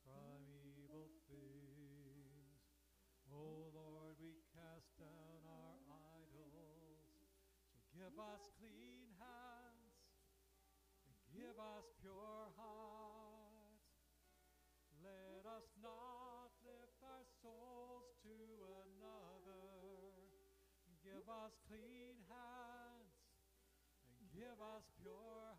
from 0.00 0.40
evil 0.64 1.12
things. 1.28 2.56
Oh 3.28 3.68
Lord, 3.76 4.16
we 4.16 4.40
cast 4.56 4.88
down 4.96 5.44
our 5.44 5.76
idols. 6.16 7.28
So 7.68 7.84
give 7.92 8.16
us 8.16 8.48
clean 8.56 9.12
hands 9.20 9.92
and 11.04 11.20
give 11.28 11.52
us 11.60 11.84
pure 12.00 12.48
hearts. 12.56 13.92
Let 15.04 15.44
us 15.44 15.68
not 15.84 16.48
lift 16.64 16.96
our 17.04 17.28
souls 17.44 18.08
to 18.24 18.40
another. 18.88 19.68
Give 21.04 21.28
us 21.28 21.52
clean 21.68 22.16
hands 22.32 23.12
and 24.16 24.24
give 24.32 24.56
us 24.64 24.88
pure 24.96 25.57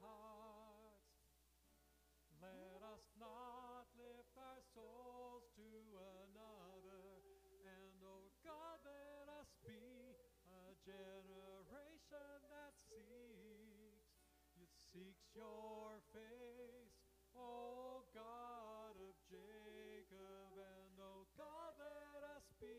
generation 10.89 12.33
that 12.49 12.73
seeks, 12.89 14.09
it 14.57 14.71
seeks 14.89 15.29
your 15.37 16.01
face, 16.09 16.97
oh 17.37 18.01
God 18.09 18.97
of 18.97 19.13
Jacob. 19.29 20.49
And 20.57 20.97
oh 20.97 21.29
God, 21.37 21.77
let 21.77 22.25
us 22.33 22.45
be 22.57 22.73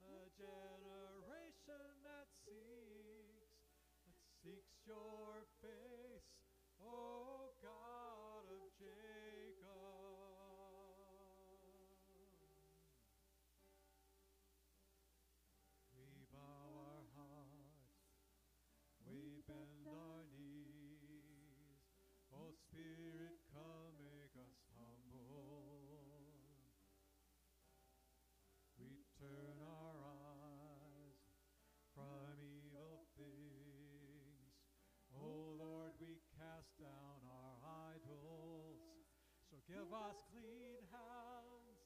a 0.00 0.24
generation 0.40 1.84
that 2.08 2.28
seeks, 2.48 3.52
that 4.08 4.16
seeks 4.40 4.80
your 4.88 5.33
bend 19.46 19.84
our 19.86 20.24
knees. 20.36 21.84
Oh 22.32 22.50
Spirit, 22.50 23.36
come 23.52 23.94
make 24.00 24.32
us 24.40 24.56
humble. 24.74 25.84
We 28.80 29.04
turn 29.20 29.58
our 29.60 29.96
eyes 30.00 31.20
from 31.92 32.40
evil 32.40 33.04
things. 33.14 34.56
Oh 35.14 35.54
Lord, 35.60 35.92
we 36.00 36.18
cast 36.34 36.72
down 36.80 37.20
our 37.28 37.56
idols. 37.94 38.80
So 39.50 39.60
give 39.68 39.92
us 39.92 40.16
clean 40.32 40.82
hands 40.90 41.84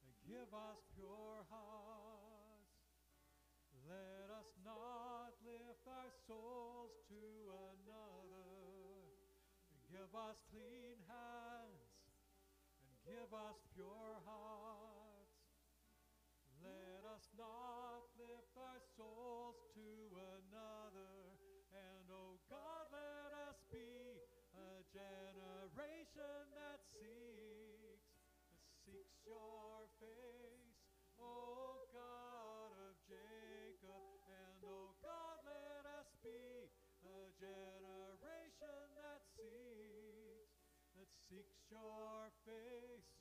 and 0.00 0.12
give 0.24 0.48
us 0.54 0.78
pure 0.96 1.27
souls 6.28 6.92
to 7.08 7.24
another. 7.72 8.52
Give 9.88 10.12
us 10.12 10.36
clean 10.52 11.00
hands 11.08 11.88
and 12.84 12.92
give 13.08 13.32
us 13.32 13.56
pure 13.72 14.20
hearts. 14.28 15.40
Let 16.60 17.00
us 17.16 17.24
not 17.32 18.12
lift 18.20 18.52
our 18.60 18.76
souls 18.92 19.56
to 19.72 19.88
another. 20.36 21.32
And 21.72 22.04
oh 22.12 22.36
God, 22.52 22.92
let 22.92 23.32
us 23.48 23.56
be 23.72 24.20
a 24.52 24.84
generation 24.92 26.44
that 26.60 26.84
seeks, 26.92 28.04
that 28.52 28.68
seeks 28.84 29.16
your 29.24 29.88
face. 29.96 30.57
Seeks 41.28 41.70
your 41.70 42.30
face. 42.46 43.17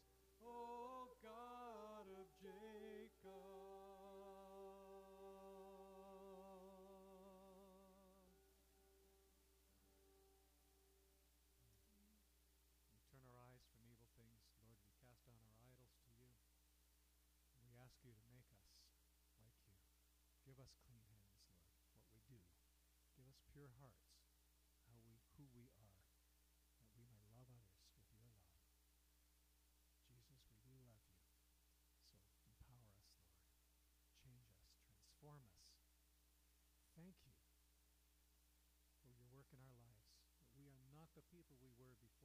People 41.45 41.69
we 41.77 41.85
were 41.85 41.97
before 42.01 42.16